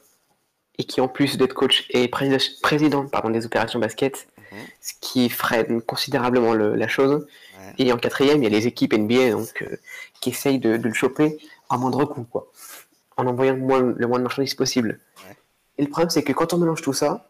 et 0.77 0.83
qui 0.83 1.01
en 1.01 1.07
plus 1.07 1.37
d'être 1.37 1.53
coach 1.53 1.85
est 1.89 2.07
président 2.07 3.05
pardon, 3.07 3.29
des 3.29 3.45
opérations 3.45 3.79
basket, 3.79 4.27
mhm. 4.37 4.59
ce 4.79 4.93
qui 5.01 5.29
freine 5.29 5.81
considérablement 5.81 6.53
la 6.53 6.87
chose. 6.87 7.27
Et 7.77 7.91
en 7.93 7.97
quatrième, 7.97 8.41
il 8.41 8.43
y 8.43 8.47
a 8.47 8.49
les 8.49 8.67
équipes 8.67 8.93
NBA 8.93 9.31
donc, 9.31 9.61
euh, 9.61 9.77
qui 10.19 10.31
essayent 10.31 10.59
de, 10.59 10.71
le 10.71 10.93
choper 10.93 11.37
à 11.69 11.77
moindre 11.77 12.05
coût, 12.05 12.23
quoi, 12.23 12.47
en 13.17 13.27
envoyant 13.27 13.53
le 13.53 13.59
moins, 13.59 13.81
le 13.81 14.07
moins 14.07 14.17
de 14.17 14.23
marchandises 14.23 14.55
possible. 14.55 14.99
Et 15.81 15.85
le 15.85 15.89
problème, 15.89 16.11
c'est 16.11 16.21
que 16.21 16.31
quand 16.31 16.53
on 16.53 16.59
mélange 16.59 16.83
tout 16.83 16.93
ça, 16.93 17.27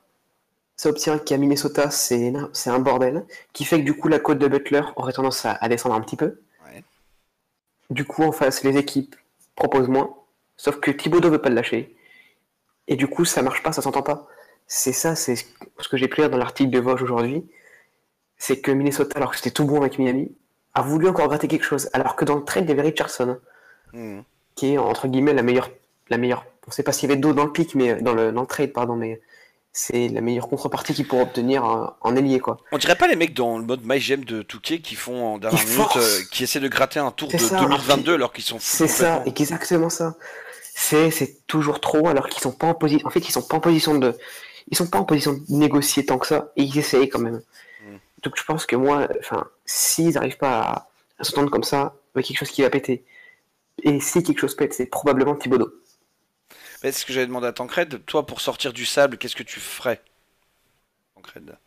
ça 0.76 0.90
obtient 0.90 1.18
qu'à 1.18 1.38
Minnesota, 1.38 1.90
c'est 1.90 2.34
un 2.66 2.80
bordel, 2.80 3.26
qui 3.54 3.64
fait 3.64 3.80
que 3.80 3.86
du 3.86 3.96
coup, 3.96 4.10
la 4.10 4.20
cote 4.20 4.40
de 4.40 4.48
Butler 4.50 4.82
aurait 4.98 5.14
tendance 5.14 5.46
à, 5.46 5.70
descendre 5.70 5.96
un 5.96 6.02
petit 6.02 6.18
peu. 6.18 6.42
Du 7.90 8.04
coup, 8.04 8.24
en 8.24 8.34
face, 8.34 8.64
les 8.64 8.76
équipes 8.76 9.16
proposent 9.56 9.88
moins, 9.88 10.14
sauf 10.58 10.82
que 10.82 10.92
Thibodeau 10.92 11.30
veut 11.30 11.42
pas 11.42 11.48
le 11.48 11.56
lâcher. 11.56 11.96
Et 12.90 12.98
du 12.98 13.08
coup, 13.08 13.24
ça 13.24 13.42
marche 13.42 13.64
pas, 13.64 13.72
ça 13.72 13.82
s'entend 13.82 14.02
pas. 14.02 14.28
C'est 14.68 14.92
ça, 14.92 15.16
c'est 15.16 15.38
ce 15.38 15.88
que 15.88 15.96
j'ai 15.96 16.10
pu 16.10 16.20
lire 16.20 16.30
dans 16.30 16.38
l'article 16.38 16.72
de 16.72 16.80
Vosges 16.80 17.04
aujourd'hui. 17.04 17.50
C'est 18.38 18.60
que 18.60 18.72
Minnesota, 18.72 19.16
alors 19.16 19.32
que 19.32 19.38
c'était 19.38 19.52
tout 19.52 19.66
bon 19.66 19.80
avec 19.80 19.98
Miami, 19.98 20.36
a 20.74 20.82
voulu 20.82 21.08
encore 21.08 21.30
gratter 21.30 21.48
quelque 21.48 21.64
chose. 21.64 21.90
Alors 21.94 22.18
que 22.18 22.26
dans 22.26 22.36
le 22.36 22.44
trade, 22.44 22.66
il 22.66 22.70
y 22.70 22.72
avait 22.74 22.82
Richardson, 22.82 23.40
hmm. 23.94 24.20
qui 24.56 24.74
est 24.74 24.78
entre 24.78 25.08
guillemets 25.08 25.34
la 25.34 25.42
meilleure. 25.42 25.70
La 26.10 26.18
meilleure 26.18 26.46
on 26.68 26.72
sait 26.72 26.84
pas 26.84 26.92
s'il 26.92 27.10
y 27.10 27.12
avait 27.12 27.20
d'autres 27.20 27.36
dans 27.36 27.46
le 27.46 27.52
pic, 27.52 27.74
mais 27.74 27.96
dans 28.02 28.14
le, 28.14 28.32
dans 28.32 28.42
le 28.42 28.48
trade, 28.48 28.72
pardon, 28.72 28.96
mais 28.96 29.20
c'est 29.74 30.10
la 30.10 30.22
meilleure 30.22 30.48
contrepartie 30.48 30.94
qu'ils 30.94 31.08
pourront 31.08 31.24
obtenir 31.24 31.64
en, 32.02 32.16
ailier 32.16 32.40
quoi. 32.40 32.58
On 32.72 32.78
dirait 32.78 32.96
pas 32.96 33.08
les 33.08 33.16
mecs 33.16 33.34
dans 33.34 33.58
le 33.58 33.64
mode 33.64 33.82
MyGM 33.84 34.26
de 34.26 34.44
Touquet 34.44 34.80
qui 34.80 34.94
font 34.96 35.34
en 35.34 35.38
dernière 35.40 35.66
minute, 35.66 35.96
euh, 35.96 36.20
qui 36.32 36.44
essaient 36.44 36.60
de 36.60 36.68
gratter 36.68 37.00
un 37.00 37.10
tour 37.10 37.30
de 37.30 37.38
2022 37.38 38.14
alors 38.14 38.32
qu'ils 38.32 38.44
sont 38.44 38.58
C'est 38.60 38.88
ça, 38.88 39.24
exactement 39.26 39.90
ça 39.90 40.16
c'est 40.82 41.46
toujours 41.48 41.80
trop 41.80 42.08
alors 42.08 42.28
qu'ils 42.28 42.42
sont 42.42 42.52
pas 42.52 42.68
en 42.68 42.74
position. 42.74 43.08
En 43.08 43.12
fait, 43.12 43.20
ils 43.20 43.32
sont 43.32 43.42
pas 43.42 43.58
en 43.58 43.60
position 43.60 43.98
de, 43.98 44.18
ils 44.70 44.78
sont 44.78 44.88
pas 44.88 45.00
en 45.00 45.06
position 45.06 45.34
de 45.34 45.42
négocier 45.50 46.06
tant 46.06 46.18
que 46.18 46.28
ça 46.28 46.52
et 46.56 46.64
ils 46.64 46.78
essayent 46.78 47.10
quand 47.10 47.20
même. 47.20 47.42
Mm. 47.86 47.96
Donc 48.24 48.34
je 48.36 48.44
pense 48.44 48.66
que 48.66 48.76
moi, 48.76 49.08
enfin, 49.20 49.46
s'ils 49.66 50.14
n'arrivent 50.14 50.38
pas 50.38 50.88
à, 51.20 51.24
s'entendre 51.24 51.52
comme 51.52 51.64
ça, 51.64 51.96
il 52.16 52.20
y 52.20 52.24
a 52.24 52.28
quelque 52.28 52.40
chose 52.40 52.52
qui 52.52 52.62
va 52.62 52.70
péter. 52.70 53.04
Et 53.84 54.00
si 54.00 54.24
quelque 54.24 54.40
chose 54.40 54.56
pète, 54.56 54.74
c'est 54.74 54.86
probablement 54.86 55.36
Thibodeau. 55.36 55.72
Mais 56.84 56.92
ce 56.92 57.06
que 57.06 57.14
j'avais 57.14 57.28
demandé 57.28 57.48
à 57.48 57.54
Tancred, 57.54 58.06
toi 58.06 58.26
pour 58.26 58.42
sortir 58.42 58.74
du 58.74 58.86
sable, 58.86 59.18
qu'est-ce 59.18 59.36
que 59.36 59.44
tu 59.44 59.60
ferais 59.60 60.02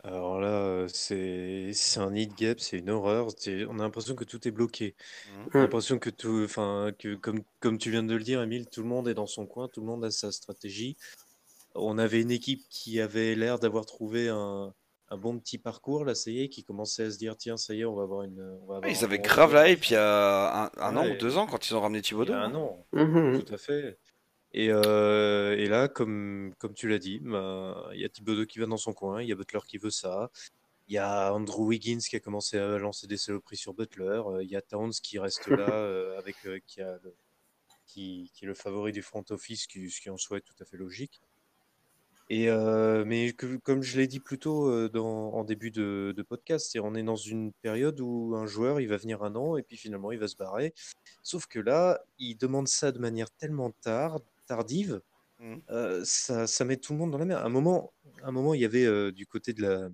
alors 0.03 0.39
là, 0.39 0.85
c'est 0.89 1.71
un 1.97 2.11
nid 2.11 2.27
gap, 2.27 2.59
c'est 2.59 2.79
une 2.79 2.89
horreur. 2.89 3.27
On 3.69 3.79
a 3.79 3.83
l'impression 3.83 4.15
que 4.15 4.23
tout 4.23 4.47
est 4.47 4.51
bloqué. 4.51 4.95
Mmh. 4.97 5.47
On 5.53 5.59
a 5.59 5.61
l'impression 5.63 5.99
que 5.99 6.09
tout, 6.09 6.41
enfin, 6.43 6.91
que 6.97 7.15
comme, 7.15 7.41
comme 7.59 7.77
tu 7.77 7.91
viens 7.91 8.03
de 8.03 8.13
le 8.13 8.23
dire, 8.23 8.41
Emile, 8.41 8.67
tout 8.67 8.81
le 8.81 8.87
monde 8.87 9.07
est 9.07 9.13
dans 9.13 9.27
son 9.27 9.45
coin, 9.45 9.67
tout 9.67 9.81
le 9.81 9.87
monde 9.87 10.03
a 10.03 10.11
sa 10.11 10.31
stratégie. 10.31 10.97
On 11.73 11.97
avait 11.97 12.21
une 12.21 12.31
équipe 12.31 12.63
qui 12.69 12.99
avait 13.01 13.35
l'air 13.35 13.59
d'avoir 13.59 13.85
trouvé 13.85 14.29
un, 14.29 14.73
un 15.09 15.17
bon 15.17 15.37
petit 15.39 15.57
parcours, 15.57 16.05
là, 16.05 16.15
ça 16.15 16.31
y 16.31 16.41
est, 16.41 16.49
qui 16.49 16.63
commençait 16.63 17.03
à 17.03 17.11
se 17.11 17.17
dire, 17.17 17.35
tiens, 17.37 17.57
ça 17.57 17.73
y 17.73 17.81
est, 17.81 17.85
on 17.85 17.95
va 17.95 18.03
avoir 18.03 18.23
une. 18.23 18.57
ils 18.87 19.03
avaient 19.03 19.19
grave 19.19 19.53
la 19.53 19.69
hype 19.69 19.85
il 19.85 19.93
y 19.93 19.97
a 19.97 20.71
un, 20.77 20.95
an 20.95 21.07
ou 21.07 21.15
deux 21.17 21.37
ans 21.37 21.47
quand 21.47 21.69
ils 21.69 21.75
ont 21.75 21.81
ramené 21.81 22.01
Thibaudot. 22.01 22.33
un 22.33 22.55
an, 22.55 22.85
mmh. 22.93 23.39
tout 23.39 23.53
à 23.53 23.57
fait. 23.57 23.97
Euh, 24.57 25.55
et, 25.57 25.67
là, 25.67 25.87
comme, 25.87 26.53
comme 26.59 26.73
tu 26.73 26.87
l'as 26.87 26.99
dit, 26.99 27.19
bah, 27.21 27.89
il 27.93 27.99
y 27.99 28.05
a 28.05 28.09
Thibodeau 28.09 28.45
qui 28.45 28.59
va 28.59 28.65
dans 28.65 28.77
son 28.77 28.93
coin, 28.93 29.21
il 29.21 29.27
y 29.27 29.31
a 29.31 29.35
Butler 29.35 29.59
qui 29.67 29.77
veut 29.77 29.89
ça, 29.89 30.31
il 30.87 30.95
y 30.95 30.97
a 30.97 31.33
Andrew 31.33 31.65
Wiggins 31.67 31.99
qui 31.99 32.15
a 32.15 32.19
commencé 32.19 32.57
à 32.57 32.77
lancer 32.77 33.07
des 33.07 33.17
saloperies 33.17 33.57
sur 33.57 33.73
Butler, 33.73 34.21
euh, 34.27 34.43
il 34.43 34.49
y 34.49 34.55
a 34.55 34.61
Towns 34.61 34.91
qui 34.91 35.19
reste 35.19 35.47
là, 35.47 35.57
euh, 35.69 36.17
avec, 36.17 36.37
qui, 36.67 36.81
a 36.81 36.99
qui, 37.85 38.31
qui, 38.33 38.45
est 38.45 38.47
le 38.47 38.53
favori 38.53 38.91
du 38.91 39.01
front 39.01 39.25
office, 39.29 39.67
ce 39.69 40.01
qui 40.01 40.09
en 40.09 40.17
soit 40.17 40.41
tout 40.41 40.55
à 40.61 40.65
fait 40.65 40.77
logique. 40.77 41.21
Et 42.27 42.49
mais 43.05 43.33
comme 43.33 43.83
je 43.83 43.97
l'ai 43.99 44.07
dit 44.07 44.19
plus 44.19 44.39
tôt 44.39 44.89
dans, 44.89 45.31
en 45.33 45.43
début 45.43 45.69
de, 45.69 46.11
de 46.17 46.23
podcast, 46.23 46.75
on 46.81 46.95
est 46.95 47.03
dans 47.03 47.15
une 47.15 47.53
période 47.61 47.99
où 47.99 48.35
un 48.35 48.47
joueur 48.47 48.79
il 48.81 48.87
va 48.87 48.97
venir 48.97 49.21
un 49.21 49.35
an 49.35 49.57
et 49.57 49.61
puis 49.61 49.77
finalement 49.77 50.11
il 50.11 50.17
va 50.17 50.27
se 50.27 50.35
barrer. 50.35 50.73
Sauf 51.21 51.45
que 51.45 51.59
là, 51.59 52.01
il 52.17 52.35
demande 52.35 52.67
ça 52.67 52.91
de 52.91 52.97
manière 52.97 53.29
tellement 53.29 53.69
tard, 53.69 54.21
tardive, 54.45 55.01
mmh. 55.39 55.57
ça, 56.03 56.47
ça, 56.47 56.65
met 56.65 56.77
tout 56.77 56.93
le 56.93 56.99
monde 56.99 57.11
dans 57.11 57.17
la 57.17 57.25
mer. 57.25 57.37
À 57.39 57.45
un 57.45 57.49
moment, 57.49 57.93
un 58.23 58.31
moment 58.31 58.53
il 58.53 58.61
y 58.61 58.65
avait 58.65 59.11
du 59.11 59.25
côté 59.25 59.53
de 59.53 59.61
la, 59.61 59.89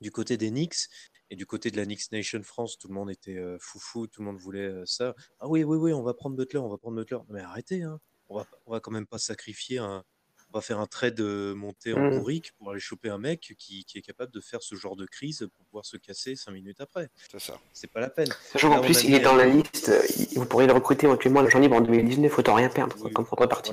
du 0.00 0.10
côté 0.10 0.36
des 0.36 0.50
Knicks 0.50 0.88
et 1.30 1.36
du 1.36 1.46
côté 1.46 1.70
de 1.70 1.76
la 1.76 1.84
Knicks 1.84 2.10
Nation 2.12 2.42
France, 2.42 2.78
tout 2.78 2.88
le 2.88 2.94
monde 2.94 3.10
était 3.10 3.38
foufou, 3.60 4.06
tout 4.06 4.22
le 4.22 4.26
monde 4.26 4.38
voulait 4.38 4.72
ça. 4.86 5.14
Ah 5.40 5.48
oui, 5.48 5.64
oui, 5.64 5.76
oui, 5.76 5.92
on 5.92 6.02
va 6.02 6.14
prendre 6.14 6.36
Butler, 6.36 6.60
on 6.60 6.68
va 6.68 6.78
prendre 6.78 6.96
Butler. 6.96 7.18
Mais 7.28 7.40
arrêtez, 7.40 7.82
hein. 7.82 8.00
on 8.28 8.36
va, 8.36 8.46
on 8.66 8.72
va 8.72 8.80
quand 8.80 8.90
même 8.90 9.06
pas 9.06 9.18
sacrifier 9.18 9.78
un, 9.78 10.04
on 10.50 10.58
va 10.58 10.62
faire 10.62 10.80
un 10.80 10.86
trade 10.86 11.20
monté 11.20 11.92
en 11.92 12.00
mmh. 12.00 12.18
bourrique 12.18 12.52
pour 12.56 12.70
aller 12.70 12.80
choper 12.80 13.10
un 13.10 13.18
mec 13.18 13.54
qui, 13.58 13.84
qui, 13.84 13.98
est 13.98 14.02
capable 14.02 14.32
de 14.32 14.40
faire 14.40 14.62
ce 14.62 14.74
genre 14.74 14.96
de 14.96 15.04
crise 15.04 15.48
pour 15.54 15.66
pouvoir 15.66 15.84
se 15.84 15.96
casser 15.96 16.36
cinq 16.36 16.52
minutes 16.52 16.80
après. 16.80 17.10
C'est 17.30 17.40
ça. 17.40 17.58
C'est 17.72 17.90
pas 17.90 18.00
la 18.00 18.10
peine. 18.10 18.28
Sachant 18.52 18.70
qu'en 18.70 18.80
plus, 18.80 19.04
il 19.04 19.14
est 19.14 19.20
dans 19.20 19.36
la 19.36 19.46
liste, 19.46 19.92
vous 20.34 20.46
pourriez 20.46 20.66
le 20.66 20.72
recruter 20.72 21.06
éventuellement 21.06 21.40
à 21.40 21.42
l'agent 21.42 21.58
libre 21.58 21.76
en 21.76 21.80
2019, 21.80 22.38
autant 22.38 22.54
rien 22.54 22.68
perdre 22.68 22.96
comme 23.10 23.26
contrepartie. 23.26 23.72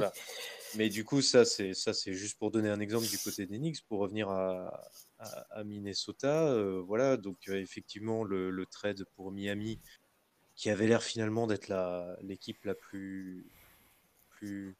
Mais 0.77 0.89
du 0.89 1.05
coup, 1.05 1.21
ça, 1.21 1.45
c'est 1.45 1.73
ça, 1.73 1.93
c'est 1.93 2.13
juste 2.13 2.37
pour 2.37 2.51
donner 2.51 2.69
un 2.69 2.79
exemple 2.79 3.07
du 3.07 3.17
côté 3.17 3.45
d'Enix, 3.45 3.81
pour 3.81 3.99
revenir 3.99 4.29
à, 4.29 4.81
à, 5.51 5.63
Minnesota. 5.63 6.47
Euh, 6.47 6.81
voilà, 6.85 7.17
donc 7.17 7.37
euh, 7.47 7.55
effectivement, 7.61 8.23
le, 8.23 8.49
le, 8.49 8.65
trade 8.65 9.05
pour 9.15 9.31
Miami, 9.31 9.79
qui 10.55 10.69
avait 10.69 10.87
l'air 10.87 11.03
finalement 11.03 11.47
d'être 11.47 11.71
l'équipe 12.21 12.63
la 12.65 12.75
plus, 12.75 13.45
plus 14.29 14.75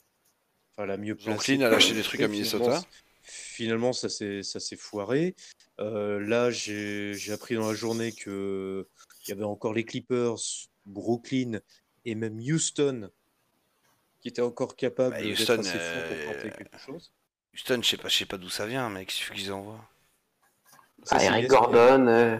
enfin 0.77 0.85
la 0.85 0.97
mieux 0.97 1.15
placée. 1.15 1.61
a 1.63 1.69
lâché 1.69 1.93
des 1.93 2.03
trucs 2.03 2.21
à 2.21 2.27
Minnesota. 2.27 2.81
Finalement, 3.23 3.93
ça 3.93 4.09
s'est 4.09 4.75
foiré. 4.77 5.35
Euh, 5.79 6.19
là, 6.19 6.51
j'ai 6.51 7.31
appris 7.31 7.55
dans 7.55 7.67
la 7.67 7.75
journée 7.75 8.11
que 8.11 8.87
il 9.23 9.29
y 9.29 9.31
avait 9.31 9.43
encore 9.43 9.73
les 9.73 9.83
Clippers, 9.83 10.37
Brooklyn 10.85 11.59
et 12.05 12.13
même 12.13 12.37
Houston 12.37 13.09
qui 14.21 14.27
étaient 14.27 14.41
encore 14.41 14.75
capables 14.75 15.15
bah, 15.15 15.23
Houston, 15.23 15.59
assez 15.59 15.77
pour 15.77 16.33
tenter 16.33 16.49
quelque 16.51 16.77
chose. 16.77 17.11
Houston, 17.53 17.79
je 17.81 17.89
sais 17.89 17.97
pas, 17.97 18.07
je 18.07 18.17
sais 18.17 18.25
pas 18.25 18.37
d'où 18.37 18.49
ça 18.49 18.65
vient, 18.65 18.89
mec. 18.89 19.11
Il 19.11 19.15
suffit 19.15 19.33
qu'ils 19.33 19.53
envoient. 19.53 19.87
Ah, 21.09 21.23
Eric 21.23 21.47
Gordon, 21.47 22.07
euh, 22.07 22.37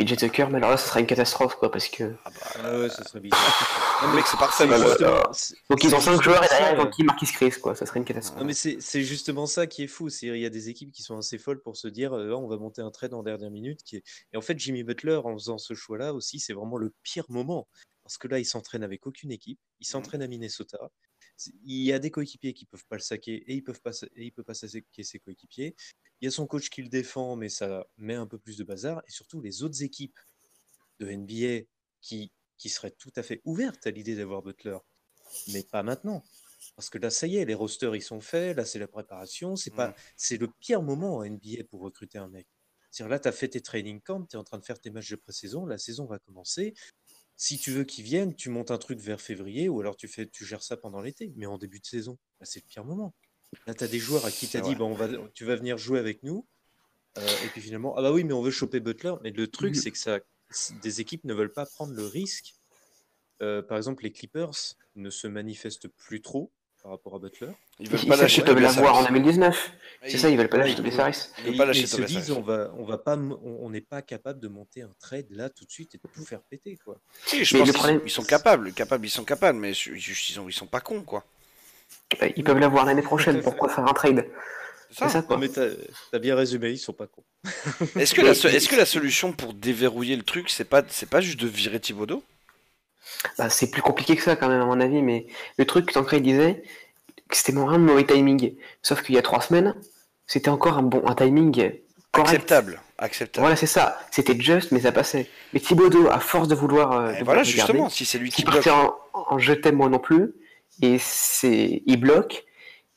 PJ 0.00 0.16
Tucker, 0.16 0.46
mais 0.50 0.56
alors 0.56 0.70
là, 0.70 0.76
ça 0.78 0.86
sera 0.86 1.00
une 1.00 1.06
catastrophe, 1.06 1.56
quoi, 1.56 1.70
parce 1.70 1.88
que. 1.88 2.14
Ah 2.24 2.30
bah, 2.30 2.60
ah 2.64 2.78
ouais, 2.78 2.88
ça 2.88 3.04
serait 3.04 3.20
bizarre. 3.20 4.00
non, 4.02 4.14
mec, 4.14 4.26
c'est 4.26 4.38
parfait. 4.38 4.66
Donc 4.66 5.84
ils 5.84 5.94
ont 5.94 6.00
5 6.00 6.22
joueurs 6.22 6.42
et 6.42 6.48
derrière, 6.48 6.74
ils 6.74 6.80
ont 6.80 6.90
qui 6.90 7.04
Marquis 7.04 7.26
Chris, 7.26 7.52
quoi, 7.60 7.74
ça 7.74 7.84
serait 7.84 8.00
une 8.00 8.06
catastrophe. 8.06 8.40
Non, 8.40 8.46
mais 8.46 8.54
c'est 8.54 9.02
justement 9.02 9.46
ça 9.46 9.66
qui 9.66 9.82
est 9.82 9.88
fou. 9.88 10.08
Il 10.22 10.38
y 10.38 10.46
a 10.46 10.50
des 10.50 10.70
équipes 10.70 10.90
qui 10.90 11.02
sont 11.02 11.18
assez 11.18 11.36
folles 11.36 11.60
pour 11.60 11.76
se 11.76 11.88
dire, 11.88 12.14
euh, 12.14 12.32
on 12.32 12.48
va 12.48 12.56
monter 12.56 12.80
un 12.80 12.90
trade 12.90 13.12
en 13.12 13.22
dernière 13.22 13.50
minute. 13.50 13.82
Qui 13.82 13.96
est... 13.96 14.04
Et 14.32 14.36
en 14.36 14.40
fait, 14.40 14.58
Jimmy 14.58 14.84
Butler, 14.84 15.20
en 15.22 15.34
faisant 15.34 15.58
ce 15.58 15.74
choix-là 15.74 16.14
aussi, 16.14 16.40
c'est 16.40 16.54
vraiment 16.54 16.78
le 16.78 16.94
pire 17.02 17.24
moment. 17.28 17.68
Parce 18.02 18.16
que 18.16 18.28
là, 18.28 18.38
il 18.38 18.46
s'entraîne 18.46 18.82
avec 18.82 19.06
aucune 19.06 19.30
équipe. 19.30 19.60
Il 19.80 19.84
mmh. 19.84 19.90
s'entraîne 19.92 20.22
à 20.22 20.26
Minnesota. 20.26 20.78
Il 21.64 21.82
y 21.82 21.92
a 21.92 21.98
des 21.98 22.10
coéquipiers 22.10 22.52
qui 22.52 22.66
peuvent 22.66 22.86
pas 22.86 22.96
le 22.96 23.02
saquer 23.02 23.34
et 23.34 23.54
ils 23.54 23.62
peuvent 23.62 23.80
pas 23.80 23.92
et 24.14 24.24
il 24.24 24.32
peut 24.32 24.42
pas 24.42 24.54
saquer 24.54 25.02
ses 25.02 25.18
coéquipiers. 25.18 25.74
Il 26.20 26.26
y 26.26 26.28
a 26.28 26.30
son 26.30 26.46
coach 26.46 26.68
qui 26.68 26.82
le 26.82 26.88
défend, 26.88 27.36
mais 27.36 27.48
ça 27.48 27.86
met 27.96 28.14
un 28.14 28.26
peu 28.26 28.38
plus 28.38 28.56
de 28.56 28.64
bazar. 28.64 29.02
Et 29.06 29.10
surtout, 29.10 29.40
les 29.40 29.62
autres 29.62 29.82
équipes 29.82 30.18
de 30.98 31.10
NBA 31.10 31.66
qui, 32.00 32.32
qui 32.58 32.68
seraient 32.68 32.90
tout 32.90 33.12
à 33.16 33.22
fait 33.22 33.40
ouvertes 33.44 33.86
à 33.86 33.90
l'idée 33.90 34.16
d'avoir 34.16 34.42
Butler, 34.42 34.78
mais 35.48 35.62
pas 35.62 35.82
maintenant. 35.82 36.22
Parce 36.76 36.90
que 36.90 36.98
là, 36.98 37.10
ça 37.10 37.26
y 37.26 37.36
est, 37.36 37.44
les 37.44 37.54
rosters 37.54 37.96
ils 37.96 38.02
sont 38.02 38.20
faits, 38.20 38.56
là 38.56 38.64
c'est 38.64 38.78
la 38.78 38.88
préparation, 38.88 39.56
c'est 39.56 39.74
pas, 39.74 39.88
mm. 39.88 39.94
c'est 40.16 40.36
le 40.36 40.48
pire 40.48 40.82
moment 40.82 41.16
en 41.16 41.24
NBA 41.24 41.64
pour 41.68 41.80
recruter 41.80 42.18
un 42.18 42.28
mec. 42.28 42.46
cest 42.90 43.08
là, 43.08 43.18
tu 43.18 43.28
as 43.28 43.32
fait 43.32 43.48
tes 43.48 43.62
training 43.62 44.00
camps, 44.00 44.24
tu 44.24 44.36
es 44.36 44.38
en 44.38 44.44
train 44.44 44.58
de 44.58 44.64
faire 44.64 44.78
tes 44.78 44.90
matchs 44.90 45.10
de 45.10 45.16
pré-saison, 45.16 45.64
la 45.64 45.78
saison 45.78 46.04
va 46.04 46.18
commencer. 46.18 46.74
Si 47.42 47.56
tu 47.56 47.70
veux 47.70 47.84
qu'ils 47.84 48.04
viennent, 48.04 48.34
tu 48.34 48.50
montes 48.50 48.70
un 48.70 48.76
truc 48.76 48.98
vers 48.98 49.18
février 49.18 49.70
ou 49.70 49.80
alors 49.80 49.96
tu, 49.96 50.08
fais, 50.08 50.26
tu 50.26 50.44
gères 50.44 50.62
ça 50.62 50.76
pendant 50.76 51.00
l'été. 51.00 51.32
Mais 51.36 51.46
en 51.46 51.56
début 51.56 51.80
de 51.80 51.86
saison, 51.86 52.18
c'est 52.42 52.62
le 52.62 52.68
pire 52.68 52.84
moment. 52.84 53.14
Là, 53.66 53.72
tu 53.72 53.82
as 53.82 53.88
des 53.88 53.98
joueurs 53.98 54.26
à 54.26 54.30
qui 54.30 54.46
tu 54.46 54.58
as 54.58 54.60
dit 54.60 54.76
on 54.78 54.92
va, 54.92 55.08
tu 55.32 55.46
vas 55.46 55.56
venir 55.56 55.78
jouer 55.78 55.98
avec 55.98 56.22
nous. 56.22 56.46
Euh, 57.16 57.26
et 57.46 57.48
puis 57.48 57.62
finalement, 57.62 57.96
ah 57.96 58.02
bah 58.02 58.12
oui, 58.12 58.24
mais 58.24 58.34
on 58.34 58.42
veut 58.42 58.50
choper 58.50 58.78
Butler. 58.78 59.14
Mais 59.22 59.30
le 59.30 59.46
truc, 59.46 59.74
c'est 59.74 59.90
que 59.90 59.96
ça, 59.96 60.20
des 60.82 61.00
équipes 61.00 61.24
ne 61.24 61.32
veulent 61.32 61.54
pas 61.54 61.64
prendre 61.64 61.94
le 61.94 62.04
risque. 62.04 62.56
Euh, 63.40 63.62
par 63.62 63.78
exemple, 63.78 64.02
les 64.02 64.12
Clippers 64.12 64.76
ne 64.96 65.08
se 65.08 65.26
manifestent 65.26 65.88
plus 65.88 66.20
trop 66.20 66.52
par 66.82 66.92
rapport 66.92 67.14
à 67.14 67.18
Butler. 67.18 67.50
Ils 67.78 67.88
veulent 67.88 68.06
pas 68.06 68.16
lâcher 68.16 68.42
Tobias 68.42 68.74
l'avoir 68.74 68.96
en 68.96 69.04
2019. 69.04 69.72
C'est 70.06 70.18
ça, 70.18 70.30
ils 70.30 70.36
veulent 70.36 70.48
pas 70.48 70.58
lâcher 70.58 70.74
Tobias 70.74 70.98
Harris. 70.98 71.28
Ils, 71.46 71.56
pas 71.56 71.66
lâcher 71.66 71.82
ils 71.82 71.88
se 71.88 72.02
disent 72.02 72.30
on 72.30 72.40
va, 72.40 72.72
on 72.76 72.84
va 72.84 72.98
pas, 72.98 73.16
on 73.16 73.70
n'est 73.70 73.80
pas 73.80 74.02
capable 74.02 74.40
de 74.40 74.48
monter 74.48 74.82
un 74.82 74.90
trade 74.98 75.26
là 75.30 75.50
tout 75.50 75.64
de 75.64 75.70
suite 75.70 75.94
et 75.94 75.98
de 75.98 76.08
tout 76.12 76.24
faire 76.24 76.40
péter 76.42 76.78
quoi. 76.84 76.96
Si, 77.26 77.44
je 77.44 77.56
pense 77.56 77.70
qu'ils 77.70 78.00
ils 78.04 78.10
sont 78.10 78.24
capables, 78.24 78.72
capables, 78.72 79.06
ils 79.06 79.10
sont 79.10 79.24
capables, 79.24 79.58
mais 79.58 79.72
ils 79.72 79.74
sont, 79.74 80.48
ils 80.48 80.52
sont 80.52 80.66
pas 80.66 80.80
cons 80.80 81.02
quoi. 81.02 81.24
Bah, 82.20 82.26
ils 82.34 82.44
peuvent 82.44 82.58
l'avoir 82.58 82.86
l'année 82.86 83.02
prochaine. 83.02 83.40
Pourquoi 83.42 83.68
faire 83.68 83.86
un 83.86 83.92
trade? 83.92 84.26
C'est 84.90 85.08
ça, 85.08 85.22
quoi. 85.22 85.38
mais 85.38 85.48
t'as 85.48 86.18
bien 86.18 86.34
résumé, 86.34 86.70
ils 86.70 86.78
sont 86.78 86.92
pas 86.92 87.06
cons. 87.06 87.22
Est-ce 87.96 88.12
que, 88.12 88.22
la, 88.22 88.30
est 88.54 88.68
que 88.68 88.76
la 88.76 88.86
solution 88.86 89.32
pour 89.32 89.54
déverrouiller 89.54 90.16
le 90.16 90.24
truc, 90.24 90.50
c'est 90.50 90.64
pas, 90.64 90.82
c'est 90.88 91.08
pas 91.08 91.20
juste 91.20 91.38
de 91.38 91.46
virer 91.46 91.78
Thibodeau 91.78 92.24
bah, 93.38 93.48
C'est 93.48 93.70
plus 93.70 93.82
compliqué 93.82 94.16
que 94.16 94.22
ça, 94.22 94.36
quand 94.36 94.48
même, 94.48 94.60
à 94.60 94.66
mon 94.66 94.80
avis. 94.80 95.02
Mais 95.02 95.26
le 95.58 95.64
truc 95.64 95.86
que 95.86 95.92
Tancred 95.92 96.22
disait, 96.22 96.62
c'était 97.30 97.52
vraiment 97.52 97.70
un 97.70 97.78
mauvais 97.78 98.04
timing. 98.04 98.54
Sauf 98.82 99.02
qu'il 99.02 99.14
y 99.14 99.18
a 99.18 99.22
trois 99.22 99.40
semaines, 99.40 99.74
c'était 100.26 100.50
encore 100.50 100.78
un 100.78 100.82
bon 100.82 101.02
un 101.06 101.14
timing 101.14 101.72
correct. 102.12 102.34
Acceptable. 102.34 102.80
Acceptable. 102.98 103.42
Voilà, 103.42 103.56
c'est 103.56 103.66
ça. 103.66 103.98
C'était 104.10 104.38
juste, 104.38 104.72
mais 104.72 104.80
ça 104.80 104.92
passait. 104.92 105.28
Mais 105.52 105.60
Thibodeau, 105.60 106.08
à 106.10 106.20
force 106.20 106.48
de 106.48 106.54
vouloir. 106.54 106.92
Euh, 106.92 107.12
voilà, 107.22 107.42
justement, 107.42 107.88
si 107.88 108.04
c'est 108.04 108.18
lui 108.18 108.30
qui 108.30 108.44
bloque. 108.44 108.66
En, 108.66 108.94
en 109.14 109.38
je 109.38 109.52
t'aime 109.54 109.76
moi 109.76 109.88
non 109.88 109.98
plus, 109.98 110.34
et 110.82 110.98
c'est 110.98 111.82
il 111.86 111.96
bloque, 111.98 112.44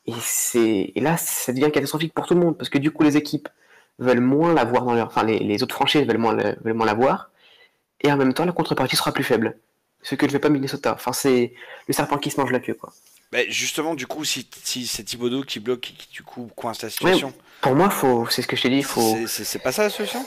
et, 0.06 0.12
c'est 0.20 0.92
et 0.94 1.00
là, 1.00 1.16
ça 1.16 1.52
devient 1.52 1.70
catastrophique 1.72 2.12
pour 2.12 2.26
tout 2.26 2.34
le 2.34 2.40
monde, 2.40 2.58
parce 2.58 2.68
que 2.68 2.78
du 2.78 2.90
coup, 2.90 3.02
les 3.02 3.16
équipes 3.16 3.48
veulent 3.98 4.20
moins 4.20 4.52
l'avoir 4.52 4.84
dans 4.84 4.94
leur. 4.94 5.06
Enfin, 5.06 5.24
les, 5.24 5.38
les 5.38 5.62
autres 5.62 5.74
franchises 5.74 6.06
veulent 6.06 6.18
moins, 6.18 6.34
veulent 6.34 6.74
moins 6.74 6.86
l'avoir, 6.86 7.30
et 8.02 8.12
en 8.12 8.16
même 8.16 8.34
temps, 8.34 8.44
la 8.44 8.52
contrepartie 8.52 8.96
sera 8.96 9.12
plus 9.12 9.24
faible. 9.24 9.58
Ce 10.04 10.14
que 10.14 10.26
ne 10.26 10.30
fait 10.30 10.38
pas 10.38 10.50
Minnesota. 10.50 10.92
Enfin, 10.94 11.12
c'est 11.12 11.54
le 11.88 11.94
serpent 11.94 12.18
qui 12.18 12.30
se 12.30 12.38
mange 12.38 12.52
la 12.52 12.60
queue, 12.60 12.74
quoi. 12.74 12.92
Bah, 13.32 13.40
justement, 13.48 13.96
du 13.96 14.06
coup, 14.06 14.24
si, 14.24 14.48
si 14.62 14.86
c'est 14.86 15.02
Thibodeau 15.02 15.42
qui 15.42 15.58
bloque, 15.58 15.80
qui 15.80 16.08
du 16.12 16.22
coup 16.22 16.48
coince 16.54 16.82
la 16.82 16.90
situation. 16.90 17.32
pour 17.60 17.74
moi, 17.74 17.90
faut, 17.90 18.28
c'est 18.30 18.42
ce 18.42 18.46
que 18.46 18.54
je 18.54 18.62
t'ai 18.62 18.68
dit, 18.68 18.82
faut. 18.82 19.16
C'est 19.26 19.58
pas 19.58 19.72
ça 19.72 19.82
la 19.82 19.90
solution? 19.90 20.24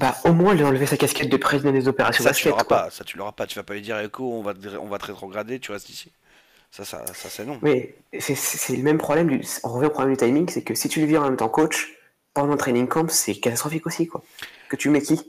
Bah, 0.00 0.16
au 0.24 0.32
moins 0.32 0.54
lui 0.54 0.64
enlever 0.64 0.86
sa 0.86 0.96
casquette 0.96 1.28
de 1.28 1.36
président 1.36 1.70
des 1.70 1.86
opérations. 1.86 2.24
Ça, 2.24 2.32
tu 2.32 2.48
l'auras 2.48 2.64
pas. 2.64 2.90
Ça, 2.90 3.04
tu 3.04 3.16
l'auras 3.16 3.30
pas. 3.30 3.46
Tu 3.46 3.54
vas 3.56 3.62
pas 3.62 3.74
lui 3.74 3.82
dire, 3.82 4.00
écho, 4.00 4.24
on 4.24 4.42
va, 4.42 4.54
on 4.80 4.86
va 4.86 4.98
te 4.98 5.06
rétrograder, 5.06 5.60
tu 5.60 5.70
restes 5.70 5.90
ici. 5.90 6.10
Ça, 6.72 6.84
ça, 6.84 7.04
ça 7.06 7.28
c'est 7.28 7.44
non. 7.44 7.60
Mais 7.62 7.94
c'est 8.18 8.76
le 8.76 8.82
même 8.82 8.98
problème. 8.98 9.28
Du, 9.28 9.46
on 9.62 9.68
revient 9.68 9.86
au 9.86 9.90
problème 9.90 10.14
du 10.14 10.18
timing, 10.18 10.48
c'est 10.48 10.62
que 10.62 10.74
si 10.74 10.88
tu 10.88 10.98
le 11.00 11.06
vires 11.06 11.22
en 11.22 11.26
même 11.26 11.36
temps 11.36 11.48
coach 11.48 11.92
pendant 12.32 12.52
le 12.52 12.58
training 12.58 12.88
camp, 12.88 13.08
c'est 13.08 13.36
catastrophique 13.36 13.86
aussi, 13.86 14.08
quoi. 14.08 14.24
Que 14.68 14.74
tu 14.74 14.88
mets 14.88 15.02
qui? 15.02 15.20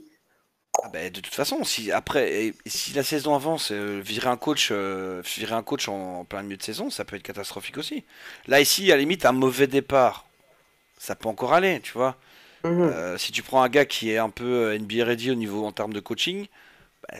Ah 0.82 0.88
ben, 0.92 1.10
de 1.10 1.20
toute 1.20 1.34
façon, 1.34 1.64
si 1.64 1.90
après, 1.92 2.52
si 2.66 2.92
la 2.92 3.02
saison 3.02 3.34
avance, 3.34 3.70
euh, 3.72 4.00
virer 4.04 4.28
un 4.28 4.36
coach, 4.36 4.68
euh, 4.70 5.22
virer 5.24 5.54
un 5.54 5.62
coach 5.62 5.88
en, 5.88 6.24
plein 6.24 6.42
milieu 6.42 6.56
de 6.56 6.62
saison, 6.62 6.90
ça 6.90 7.04
peut 7.04 7.16
être 7.16 7.22
catastrophique 7.22 7.78
aussi. 7.78 8.04
Là 8.46 8.60
ici, 8.60 8.90
à 8.92 8.96
la 8.96 9.00
limite, 9.00 9.24
un 9.24 9.32
mauvais 9.32 9.66
départ, 9.66 10.26
ça 10.98 11.14
peut 11.14 11.28
encore 11.28 11.52
aller, 11.52 11.80
tu 11.80 11.92
vois. 11.92 12.16
Mhm. 12.64 12.82
Euh, 12.82 13.18
si 13.18 13.32
tu 13.32 13.42
prends 13.42 13.62
un 13.62 13.68
gars 13.68 13.84
qui 13.84 14.10
est 14.10 14.18
un 14.18 14.30
peu 14.30 14.76
NBA 14.76 15.04
ready 15.04 15.30
au 15.30 15.34
niveau 15.34 15.64
en 15.64 15.72
termes 15.72 15.92
de 15.92 16.00
coaching, 16.00 16.46
bah, 17.08 17.18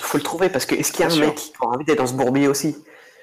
faut, 0.00 0.18
le 0.18 0.24
trouver 0.24 0.48
parce 0.48 0.66
que 0.66 0.74
est-ce 0.74 0.92
qu'il 0.92 1.00
y 1.00 1.08
a 1.08 1.12
un 1.12 1.16
mec 1.16 1.34
qui 1.36 1.52
a 1.60 1.66
envie 1.66 1.84
d'être 1.84 1.98
dans 1.98 2.06
ce 2.06 2.14
bourbier 2.14 2.48
aussi? 2.48 2.76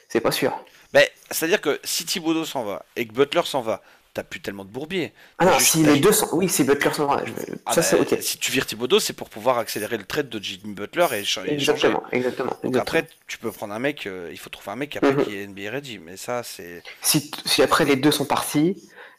C'est 0.08 0.22
pas 0.22 0.32
sûr. 0.32 0.58
Ben, 0.94 1.06
c'est-à-dire 1.30 1.62
que 1.62 1.80
si 1.84 2.06
Thibodeau 2.06 2.46
s'en 2.46 2.64
va 2.64 2.86
et 2.96 3.06
que 3.06 3.14
Butler 3.14 3.44
s'en 3.46 3.62
va, 3.62 3.82
t'as 4.14 4.24
plus 4.24 4.42
tellement 4.42 4.66
de 4.66 4.70
bourbier. 4.70 5.14
Ah 5.38 5.46
non, 5.46 5.60
si 5.60 5.84
les 5.84 6.00
deux 6.00 6.12
sont. 6.12 6.28
Oui, 6.34 6.50
si 6.50 6.64
Butler 6.64 6.92
va. 6.98 7.24
Ah 7.66 7.74
ça, 7.74 7.82
c'est 7.82 7.98
bah, 7.98 8.06
ok. 8.10 8.22
Si 8.22 8.38
tu 8.38 8.52
vires 8.52 8.66
Thibodeau, 8.66 9.00
c'est 9.00 9.14
pour 9.14 9.30
pouvoir 9.30 9.58
accélérer 9.58 9.98
le 9.98 10.04
trade 10.04 10.30
de 10.30 10.42
Jimmy 10.42 10.74
Butler 10.74 11.08
et, 11.14 11.24
changer. 11.24 11.54
Exactement, 11.54 12.04
exactement. 12.12 12.56
Donc 12.64 12.76
après, 12.76 13.08
tu 13.28 13.38
peux 13.38 13.52
prendre 13.52 13.74
un 13.74 13.80
mec, 13.80 14.08
euh, 14.08 14.30
il 14.32 14.40
faut 14.40 14.50
trouver 14.50 14.72
un 14.72 14.76
mec 14.76 14.96
après, 14.96 15.14
mhm. 15.14 15.26
qui 15.26 15.36
est 15.36 15.48
NBA 15.48 15.72
ready. 15.72 16.00
Mais 16.00 16.18
ça, 16.18 16.44
c'est. 16.44 16.84
Si, 17.02 17.32
si 17.46 17.62
après 17.62 17.86
les 17.86 17.96
deux 17.96 18.12
sont 18.12 18.26
partis, 18.26 18.78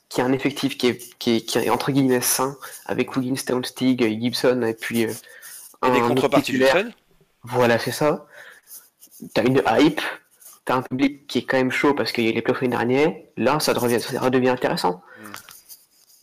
qui 0.09 0.20
a 0.20 0.24
un 0.24 0.32
effectif 0.32 0.76
qui 0.76 0.88
est, 0.88 1.18
qui 1.18 1.36
est, 1.36 1.41
qui 1.41 1.59
est 1.59 1.70
entre 1.70 1.93
guillemets 1.93 2.20
sain, 2.20 2.57
avec 2.86 3.16
Wiggins, 3.16 3.36
Stig, 3.36 4.20
Gibson 4.20 4.62
et 4.62 4.74
puis. 4.74 5.07
Euh, 5.07 5.12
et 5.86 5.91
des 5.93 6.01
contreparties 6.01 6.53
du 6.53 6.61
trade? 6.61 6.93
Voilà, 7.43 7.78
c'est 7.78 7.93
ça. 7.93 8.26
T'as 9.34 9.45
une 9.45 9.62
hype, 9.66 10.01
t'as 10.71 10.77
un 10.77 10.83
public 10.83 11.27
qui 11.27 11.39
est 11.39 11.43
quand 11.43 11.57
même 11.57 11.73
chaud 11.73 11.95
parce 11.95 12.12
qu'il 12.12 12.25
y 12.25 12.29
a 12.29 12.33
les 12.33 12.43
playoffs 12.43 12.61
l'année 12.61 12.77
dernière. 12.77 13.12
Là, 13.37 13.59
ça, 13.59 13.73
redevient, 13.73 14.01
ça 14.01 14.21
redevient 14.21 14.51
intéressant. 14.51 15.03
Hmm. 15.21 15.33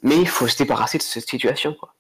Mais 0.04 0.18
il 0.18 0.28
faut 0.28 0.48
se 0.48 0.58
débarrasser 0.58 0.98
de 0.98 1.04
cette 1.04 1.28
situation. 1.28 1.74
quoi. 1.74 1.94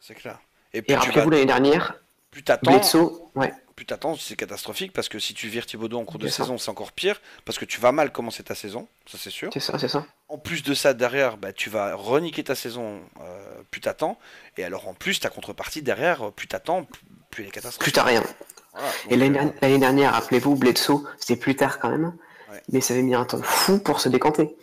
C'est 0.00 0.14
clair. 0.14 0.40
Et, 0.72 0.82
puis, 0.82 0.96
rappelez-vous 0.96 1.30
l'année 1.30 1.46
dernière, 1.46 1.94
plus 2.32 2.42
t'attends, 2.42 2.80
ouais. 3.36 3.54
plus 3.76 3.86
t'attends, 3.86 4.16
c'est 4.16 4.34
catastrophique 4.34 4.92
parce 4.92 5.08
que 5.08 5.20
si 5.20 5.34
tu 5.34 5.46
vires 5.46 5.66
Thibaudot 5.66 6.00
en 6.00 6.04
cours 6.04 6.18
de 6.18 6.26
saison, 6.26 6.58
c'est 6.58 6.68
encore 6.68 6.90
pire 6.90 7.20
parce 7.44 7.58
que 7.58 7.64
tu 7.64 7.80
vas 7.80 7.92
mal 7.92 8.10
commencer 8.10 8.42
ta 8.42 8.56
saison, 8.56 8.88
ça 9.06 9.16
c'est 9.16 9.30
sûr. 9.30 9.50
C'est 9.52 9.60
ça, 9.60 9.78
c'est 9.78 9.86
ça. 9.86 10.04
En 10.26 10.36
plus 10.36 10.64
de 10.64 10.74
ça, 10.74 10.94
derrière, 10.94 11.36
bah, 11.36 11.52
tu 11.52 11.70
vas 11.70 11.94
reniquer 11.94 12.42
ta 12.42 12.56
saison, 12.56 13.02
euh, 13.20 13.62
plus 13.70 13.80
t'attends. 13.80 14.18
Et 14.56 14.64
alors 14.64 14.88
en 14.88 14.94
plus, 14.94 15.20
ta 15.20 15.30
contrepartie 15.30 15.80
derrière, 15.80 16.32
plus 16.32 16.48
t'attends, 16.48 16.88
plus 17.30 17.44
les 17.44 17.50
catastrophes. 17.50 17.84
Plus 17.84 17.92
t'as 17.92 18.02
rien. 18.02 18.24
Et 19.10 19.16
l'année 19.16 19.78
dernière, 19.78 20.12
rappelez-vous, 20.12 20.56
Bledsoe, 20.56 21.04
c'était 21.18 21.36
plus 21.36 21.56
tard 21.56 21.78
quand 21.78 21.90
même, 21.90 22.12
mais 22.72 22.80
ça 22.80 22.94
avait 22.94 23.02
mis 23.02 23.14
un 23.14 23.24
temps 23.24 23.42
fou 23.42 23.78
pour 23.78 24.00
se 24.00 24.08
décanter. 24.08 24.56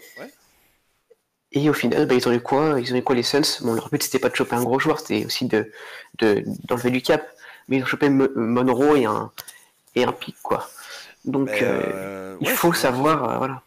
Et 1.54 1.70
au 1.70 1.74
final, 1.74 2.06
bah, 2.06 2.16
ils 2.16 2.28
ont 2.28 2.32
eu 2.32 2.40
quoi 2.40 2.80
Ils 2.80 2.94
ont 2.94 2.98
eu 2.98 3.04
quoi 3.04 3.16
les 3.16 3.24
Suns? 3.24 3.62
Bon, 3.62 3.74
leur 3.74 3.90
but 3.90 4.02
c'était 4.02 4.20
pas 4.20 4.30
de 4.30 4.36
choper 4.36 4.56
un 4.56 4.64
gros 4.64 4.80
joueur, 4.80 5.00
c'était 5.00 5.26
aussi 5.26 5.46
de 5.48 5.72
d'enlever 6.20 6.92
du 6.92 7.02
cap. 7.02 7.28
Mais 7.68 7.78
ils 7.78 7.84
ont 7.84 7.88
chopé 7.88 8.10
Monroe 8.10 8.98
et 8.98 9.06
un 9.06 9.32
et 9.96 10.04
un 10.04 10.12
pic 10.12 10.36
quoi. 10.42 10.70
Donc 11.26 11.50
euh, 11.50 11.82
euh, 11.84 12.38
il 12.42 12.50
faut 12.50 12.74
savoir, 12.74 13.30
euh, 13.30 13.38
voilà. 13.38 13.62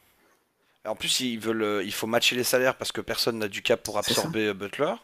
En 0.87 0.95
plus, 0.95 1.21
ils 1.21 1.39
veulent, 1.39 1.83
il 1.85 1.93
faut 1.93 2.07
matcher 2.07 2.37
les 2.37 2.45
salaires 2.45 2.75
parce 2.75 2.93
que 2.93 3.01
personne 3.01 3.39
n'a 3.39 3.49
du 3.49 3.63
cap 3.63 3.83
pour 3.83 3.97
absorber 3.99 4.53
Butler. 4.53 4.95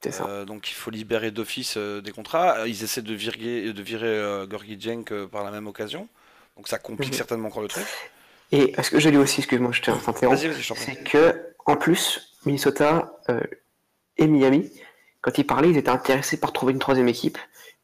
Ça. 0.00 0.44
donc 0.44 0.70
il 0.70 0.74
faut 0.74 0.90
libérer 0.90 1.30
d'office 1.30 1.76
des 1.76 2.12
contrats. 2.12 2.68
Ils 2.68 2.84
essaient 2.84 3.02
de 3.02 3.14
virer, 3.14 3.72
de 3.72 3.82
virer 3.82 4.46
Gorgi 4.48 4.80
Jenk 4.80 5.12
par 5.26 5.42
la 5.42 5.50
même 5.50 5.66
occasion. 5.66 6.08
Donc 6.56 6.68
ça 6.68 6.78
complique 6.78 7.10
mhm. 7.10 7.16
certainement 7.16 7.48
encore 7.48 7.62
le 7.62 7.68
truc. 7.68 7.86
Et 8.52 8.74
ce 8.82 8.90
que 8.90 8.98
j'ai 8.98 9.10
lu 9.10 9.18
aussi, 9.18 9.40
excuse-moi, 9.40 9.72
je 9.72 9.82
t'interromps, 9.82 10.40
c'est 10.76 11.04
que 11.04 11.48
en 11.68 11.76
plus, 11.76 12.34
Minnesota 12.46 13.12
euh, 13.28 13.40
et 14.16 14.26
Miami, 14.26 14.70
quand 15.20 15.36
ils 15.36 15.44
parlaient, 15.44 15.68
ils 15.68 15.76
étaient 15.76 15.90
intéressés 15.90 16.40
par 16.40 16.54
trouver 16.54 16.72
une 16.72 16.78
troisième 16.78 17.08
équipe 17.08 17.36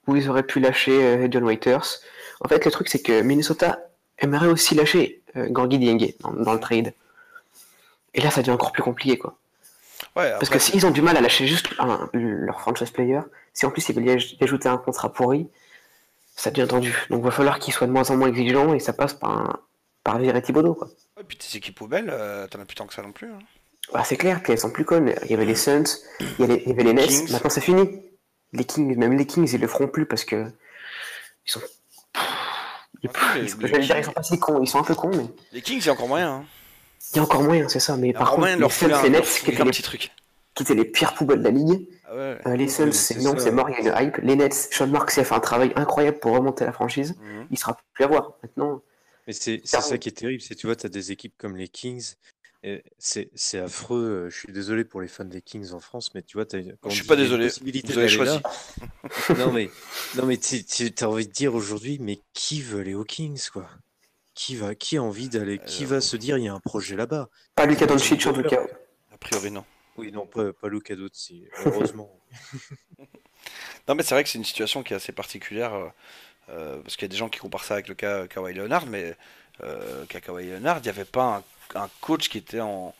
où 0.06 0.16
ils 0.16 0.30
auraient 0.30 0.46
pu 0.46 0.58
lâcher 0.58 1.04
euh, 1.04 1.28
John 1.30 1.44
Waiters. 1.44 2.00
En 2.40 2.48
fait, 2.48 2.64
le 2.64 2.70
truc, 2.70 2.88
c'est 2.88 3.02
que 3.02 3.20
Minnesota 3.20 3.90
aimerait 4.18 4.46
aussi 4.46 4.74
lâcher 4.74 5.22
euh, 5.36 5.48
Dieng 5.66 5.98
dans, 6.20 6.54
le 6.54 6.60
trade. 6.60 6.94
Et 8.14 8.22
là, 8.22 8.30
ça 8.30 8.40
devient 8.40 8.52
encore 8.52 8.72
plus 8.72 8.82
compliqué, 8.82 9.18
quoi. 9.18 9.36
Parce 10.14 10.48
que 10.48 10.58
s'ils 10.58 10.86
ont 10.86 10.90
du 10.90 11.02
mal 11.02 11.16
à 11.16 11.20
lâcher 11.20 11.46
juste 11.46 11.68
leur 12.12 12.60
franchise 12.60 12.90
player, 12.90 13.20
si 13.52 13.66
en 13.66 13.70
plus 13.70 13.88
ils 13.88 13.94
veulent 13.94 14.08
y 14.08 14.44
ajouter 14.44 14.68
un 14.68 14.78
contrat 14.78 15.12
pourri, 15.12 15.48
ça 16.36 16.50
devient 16.50 16.68
tendu. 16.68 16.94
Donc 17.10 17.20
il 17.20 17.24
va 17.24 17.30
falloir 17.30 17.58
qu'ils 17.58 17.74
soient 17.74 17.86
de 17.86 17.92
moins 17.92 18.10
en 18.10 18.16
moins 18.16 18.28
exigeants 18.28 18.74
et 18.74 18.78
ça 18.78 18.92
passe 18.92 19.14
par, 19.14 19.30
un, 19.30 19.60
par 20.04 20.18
virer 20.18 20.40
Thibodeau. 20.40 20.74
Quoi. 20.74 20.88
Et 21.20 21.24
puis 21.24 21.36
tes 21.36 21.56
équipes 21.56 21.76
poubelles, 21.76 22.12
t'en 22.50 22.60
as 22.60 22.64
plus 22.64 22.76
tant 22.76 22.86
que 22.86 22.94
ça 22.94 23.02
non 23.02 23.12
plus. 23.12 23.28
Hein. 23.28 23.38
Bah, 23.92 24.02
c'est 24.04 24.16
clair 24.16 24.42
qu'elles 24.42 24.58
sont 24.58 24.70
plus 24.70 24.84
connes. 24.84 25.14
Il 25.24 25.30
y 25.30 25.34
avait 25.34 25.44
les 25.44 25.54
Suns, 25.54 25.84
il 26.20 26.26
y 26.40 26.44
avait 26.44 26.82
les, 26.82 26.94
Nets, 26.94 27.30
maintenant 27.30 27.50
c'est 27.50 27.60
fini. 27.60 28.02
les 28.52 28.64
Kings, 28.64 28.96
même 28.96 29.16
les 29.16 29.26
Kings, 29.26 29.50
ils 29.52 29.60
le 29.60 29.68
feront 29.68 29.88
plus 29.88 30.06
parce 30.06 30.24
que 30.24 30.46
ils 31.46 31.50
sont. 31.50 31.60
Ils, 33.02 33.10
dire, 33.10 33.98
ils 33.98 34.04
sont 34.04 34.12
pas 34.12 34.22
si 34.22 34.38
cons, 34.38 34.62
ils 34.62 34.66
sont 34.66 34.78
un 34.78 34.84
peu 34.84 34.94
cons, 34.94 35.10
mais. 35.14 35.26
Les 35.52 35.60
Kings, 35.60 35.86
a 35.88 35.92
encore 35.92 36.08
moyen. 36.08 36.36
Hein. 36.36 36.44
Il 37.14 37.18
y 37.18 37.20
a 37.20 37.22
encore 37.22 37.42
moyen, 37.42 37.68
c'est 37.68 37.80
ça. 37.80 37.96
Mais 37.96 38.12
par 38.12 38.32
contre, 38.32 38.48
les 38.48 38.70
Suns, 38.70 39.02
les 39.02 39.10
Nets, 39.10 39.24
qui 39.44 39.50
étaient, 39.50 39.64
les... 39.64 39.70
Truc. 39.70 40.10
qui 40.54 40.62
étaient 40.62 40.74
les 40.74 40.84
pires 40.84 41.14
poubelles 41.14 41.40
de 41.40 41.44
la 41.44 41.50
ligue. 41.50 41.88
Ah 42.06 42.16
ouais. 42.16 42.38
euh, 42.46 42.56
les 42.56 42.68
Suns, 42.68 42.92
c'est 42.92 43.18
non, 43.20 43.34
c'est 43.38 43.50
mort, 43.50 43.70
il 43.70 43.84
y 43.84 43.88
a 43.88 44.02
une 44.02 44.08
hype. 44.08 44.16
Les 44.18 44.36
Nets, 44.36 44.68
Sean 44.70 44.86
Marks 44.88 45.16
a 45.18 45.24
fait 45.24 45.34
un 45.34 45.40
travail 45.40 45.72
incroyable 45.76 46.18
pour 46.18 46.32
remonter 46.32 46.64
la 46.64 46.72
franchise. 46.72 47.14
Mhm. 47.20 47.46
Il 47.50 47.58
sera 47.58 47.76
plus 47.92 48.04
à 48.04 48.08
voir. 48.08 48.34
Maintenant. 48.42 48.82
Mais 49.26 49.32
c'est 49.32 49.60
ça 49.64 49.98
qui 49.98 50.08
est 50.08 50.12
terrible, 50.12 50.42
c'est 50.42 50.54
tu 50.54 50.66
vois, 50.66 50.76
tu 50.76 50.86
as 50.86 50.90
des 50.90 51.12
équipes 51.12 51.34
comme 51.38 51.56
les 51.56 51.68
Kings 51.68 52.14
c'est 52.98 53.58
affreux. 53.58 54.28
Je 54.30 54.38
suis 54.38 54.52
désolé 54.52 54.84
pour 54.84 55.00
les 55.00 55.08
fans 55.08 55.24
des 55.24 55.42
Kings 55.42 55.72
en 55.72 55.80
France, 55.80 56.14
mais 56.14 56.22
tu 56.22 56.36
vois, 56.36 56.44
as, 56.44 56.62
quand 56.80 56.90
je 56.90 56.94
suis 56.94 57.06
pas 57.06 57.16
désolé. 57.16 57.48
Vous 57.48 57.98
avez 57.98 58.08
choisi. 58.08 58.38
non 59.38 59.52
mais, 59.52 59.70
non 60.16 60.26
mais 60.26 60.38
tu 60.38 60.64
as 61.00 61.08
envie 61.08 61.26
de 61.26 61.32
dire 61.32 61.54
aujourd'hui, 61.54 61.98
mais 62.00 62.20
qui 62.32 62.62
veut 62.62 62.80
aller 62.80 62.94
aux 62.94 63.04
Kings, 63.04 63.48
quoi? 63.52 63.68
Qui 64.34 64.56
va, 64.56 64.74
qui 64.74 64.96
a 64.96 65.02
envie 65.02 65.28
d'aller 65.28 65.58
Qui 65.58 65.84
va 65.84 66.00
se 66.00 66.16
dire, 66.16 66.38
il 66.38 66.44
y 66.44 66.48
a 66.48 66.54
un 66.54 66.60
projet 66.60 66.96
là-bas? 66.96 67.28
Pas 67.54 67.66
Luka 67.66 67.86
Doncic 67.86 68.26
en 68.26 68.32
tout 68.32 68.42
cas. 68.42 68.62
A 69.12 69.18
priori 69.18 69.50
non. 69.50 69.64
Oui, 69.96 70.10
non, 70.10 70.26
pas, 70.26 70.52
pas 70.52 70.68
Luka 70.68 70.96
Doncic, 70.96 71.44
heureusement. 71.64 72.10
non 73.88 73.94
mais 73.94 74.02
c'est 74.02 74.14
vrai 74.14 74.24
que 74.24 74.30
c'est 74.30 74.38
une 74.38 74.44
situation 74.44 74.82
qui 74.82 74.92
est 74.92 74.96
assez 74.96 75.12
particulière 75.12 75.74
euh, 75.74 75.88
euh, 76.50 76.82
parce 76.82 76.96
qu'il 76.96 77.02
y 77.02 77.10
a 77.10 77.12
des 77.12 77.16
gens 77.16 77.28
qui 77.28 77.38
comparent 77.38 77.64
ça 77.64 77.74
avec 77.74 77.88
le 77.88 77.94
cas 77.94 78.26
Kawhi 78.26 78.54
Leonard, 78.54 78.86
mais 78.86 79.16
euh, 79.62 80.04
Kawhi 80.06 80.50
Leonard, 80.50 80.78
il 80.78 80.82
n'y 80.82 80.88
avait 80.88 81.04
pas 81.04 81.36
un 81.36 81.42
un 81.74 81.88
coach 82.00 82.28
qui 82.28 82.38
était 82.38 82.60
en. 82.60 82.94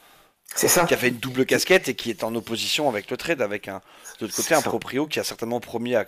Ça. 0.55 0.85
Qui 0.85 0.95
avait 0.95 1.09
une 1.09 1.16
double 1.16 1.47
casquette 1.47 1.89
et 1.89 1.95
qui 1.95 2.11
est 2.11 2.22
en 2.22 2.35
opposition 2.35 2.89
avec 2.89 3.11
le 3.11 3.16
trade, 3.16 3.41
avec 3.41 3.66
un, 3.66 3.80
de 4.20 4.26
l'autre 4.26 4.37
côté 4.37 4.55
un 4.55 4.61
proprio 4.61 5.07
qui 5.07 5.18
a 5.18 5.24
certainement 5.24 5.59
promis 5.59 5.95
à, 5.95 6.07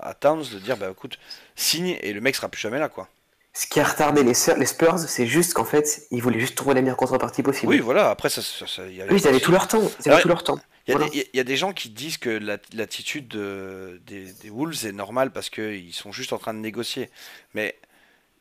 à, 0.00 0.14
Towns 0.14 0.44
de 0.52 0.58
dire 0.60 0.76
bah 0.76 0.88
écoute, 0.90 1.18
signe 1.56 1.98
et 2.00 2.12
le 2.12 2.20
mec 2.20 2.36
sera 2.36 2.48
plus 2.48 2.60
jamais 2.60 2.78
là 2.78 2.88
quoi. 2.88 3.08
Ce 3.54 3.66
qui 3.66 3.80
a 3.80 3.84
retardé 3.84 4.22
les, 4.24 4.34
Spurs, 4.34 4.98
c'est 4.98 5.26
juste 5.26 5.52
qu'en 5.52 5.66
fait, 5.66 6.06
ils 6.10 6.22
voulaient 6.22 6.40
juste 6.40 6.54
trouver 6.54 6.74
la 6.74 6.80
meilleure 6.80 6.96
contrepartie 6.96 7.42
possible. 7.42 7.70
Oui, 7.70 7.80
voilà, 7.80 8.08
après 8.08 8.30
ça. 8.30 8.40
y 8.88 9.02
ils 9.10 9.28
avaient 9.28 9.40
tout 9.40 9.52
leur 9.52 9.68
temps. 9.68 9.90
Ils 10.04 10.10
avaient 10.10 10.22
tout 10.22 10.28
leur 10.28 10.42
temps. 10.42 10.58
Il 10.88 11.26
y, 11.34 11.40
a 11.40 11.44
des 11.44 11.56
gens 11.56 11.72
qui 11.72 11.90
disent 11.90 12.16
que 12.16 12.30
l'attitude 12.74 13.28
des, 13.28 14.32
des, 14.32 14.50
Wolves 14.50 14.84
est 14.84 14.92
normale 14.92 15.30
parce 15.30 15.48
qu'ils 15.48 15.92
sont 15.92 16.12
juste 16.12 16.32
en 16.32 16.38
train 16.38 16.54
de 16.54 16.58
négocier. 16.58 17.10
Mais 17.54 17.76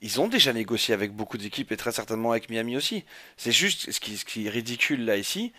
ils 0.01 0.19
ont 0.19 0.27
déjà 0.27 0.53
négocié 0.53 0.93
avec 0.93 1.11
beaucoup 1.13 1.37
d'équipes 1.37 1.71
et 1.71 1.77
très 1.77 1.91
certainement 1.91 2.31
avec 2.31 2.49
Miami 2.49 2.77
aussi. 2.77 3.03
C'est 3.37 3.51
juste 3.51 3.91
ce 3.91 3.99
qui, 3.99 4.17
ce 4.17 4.25
qui, 4.25 4.47
est 4.47 4.49
ridicule 4.49 5.05
là 5.05 5.17
ici, 5.17 5.53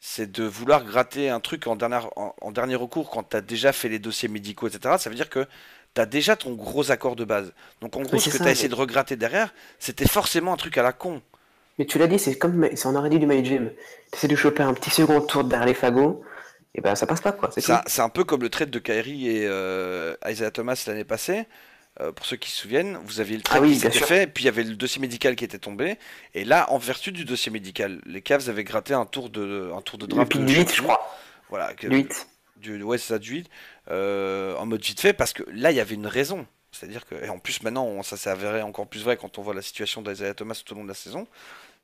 c'est 0.00 0.30
de 0.30 0.44
vouloir 0.44 0.84
gratter 0.84 1.30
un 1.30 1.40
truc 1.40 1.66
en, 1.66 1.78
en, 1.78 2.52
dernier 2.52 2.74
recours 2.74 3.08
quand 3.08 3.30
tu 3.30 3.36
as 3.36 3.40
déjà 3.40 3.72
fait 3.72 3.88
les 3.88 3.98
dossiers 3.98 4.28
médicaux, 4.28 4.68
etc. 4.68 4.96
Ça 4.98 5.08
veut 5.08 5.16
dire 5.16 5.30
que 5.30 5.46
tu 5.96 6.00
as 6.02 6.06
déjà 6.06 6.36
ton 6.36 6.52
gros 6.52 6.90
accord 6.92 7.16
de 7.16 7.24
base. 7.24 7.52
Donc 7.80 7.96
en 7.96 8.02
gros, 8.02 8.18
ce 8.18 8.30
que 8.30 8.36
tu 8.36 8.42
as 8.44 8.50
essayé 8.50 8.68
de 8.68 8.74
regratter 8.74 9.16
derrière, 9.16 9.52
c'était 9.78 10.06
forcément 10.06 10.52
un 10.52 10.56
truc 10.56 10.78
à 10.78 10.82
la 10.82 10.92
con. 10.92 11.22
Mais 11.78 11.86
tu 11.86 11.98
l'as 11.98 12.06
dit, 12.06 12.18
c'est 12.18 12.38
comme 12.38 12.68
c'est 12.74 12.86
en 12.86 12.94
aurait 12.94 13.10
dit 13.10 13.18
du 13.18 13.26
My 13.26 13.44
Gym. 13.44 13.70
Tu 14.12 14.18
essaies 14.18 14.28
de 14.28 14.36
choper 14.36 14.62
un 14.62 14.74
petit 14.74 14.90
second 14.90 15.20
tour 15.20 15.44
derrière 15.44 15.66
les 15.66 15.74
fagots, 15.74 16.22
et 16.74 16.80
ben 16.80 16.94
ça 16.94 17.06
passe 17.06 17.20
pas 17.20 17.32
quoi. 17.32 17.50
C'est 17.56 18.02
un 18.02 18.08
peu 18.08 18.24
comme 18.24 18.42
le 18.42 18.50
trade 18.50 18.70
de 18.70 18.78
Kyrie 18.78 19.28
et 19.28 19.46
euh, 19.46 20.14
Isaiah 20.26 20.50
Thomas 20.50 20.82
l'année 20.86 21.04
passée. 21.04 21.46
Euh, 21.98 22.12
pour 22.12 22.26
ceux 22.26 22.36
qui 22.36 22.50
se 22.50 22.58
souviennent, 22.58 22.98
vous 23.06 23.20
aviez 23.20 23.38
le 23.38 23.42
ah 23.46 23.56
trade 23.56 23.70
qui 23.70 23.76
s'était 23.76 24.00
fait, 24.00 24.26
puis 24.26 24.44
il 24.44 24.46
y 24.46 24.50
avait 24.50 24.64
le 24.64 24.74
dossier 24.74 25.00
médical 25.00 25.34
qui 25.34 25.44
était 25.44 25.58
tombé. 25.58 25.96
Et 26.34 26.44
là, 26.44 26.70
en 26.70 26.76
vertu 26.76 27.10
du 27.10 27.24
dossier 27.24 27.50
médical, 27.50 28.02
les 28.04 28.20
Cavs 28.20 28.50
avaient 28.50 28.64
gratté 28.64 28.92
un 28.92 29.06
tour 29.06 29.30
de, 29.30 29.70
un 29.74 29.80
tour 29.80 29.98
de 29.98 30.04
draft. 30.04 30.36
Du 30.36 30.54
8, 30.54 30.74
je 30.74 30.82
crois. 30.82 31.10
Voilà. 31.48 31.72
Que, 31.72 31.86
8. 31.86 32.26
Du, 32.66 33.32
8. 33.32 33.50
Euh, 33.90 34.56
en 34.56 34.66
mode 34.66 34.82
vite 34.82 35.00
fait, 35.00 35.12
parce 35.12 35.32
que 35.32 35.42
là, 35.52 35.70
il 35.70 35.76
y 35.76 35.80
avait 35.80 35.94
une 35.94 36.06
raison. 36.06 36.46
C'est-à-dire 36.72 37.06
que, 37.06 37.14
et 37.14 37.28
en 37.28 37.38
plus, 37.38 37.62
maintenant, 37.62 38.02
ça 38.02 38.16
s'est 38.16 38.30
avéré 38.30 38.62
encore 38.62 38.86
plus 38.86 39.02
vrai 39.02 39.16
quand 39.16 39.38
on 39.38 39.42
voit 39.42 39.54
la 39.54 39.62
situation 39.62 40.02
d'Isaiah 40.02 40.34
Thomas 40.34 40.60
tout 40.64 40.74
au 40.74 40.76
long 40.76 40.84
de 40.84 40.88
la 40.88 40.94
saison. 40.94 41.26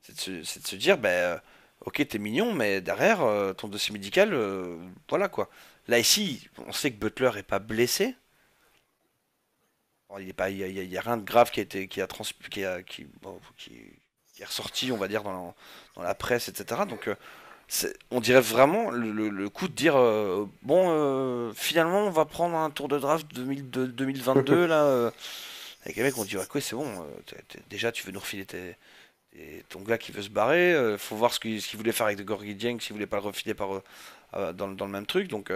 C'est 0.02 0.30
de, 0.30 0.42
se 0.42 0.76
dire, 0.76 0.98
ben, 0.98 1.08
euh, 1.08 1.38
ok, 1.86 2.06
t'es 2.06 2.18
mignon, 2.18 2.52
mais 2.52 2.80
derrière, 2.80 3.20
ton 3.56 3.68
dossier 3.68 3.92
médical, 3.92 4.36
voilà 5.08 5.28
quoi. 5.28 5.48
Là, 5.88 5.98
ici, 5.98 6.48
on 6.66 6.72
sait 6.72 6.90
que 6.90 6.96
Butler 6.96 7.30
est 7.36 7.42
pas 7.42 7.58
blessé 7.58 8.14
il 10.18 10.26
n'y 10.26 10.32
a, 10.38 10.48
y 10.82 10.98
a, 10.98 11.00
rien 11.00 11.16
de 11.16 11.24
grave 11.24 11.50
qui 11.50 11.60
a 11.60 11.62
été 11.62 11.88
qui 11.88 12.00
a, 12.00 12.06
trans, 12.06 12.24
qui, 12.50 12.64
a 12.64 12.82
qui, 12.82 13.06
qui, 13.56 14.44
ressorti, 14.44 14.92
on 14.92 14.96
va 14.96 15.08
dire, 15.08 15.22
dans 15.22 15.32
la, 15.32 15.54
dans 15.96 16.02
la 16.02 16.14
presse, 16.14 16.48
etc. 16.48 16.82
Donc, 16.88 17.08
euh, 17.08 17.14
on 18.10 18.20
dirait 18.20 18.40
vraiment 18.40 18.90
le, 18.90 19.48
coup 19.48 19.68
de 19.68 19.72
dire 19.72 19.96
euh, 19.96 20.46
bon, 20.62 20.86
euh, 20.88 21.52
finalement, 21.54 22.06
on 22.06 22.10
va 22.10 22.24
prendre 22.24 22.56
un 22.56 22.70
tour 22.70 22.88
de 22.88 22.98
draft 22.98 23.26
2022 23.34 24.66
là. 24.66 25.10
avec 25.84 25.96
les 25.96 26.02
mecs, 26.02 26.18
on 26.18 26.24
dit 26.24 26.36
ouais, 26.36 26.46
quoi, 26.46 26.60
c'est 26.60 26.76
bon. 26.76 26.86
déjà, 27.70 27.92
tu 27.92 28.04
veux 28.04 28.12
nous 28.12 28.20
refiler 28.20 28.46
ton 29.68 29.80
gars 29.80 29.98
qui 29.98 30.12
veut 30.12 30.22
se 30.22 30.28
barrer. 30.28 30.96
faut 30.98 31.16
voir 31.16 31.32
ce 31.32 31.40
qu'il 31.40 31.60
voulait 31.76 31.92
faire 31.92 32.06
avec 32.06 32.18
de 32.18 32.24
Gorgui 32.24 32.54
Dieng, 32.54 32.78
s'il 32.80 32.92
voulait 32.92 33.06
pas 33.06 33.16
le 33.16 33.22
refiler 33.22 33.54
par, 33.54 33.82
dans, 34.32 34.68
dans, 34.68 34.86
le 34.86 34.92
même 34.92 35.06
truc. 35.06 35.28
Donc 35.28 35.50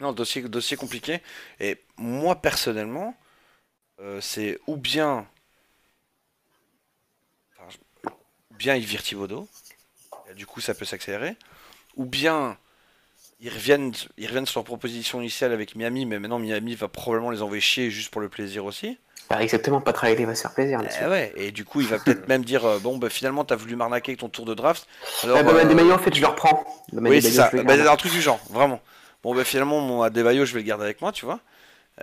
non, 0.00 0.12
dossier, 0.12 0.42
dossier 0.42 0.76
compliqué. 0.76 1.20
Et 1.60 1.80
moi, 1.96 2.36
personnellement, 2.36 3.16
euh, 4.00 4.20
c'est 4.20 4.58
ou 4.66 4.76
bien. 4.76 5.26
bien 8.50 8.78
virent 8.78 9.02
Thibodeau. 9.02 9.48
Du 10.34 10.46
coup, 10.46 10.60
ça 10.60 10.74
peut 10.74 10.84
s'accélérer. 10.84 11.36
Ou 11.96 12.04
bien 12.04 12.56
ils 13.40 13.50
reviennent, 13.50 13.92
ils 14.16 14.26
reviennent 14.26 14.46
sur 14.46 14.60
leur 14.60 14.64
proposition 14.64 15.20
initiale 15.20 15.52
avec 15.52 15.76
Miami, 15.76 16.06
mais 16.06 16.18
maintenant 16.18 16.38
Miami 16.38 16.74
va 16.74 16.88
probablement 16.88 17.30
les 17.30 17.42
envoyer 17.42 17.60
chier 17.60 17.90
juste 17.90 18.10
pour 18.10 18.20
le 18.20 18.28
plaisir 18.28 18.64
aussi. 18.64 18.98
Bah, 19.30 19.42
exactement, 19.42 19.80
pas 19.80 19.92
travailler, 19.92 20.24
va 20.24 20.34
se 20.34 20.42
faire 20.42 20.52
plaisir. 20.52 20.80
Eh 21.00 21.06
ouais, 21.06 21.32
et 21.36 21.50
du 21.50 21.64
coup, 21.64 21.80
il 21.80 21.86
va 21.86 21.98
peut-être 21.98 22.28
même 22.28 22.44
dire 22.44 22.64
euh, 22.64 22.78
Bon, 22.78 22.98
bah, 22.98 23.08
finalement, 23.08 23.44
t'as 23.44 23.56
voulu 23.56 23.74
m'arnaquer 23.74 24.12
avec 24.12 24.20
ton 24.20 24.28
tour 24.28 24.44
de 24.44 24.54
draft. 24.54 24.86
Alors, 25.22 25.42
bah, 25.42 25.52
bah, 25.52 25.64
maillots, 25.64 25.92
en 25.92 25.98
fait, 25.98 26.14
je 26.14 26.20
le 26.20 26.26
reprends. 26.26 26.64
Oui, 26.92 27.22
c'est 27.22 27.30
ça. 27.30 27.50
Bah, 27.64 27.90
un 27.90 27.96
truc 27.96 28.12
du 28.12 28.20
genre, 28.20 28.40
vraiment. 28.50 28.80
Bon, 29.22 29.34
ben 29.34 29.44
finalement, 29.44 29.80
mon 29.80 30.02
Adebayo, 30.02 30.44
je 30.44 30.52
vais 30.52 30.60
le 30.60 30.66
garder 30.66 30.84
avec 30.84 31.00
moi, 31.00 31.10
tu 31.10 31.24
vois. 31.24 31.40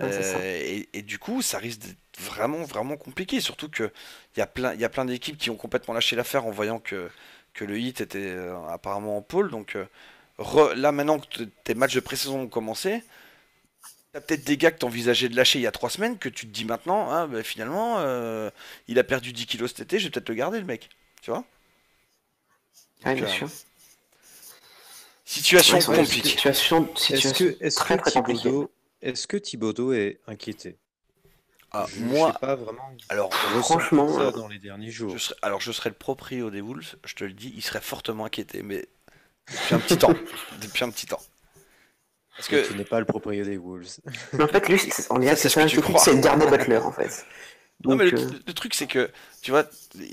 Euh, 0.00 0.86
et, 0.92 1.02
du 1.02 1.18
coup, 1.18 1.42
ça 1.42 1.58
risque 1.58 1.80
d'être 1.80 1.96
vraiment, 2.20 2.62
vraiment 2.64 2.96
compliqué. 2.96 3.40
Surtout 3.40 3.68
qu'il 3.68 3.90
y 4.36 4.40
a 4.40 4.46
plein, 4.46 4.74
y 4.74 4.84
a 4.84 4.88
plein 4.88 5.04
d'équipes 5.04 5.38
qui 5.38 5.50
ont 5.50 5.56
complètement 5.56 5.94
lâché 5.94 6.16
l'affaire 6.16 6.46
en 6.46 6.50
voyant 6.50 6.80
que, 6.80 7.10
que 7.54 7.64
le 7.64 7.78
hit 7.78 8.00
était 8.00 8.18
euh, 8.18 8.56
apparemment 8.68 9.16
en 9.16 9.22
pôle. 9.22 9.50
Donc 9.50 9.76
euh, 9.76 10.74
là, 10.74 10.92
maintenant 10.92 11.18
que 11.18 11.44
tes 11.64 11.74
matchs 11.74 11.94
de 11.94 12.00
pré-saison 12.00 12.42
ont 12.42 12.48
commencé, 12.48 13.02
T'as 14.12 14.20
peut-être 14.20 14.44
des 14.44 14.58
gars 14.58 14.70
que 14.70 14.76
t'envisageais 14.78 15.30
de 15.30 15.36
lâcher 15.36 15.58
il 15.58 15.62
y 15.62 15.66
a 15.66 15.72
trois 15.72 15.88
semaines 15.88 16.18
que 16.18 16.28
tu 16.28 16.46
te 16.46 16.52
dis 16.52 16.66
maintenant, 16.66 17.10
hein, 17.10 17.26
ben, 17.28 17.42
finalement, 17.42 17.96
il 18.86 18.98
a 18.98 19.04
perdu 19.04 19.32
10 19.32 19.46
kilos 19.46 19.70
cet 19.70 19.80
été, 19.80 19.98
je 19.98 20.04
vais 20.04 20.10
peut-être 20.10 20.28
le 20.28 20.34
garder, 20.34 20.58
le 20.58 20.66
mec. 20.66 20.90
Tu 21.22 21.30
vois? 21.30 21.44
Ouais, 23.06 23.14
bien 23.14 23.26
sûr. 23.26 23.48
Situation 25.24 25.78
compliquée. 25.78 26.28
Situation, 26.28 26.92
est-ce 27.08 27.32
que, 27.32 27.56
est 27.64 27.74
très, 27.74 27.96
que 27.96 28.68
est-ce 29.00 29.26
que 29.26 29.36
Thibaudot 29.36 29.92
est 29.92 30.20
inquiété? 30.26 30.76
Ah, 31.72 31.86
moi, 31.98 32.32
pas 32.34 32.54
vraiment. 32.54 32.94
Alors, 33.08 33.32
franchement, 33.34 34.18
ça 34.18 34.30
dans 34.32 34.48
les 34.48 34.58
derniers 34.58 34.90
jours. 34.90 35.16
Je 35.16 35.32
alors, 35.42 35.60
je 35.60 35.72
serais 35.72 35.90
le 35.90 35.96
proprio 35.96 36.50
des 36.50 36.60
Wolves. 36.60 36.96
Je 37.04 37.14
te 37.14 37.24
le 37.24 37.32
dis, 37.32 37.52
il 37.56 37.62
serait 37.62 37.80
fortement 37.80 38.24
inquiété, 38.26 38.62
mais 38.62 38.86
depuis 39.50 39.74
un 39.74 39.78
petit 39.78 39.98
temps. 39.98 40.14
Depuis 40.60 40.84
un 40.84 40.90
petit 40.90 41.06
temps. 41.06 41.20
Parce 42.36 42.48
que 42.48 42.66
tu 42.66 42.74
n'es 42.76 42.84
pas 42.84 43.00
le 43.00 43.04
proprio 43.06 43.44
des 43.44 43.56
Wolves. 43.56 43.98
Mais 44.32 44.44
en 44.44 44.48
fait, 44.48 44.68
lui, 44.68 44.80
on 45.10 45.20
est 45.20 45.36
c'est 45.36 45.48
ce 45.48 45.80
que 45.80 45.98
C'est 45.98 46.20
Garnet 46.20 46.46
Butler, 46.46 46.78
en 46.78 46.92
fait. 46.92 47.26
non, 47.84 47.96
mais 47.96 48.12
euh, 48.12 48.30
le, 48.46 48.54
truc, 48.54 48.74
c'est 48.74 48.86
que, 48.86 49.10
tu 49.42 49.50
vois, 49.50 49.64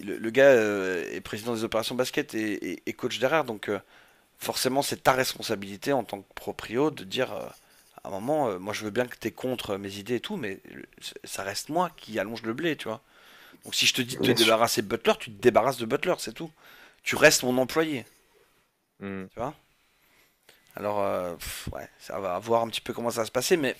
le, 0.03 0.29
gars 0.29 0.49
euh, 0.49 1.05
est 1.11 1.21
président 1.21 1.53
des 1.53 1.63
opérations 1.63 1.95
basket 1.95 2.33
et, 2.35 2.93
coach 2.97 3.19
derrière, 3.19 3.45
donc 3.45 3.69
euh, 3.69 3.79
forcément 4.39 4.81
c'est 4.81 5.03
ta 5.03 5.11
responsabilité 5.11 5.93
en 5.93 6.03
tant 6.03 6.21
que 6.21 6.33
proprio 6.33 6.89
de 6.91 7.03
dire 7.03 7.33
euh, 7.33 7.45
à 8.03 8.07
un 8.07 8.11
moment, 8.11 8.49
euh, 8.49 8.59
moi 8.59 8.73
je 8.73 8.83
veux 8.83 8.91
bien 8.91 9.05
que 9.05 9.15
tu 9.19 9.27
es 9.27 9.31
contre 9.31 9.77
mes 9.77 9.97
idées 9.97 10.15
et 10.15 10.19
tout, 10.19 10.37
mais 10.37 10.59
ça 11.23 11.43
reste 11.43 11.69
moi 11.69 11.91
qui 11.97 12.19
allonge 12.19 12.43
le 12.43 12.53
blé, 12.53 12.75
tu 12.75 12.87
vois. 12.87 13.01
Donc 13.65 13.75
si 13.75 13.85
je 13.85 13.93
te 13.93 14.01
dis 14.01 14.17
de 14.17 14.21
te 14.21 14.31
débarrasser 14.31 14.81
de 14.81 14.87
Butler, 14.87 15.13
tu 15.19 15.31
te 15.31 15.41
débarrasses 15.41 15.77
de 15.77 15.85
Butler, 15.85 16.15
c'est 16.17 16.33
tout. 16.33 16.51
Tu 17.03 17.15
restes 17.15 17.43
mon 17.43 17.57
employé. 17.57 18.05
Hmm. 18.99 19.25
Tu 19.33 19.39
vois? 19.39 19.53
Alors, 20.75 21.01
euh, 21.01 21.35
ouais, 21.73 21.89
ça 21.99 22.19
va 22.19 22.39
voir 22.39 22.61
un 22.61 22.69
petit 22.69 22.81
peu 22.81 22.93
comment 22.93 23.09
ça 23.09 23.21
va 23.21 23.25
se 23.25 23.31
passer, 23.31 23.57
mais 23.57 23.75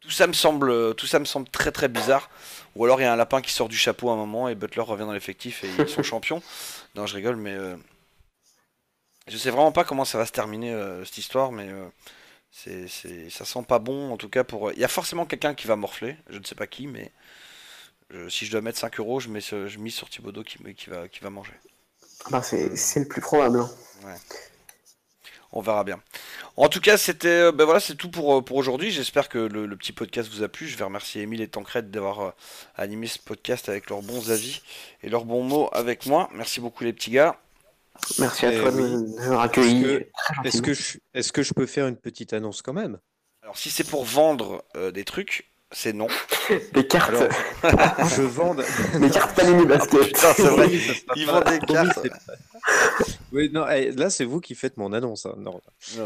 tout 0.00 0.10
ça 0.10 0.26
me 0.26 0.32
semble, 0.32 0.94
tout 0.94 1.06
ça 1.06 1.18
me 1.18 1.24
semble 1.24 1.48
très 1.48 1.70
très 1.70 1.88
bizarre. 1.88 2.30
Ou 2.76 2.84
alors 2.84 3.00
il 3.00 3.04
y 3.04 3.06
a 3.06 3.12
un 3.12 3.16
lapin 3.16 3.42
qui 3.42 3.52
sort 3.52 3.68
du 3.68 3.76
chapeau 3.76 4.08
à 4.10 4.14
un 4.14 4.16
moment 4.16 4.48
et 4.48 4.54
Butler 4.54 4.82
revient 4.82 5.04
dans 5.04 5.12
l'effectif 5.12 5.64
et 5.64 5.68
ils 5.78 5.88
sont 5.88 6.02
champions. 6.02 6.42
Non, 6.94 7.06
je 7.06 7.14
rigole, 7.14 7.36
mais 7.36 7.56
je 9.28 9.36
sais 9.36 9.50
vraiment 9.50 9.72
pas 9.72 9.84
comment 9.84 10.04
ça 10.04 10.18
va 10.18 10.26
se 10.26 10.32
terminer 10.32 10.72
euh, 10.72 11.04
cette 11.04 11.18
histoire, 11.18 11.52
mais 11.52 11.68
euh, 12.68 12.86
c'est, 12.88 13.30
ça 13.30 13.44
sent 13.44 13.64
pas 13.66 13.78
bon 13.78 14.12
en 14.12 14.16
tout 14.16 14.28
cas 14.28 14.44
pour. 14.44 14.72
Il 14.72 14.78
y 14.78 14.84
a 14.84 14.88
forcément 14.88 15.26
quelqu'un 15.26 15.54
qui 15.54 15.66
va 15.66 15.76
morfler, 15.76 16.16
je 16.28 16.38
ne 16.38 16.44
sais 16.44 16.54
pas 16.54 16.66
qui, 16.66 16.86
mais 16.86 17.12
si 18.28 18.44
je 18.44 18.50
dois 18.50 18.60
mettre 18.60 18.78
5 18.78 19.00
euros, 19.00 19.20
je 19.20 19.30
mets 19.30 19.40
je 19.40 19.78
mise 19.78 19.94
sur 19.94 20.10
Thibaudot 20.10 20.42
qui, 20.42 20.58
qui, 20.74 20.90
va, 20.90 21.08
qui 21.08 21.20
va 21.20 21.30
manger. 21.30 21.54
Bah, 22.30 22.42
c'est, 22.42 22.68
le 22.68 23.08
plus 23.08 23.22
probable. 23.22 23.60
Hein. 23.60 23.70
On 25.52 25.60
verra 25.60 25.84
bien. 25.84 26.00
En 26.56 26.68
tout 26.68 26.80
cas, 26.80 26.96
c'était, 26.96 27.52
ben 27.52 27.64
voilà, 27.64 27.80
c'est 27.80 27.94
tout 27.94 28.10
pour, 28.10 28.42
pour 28.44 28.56
aujourd'hui. 28.56 28.90
J'espère 28.90 29.28
que 29.28 29.38
le, 29.38 29.76
petit 29.76 29.92
podcast 29.92 30.30
vous 30.32 30.42
a 30.42 30.48
plu. 30.48 30.66
Je 30.66 30.76
vais 30.76 30.84
remercier 30.84 31.22
Emile 31.22 31.42
et 31.42 31.48
Tancred 31.48 31.90
d'avoir 31.90 32.34
animé 32.76 33.06
ce 33.06 33.18
podcast 33.18 33.68
avec 33.68 33.90
leurs 33.90 34.02
bons 34.02 34.30
avis 34.30 34.62
et 35.02 35.08
leurs 35.08 35.24
bons 35.24 35.44
mots 35.44 35.68
avec 35.72 36.06
moi. 36.06 36.28
Merci 36.32 36.60
beaucoup 36.60 36.84
les 36.84 36.92
petits 36.92 37.10
gars. 37.10 37.41
Merci 38.18 38.46
à 38.46 38.60
toi 38.60 38.70
de 38.70 38.80
nous 38.80 39.38
accueillir. 39.38 40.04
Est-ce 40.44 40.62
que, 40.62 40.74
je, 40.74 40.98
est-ce 41.14 41.32
que 41.32 41.42
je 41.42 41.54
peux 41.54 41.66
faire 41.66 41.86
une 41.86 41.96
petite 41.96 42.32
annonce 42.32 42.62
quand 42.62 42.72
même? 42.72 42.98
Alors 43.42 43.56
si 43.56 43.70
c'est 43.70 43.84
pour 43.84 44.04
vendre 44.04 44.64
des 44.92 45.04
trucs, 45.04 45.52
c'est 45.72 45.92
non. 45.92 46.06
Des 46.74 46.86
cartes. 46.86 47.14
je 47.62 48.22
vends 48.22 48.54
des 48.54 49.10
cartes 49.12 49.34
Panini 49.34 49.64
Basket. 49.64 50.16
c'est 50.16 50.42
vrai. 50.42 50.68
Ils 51.16 51.26
vendent 51.26 51.44
des 51.48 51.58
cartes. 51.60 52.06
Oui, 53.32 53.50
non, 53.52 53.66
eh, 53.68 53.90
là 53.92 54.10
c'est 54.10 54.24
vous 54.24 54.40
qui 54.40 54.54
faites 54.54 54.76
mon 54.76 54.92
annonce. 54.92 55.24
Hein. 55.24 55.34
Non, 55.38 55.60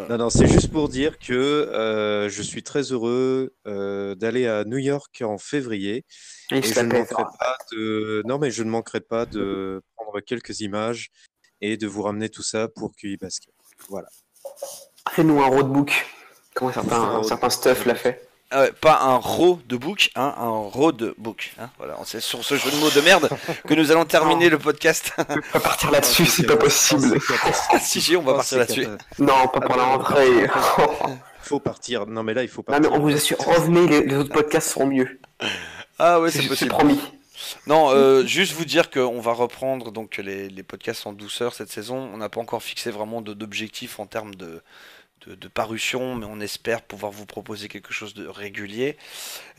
non, 0.09 0.19
non, 0.19 0.31
c'est 0.31 0.47
juste 0.47 0.71
pour 0.71 0.89
dire 0.89 1.19
que 1.19 1.33
euh, 1.33 2.29
je 2.29 2.43
suis 2.43 2.63
très 2.63 2.83
heureux 2.93 3.55
euh, 3.67 4.15
d'aller 4.15 4.47
à 4.47 4.65
New 4.65 4.79
York 4.79 5.23
en 5.23 5.39
février. 5.39 6.05
Et, 6.53 6.63
je 6.63 6.81
ne 6.81 6.93
manquerai 6.93 7.25
pas 7.39 7.59
de... 7.73 8.23
Non, 8.25 8.39
mais 8.39 8.53
je 8.53 8.63
ne 8.63 8.71
manquerai 8.71 9.01
pas 9.01 9.27
de 9.27 9.83
prendre 9.97 10.21
quelques 10.21 10.61
images 10.61 11.11
et 11.61 11.77
de 11.77 11.87
vous 11.87 12.03
ramener 12.03 12.29
tout 12.29 12.43
ça 12.43 12.69
pour 12.69 12.95
QI 12.95 13.17
Basket. 13.17 13.53
Voilà. 13.89 14.09
Fais-nous 15.11 15.41
un 15.41 15.47
roadbook. 15.47 16.07
Comment 16.55 16.73
certains, 16.73 17.23
certains 17.23 17.51
stuff 17.51 17.85
l'a 17.85 17.95
fait. 17.95 18.27
Ah 18.51 18.67
pas 18.81 19.01
un 19.03 19.17
ro 19.17 19.59
de 19.67 19.77
book, 19.77 20.11
hein, 20.15 20.33
un 20.39 20.49
road 20.49 21.15
book. 21.19 21.53
Hein, 21.59 21.69
voilà, 21.79 21.99
c'est 22.05 22.21
sur 22.21 22.45
ce 22.45 22.55
jeu 22.55 22.71
de 22.71 22.77
mots 22.77 22.91
de 22.91 23.01
merde 23.01 23.29
que 23.67 23.75
nous 23.75 23.91
allons 23.91 24.05
terminer 24.05 24.49
le 24.49 24.59
podcast. 24.59 25.13
on 25.19 25.25
va 25.55 25.61
partir 25.61 25.91
là-dessus, 25.91 26.27
c'est 26.27 26.47
pas 26.47 26.57
possible. 26.57 27.21
si, 27.83 28.01
si, 28.01 28.17
on 28.17 28.23
va 28.23 28.35
partir 28.35 28.59
là-dessus. 28.59 28.87
Non, 29.19 29.49
pas 29.49 29.61
pour 29.61 29.77
la 29.77 29.85
rentrée. 29.85 30.49
faut 31.41 31.59
partir. 31.59 32.07
Non, 32.07 32.23
mais 32.23 32.35
là, 32.35 32.45
il 32.45 32.49
faut 32.49 32.63
partir. 32.63 32.83
Non, 32.83 32.91
mais 32.91 32.97
on 32.97 33.01
vous 33.03 33.17
assure, 33.17 33.39
revenez, 33.39 34.03
les, 34.03 34.17
autres 34.17 34.33
podcasts 34.33 34.71
seront 34.71 34.87
mieux. 34.87 35.19
Ah 35.99 36.21
ouais, 36.21 36.31
c'est 36.31 36.47
possible. 36.47 36.71
promis. 36.71 37.01
Non, 37.67 37.91
euh, 37.91 38.25
juste 38.25 38.53
vous 38.53 38.65
dire 38.65 38.91
qu'on 38.91 39.21
va 39.21 39.33
reprendre 39.33 39.93
donc 39.93 40.17
les, 40.19 40.49
les 40.49 40.63
podcasts 40.63 41.07
en 41.07 41.13
douceur 41.13 41.55
cette 41.55 41.71
saison. 41.71 42.11
On 42.13 42.17
n'a 42.17 42.29
pas 42.29 42.41
encore 42.41 42.63
fixé 42.63 42.91
vraiment 42.91 43.21
d'objectifs 43.23 43.99
en 44.01 44.07
termes 44.07 44.35
de 44.35 44.63
de, 45.35 45.49
parution, 45.49 46.15
mais 46.15 46.27
on 46.27 46.41
espère 46.41 46.83
pouvoir 46.83 47.13
vous 47.13 47.27
proposer 47.27 47.69
quelque 47.69 47.93
chose 47.93 48.15
de 48.15 48.27
régulier 48.27 48.97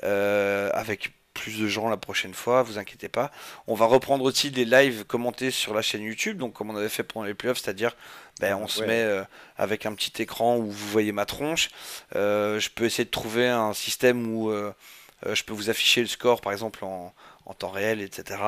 euh, 0.03 0.69
avec 0.73 1.11
plus 1.33 1.59
de 1.59 1.67
gens 1.67 1.87
la 1.87 1.97
prochaine 1.97 2.33
fois, 2.33 2.63
vous 2.63 2.79
inquiétez 2.79 3.09
pas. 3.09 3.31
On 3.67 3.75
va 3.75 3.85
reprendre 3.85 4.23
aussi 4.23 4.49
des 4.49 4.65
lives 4.65 5.03
commentés 5.05 5.51
sur 5.51 5.75
la 5.75 5.83
chaîne 5.83 6.01
YouTube, 6.01 6.37
donc 6.37 6.53
comme 6.53 6.71
on 6.71 6.75
avait 6.75 6.89
fait 6.89 7.03
pendant 7.03 7.25
les 7.25 7.35
playoffs, 7.35 7.59
c'est-à-dire 7.59 7.95
ben, 8.39 8.55
on 8.55 8.67
se 8.67 8.81
met 8.81 9.03
euh, 9.03 9.23
avec 9.55 9.85
un 9.85 9.93
petit 9.93 10.21
écran 10.21 10.57
où 10.57 10.71
vous 10.71 10.87
voyez 10.87 11.11
ma 11.11 11.25
tronche. 11.25 11.69
Euh, 12.15 12.59
je 12.59 12.69
peux 12.71 12.85
essayer 12.85 13.05
de 13.05 13.11
trouver 13.11 13.47
un 13.47 13.73
système 13.73 14.33
où 14.33 14.51
je 14.51 15.43
peux 15.43 15.53
vous 15.53 15.69
afficher 15.69 16.01
le 16.01 16.07
score 16.07 16.41
par 16.41 16.53
exemple 16.53 16.83
en, 16.85 17.13
en 17.47 17.53
temps 17.53 17.71
réel, 17.71 18.01
etc. 18.01 18.39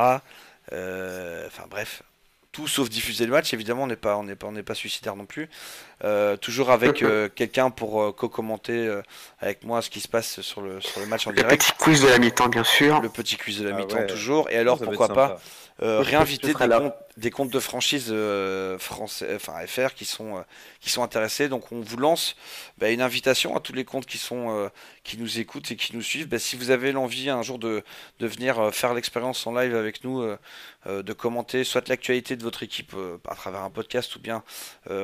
Enfin 0.72 1.66
bref, 1.70 2.04
tout 2.52 2.68
sauf 2.68 2.90
diffuser 2.90 3.26
le 3.26 3.32
match. 3.32 3.54
Évidemment, 3.54 3.84
on 3.84 3.88
n'est 3.88 3.96
pas, 3.96 4.18
on 4.18 4.24
n'est 4.24 4.36
pas, 4.36 4.48
on 4.48 4.52
n'est 4.52 4.64
pas 4.64 4.74
suicidaire 4.76 5.16
non 5.16 5.26
plus. 5.26 5.50
Euh, 6.04 6.38
toujours 6.38 6.72
avec 6.72 7.02
euh, 7.04 7.30
quelqu'un 7.34 7.70
pour 7.70 8.02
euh, 8.02 8.12
co-commenter 8.12 9.02
avec 9.40 9.64
moi 9.64 9.82
ce 9.82 9.90
qui 9.90 10.00
se 10.00 10.08
passe 10.08 10.42
sur 10.42 10.62
le, 10.62 10.82
sur 10.82 11.00
le 11.00 11.08
match 11.08 11.28
en 11.28 11.32
direct. 11.32 11.52
Le 11.52 11.58
petit 11.58 11.84
quiz 11.84 12.02
de 12.02 12.08
la 12.08 12.18
mi-temps, 12.18 12.50
bien 12.50 12.64
sûr. 12.64 13.02
Le 13.02 13.10
petit 13.10 13.38
quiz 13.38 13.60
de 13.60 13.68
la 13.68 13.76
ah 13.76 13.80
mi-temps, 13.80 14.06
toujours. 14.08 14.50
Et 14.50 14.58
alors, 14.58 14.80
pourquoi 14.80 15.10
pas 15.10 15.40
réinviter 15.80 16.48
des 16.48 16.54
comptes, 16.54 16.94
des 17.18 17.32
comptes, 17.32 17.52
de 17.52 17.60
franchise 17.60 18.14
français, 18.80 19.36
enfin 19.36 19.54
FR 19.66 19.94
qui 19.94 20.06
sont, 20.06 20.44
qui 20.80 20.90
sont 20.90 21.04
intéressés. 21.04 21.50
Donc, 21.50 21.72
on 21.72 21.82
vous 21.82 21.98
lance 21.98 22.36
bah, 22.78 22.90
une 22.90 23.02
invitation 23.02 23.56
à 23.56 23.60
tous 23.60 23.74
les 23.74 23.86
comptes 23.86 24.06
qui, 24.06 24.18
sont, 24.18 24.70
qui 25.04 25.18
nous 25.18 25.40
écoutent 25.40 25.72
et 25.72 25.76
qui 25.76 25.96
nous 25.96 26.02
suivent. 26.02 26.28
Bah, 26.28 26.40
si 26.40 26.56
vous 26.56 26.72
avez 26.72 26.92
l'envie 26.92 27.30
un 27.30 27.42
jour 27.42 27.60
de, 27.60 27.84
de 28.20 28.28
venir 28.28 28.74
faire 28.74 28.94
l'expérience 28.94 29.46
en 29.48 29.54
live 29.54 29.76
avec 29.76 30.04
nous, 30.04 30.24
de 30.86 31.14
commenter 31.14 31.64
soit 31.64 31.88
l'actualité 31.88 32.36
de 32.36 32.44
votre 32.44 32.64
équipe 32.64 32.96
à 33.28 33.36
travers 33.36 33.62
un 33.62 33.70
podcast 33.70 34.16
ou 34.16 34.20
bien 34.20 34.44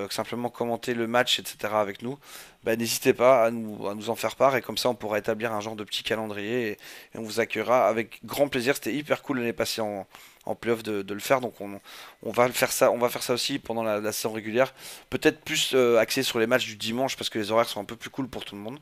simplement 0.09 0.49
commenter 0.49 0.93
le 0.93 1.07
match, 1.07 1.39
etc. 1.39 1.73
avec 1.73 2.01
nous, 2.01 2.17
bah, 2.65 2.75
n'hésitez 2.75 3.13
pas 3.13 3.45
à 3.45 3.51
nous, 3.51 3.87
à 3.87 3.93
nous 3.93 4.09
en 4.09 4.15
faire 4.15 4.35
part 4.35 4.55
et 4.55 4.61
comme 4.61 4.77
ça 4.77 4.89
on 4.89 4.95
pourra 4.95 5.19
établir 5.19 5.53
un 5.53 5.61
genre 5.61 5.75
de 5.75 5.83
petit 5.83 6.01
calendrier 6.01 6.71
et, 6.71 6.77
on 7.13 7.21
vous 7.21 7.39
accueillera 7.39 7.87
avec 7.87 8.25
grand 8.25 8.47
plaisir. 8.47 8.73
C'était 8.75 8.93
hyper 8.93 9.21
cool 9.21 9.37
l'année 9.37 9.53
passée 9.53 9.81
en, 9.81 10.07
en 10.45 10.53
playoff 10.53 10.83
de, 10.83 11.01
de, 11.01 11.13
le 11.13 11.19
faire, 11.19 11.41
donc 11.41 11.59
on, 11.59 11.79
on, 12.21 12.31
va 12.31 12.47
faire 12.49 12.71
ça, 12.71 12.91
on 12.91 12.97
va 12.97 13.09
faire 13.09 13.23
ça 13.23 13.33
aussi 13.33 13.57
pendant 13.57 13.83
la, 13.83 14.11
saison 14.11 14.31
régulière. 14.31 14.73
Peut-être 15.09 15.41
plus 15.41 15.71
euh, 15.73 15.97
axé 15.97 16.21
sur 16.21 16.39
les 16.39 16.45
matchs 16.45 16.65
du 16.65 16.75
dimanche 16.75 17.17
parce 17.17 17.29
que 17.29 17.39
les 17.39 17.51
horaires 17.51 17.67
sont 17.67 17.81
un 17.81 17.85
peu 17.85 17.95
plus 17.95 18.11
cool 18.11 18.27
pour 18.27 18.45
tout 18.45 18.55
le 18.55 18.61
monde. 18.61 18.79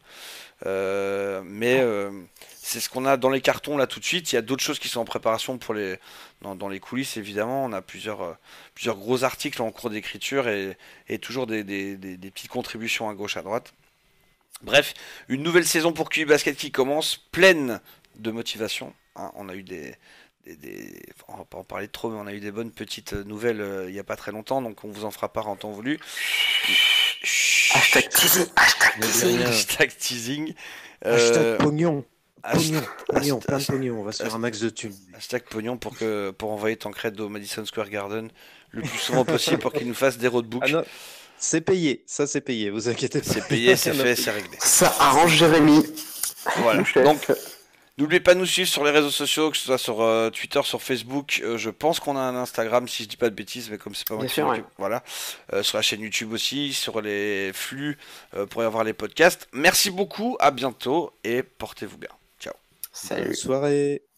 Euh, 0.66 1.42
mais 1.46 1.80
euh, 1.80 2.12
c'est 2.58 2.80
ce 2.80 2.90
qu'on 2.90 3.06
a 3.06 3.18
dans 3.18 3.30
les 3.30 3.42
cartons 3.42 3.78
là 3.78 3.88
tout 3.88 4.00
de 4.00 4.06
suite. 4.06 4.32
Il 4.32 4.36
y 4.36 4.38
a 4.38 4.42
d'autres 4.42 4.64
choses 4.64 4.80
qui 4.80 4.90
sont 4.90 5.00
en 5.00 5.06
préparation 5.06 5.58
pour 5.58 5.74
les 5.74 5.98
dans, 6.42 6.68
les 6.68 6.80
coulisses 6.80 7.16
évidemment. 7.16 7.64
On 7.64 7.72
a 7.72 7.82
plusieurs 7.82 8.38
plusieurs 8.76 8.98
gros 8.98 9.24
articles 9.24 9.62
en 9.62 9.72
cours 9.72 9.90
d'écriture 9.90 10.48
et, 10.50 10.78
toujours 11.20 11.48
des, 11.48 11.64
petites 12.34 12.52
contributions 12.52 13.10
à 13.10 13.14
gauche 13.14 13.38
à 13.38 13.42
droite. 13.42 13.74
Bref, 14.62 14.94
une 15.30 15.44
nouvelle 15.44 15.66
saison 15.66 15.94
pour 15.94 16.10
QI 16.10 16.26
Basket 16.26 16.56
qui 16.56 16.72
commence, 16.72 17.18
pleine 17.18 17.82
de 18.16 18.32
motivation. 18.32 18.94
Hein. 19.16 19.32
on 19.36 19.50
a 19.50 19.56
eu 19.56 19.64
des, 19.64 19.96
on 21.28 21.38
va 21.38 21.46
pas 21.46 21.58
en 21.58 21.64
parler 21.64 21.88
trop, 21.88 22.10
mais 22.10 22.18
on 22.18 22.28
a 22.28 22.34
eu 22.34 22.40
des 22.40 22.52
bonnes 22.52 22.72
petites 22.72 23.14
nouvelles 23.14 23.86
il 23.88 23.94
n'y 23.94 24.00
a 24.00 24.04
pas 24.04 24.16
très 24.16 24.32
longtemps, 24.32 24.62
donc 24.62 24.84
on 24.84 24.90
vous 24.90 25.06
en 25.06 25.12
fera 25.12 25.32
part 25.32 25.48
en 25.48 25.56
temps 25.56 25.72
voulu. 25.72 26.00
Hashtag 27.74 28.10
teasing. 28.10 28.48
Hashtag 29.46 29.98
teasing. 29.98 30.54
Hashtag 31.04 31.58
pognon. 31.58 32.06
Pognon, 32.52 32.82
pognon, 33.08 33.40
plein 33.40 33.58
de 33.58 33.64
pognon, 33.64 34.00
on 34.02 34.04
va 34.04 34.12
se 34.12 34.22
faire 34.22 34.36
un 34.36 34.40
max 34.40 34.60
de 34.60 34.70
thunes. 34.70 34.94
Hashtag 35.16 35.44
pognon 35.44 35.78
pour, 35.78 35.98
que, 35.98 36.32
pour 36.32 36.52
envoyer 36.52 36.76
Tancred 36.76 37.18
au 37.22 37.30
Madison 37.30 37.66
Square 37.66 37.90
Garden 37.90 38.30
le 38.72 38.82
plus 38.82 39.00
souvent 39.00 39.24
possible 39.24 39.60
pour 39.60 39.72
qu'il 39.72 39.88
nous 39.88 39.94
fasse 39.94 40.18
des 40.18 40.28
roadbooks. 40.28 40.74
Ah 40.74 40.84
c'est 41.38 41.62
payé, 41.62 42.04
ça 42.06 42.28
c'est 42.28 42.42
payé, 42.42 42.70
vous 42.70 42.90
inquiétez 42.90 43.22
pas. 43.22 43.30
C'est 43.30 43.48
payé, 43.48 43.76
c'est 43.76 43.94
fait, 43.94 44.16
c'est 44.16 44.32
réglé. 44.32 44.58
Ça 44.60 44.94
arrange 45.00 45.36
Jérémy. 45.36 45.84
Voilà. 46.58 46.84
Donc, 47.04 47.32
N'oubliez 48.00 48.20
pas 48.20 48.34
de 48.34 48.40
nous 48.40 48.48
suivre 48.48 48.68
sur 48.68 48.84
les 48.84 48.90
réseaux 48.90 49.12
sociaux, 49.12 49.52
que 49.52 49.58
ce 49.58 49.66
soit 49.66 49.78
sur 49.78 50.02
euh, 50.02 50.32
Twitter, 50.32 50.62
sur 50.64 50.82
Facebook. 50.82 51.42
Euh, 51.44 51.58
je 51.58 51.70
pense 51.70 52.00
qu'on 52.00 52.18
a 52.18 52.22
un 52.22 52.36
Instagram, 52.36 52.88
si 52.88 53.04
je 53.04 53.10
dis 53.10 53.18
pas 53.18 53.30
de 53.30 53.36
bêtises, 53.36 53.70
mais 53.70 53.78
comme 53.78 53.94
c'est 53.94 54.08
pas 54.08 54.16
moi 54.16 54.26
qui 54.26 54.42
Voilà. 54.80 55.04
Euh, 55.54 55.62
sur 55.62 55.78
la 55.78 55.84
chaîne 55.84 56.02
YouTube 56.02 56.34
aussi, 56.34 56.74
sur 56.74 57.02
les 57.02 57.52
flux 57.54 57.98
pour 58.50 58.64
y 58.64 58.66
avoir 58.66 58.84
les 58.84 58.94
podcasts. 58.94 59.48
Merci 59.54 59.92
beaucoup, 59.92 60.38
à 60.40 60.50
bientôt 60.50 61.14
et 61.24 61.44
portez-vous 61.44 61.98
bien. 61.98 62.10
Ciao. 62.40 62.54
Salut. 62.92 63.26
Bonne 63.26 63.36
soirée. 63.36 64.13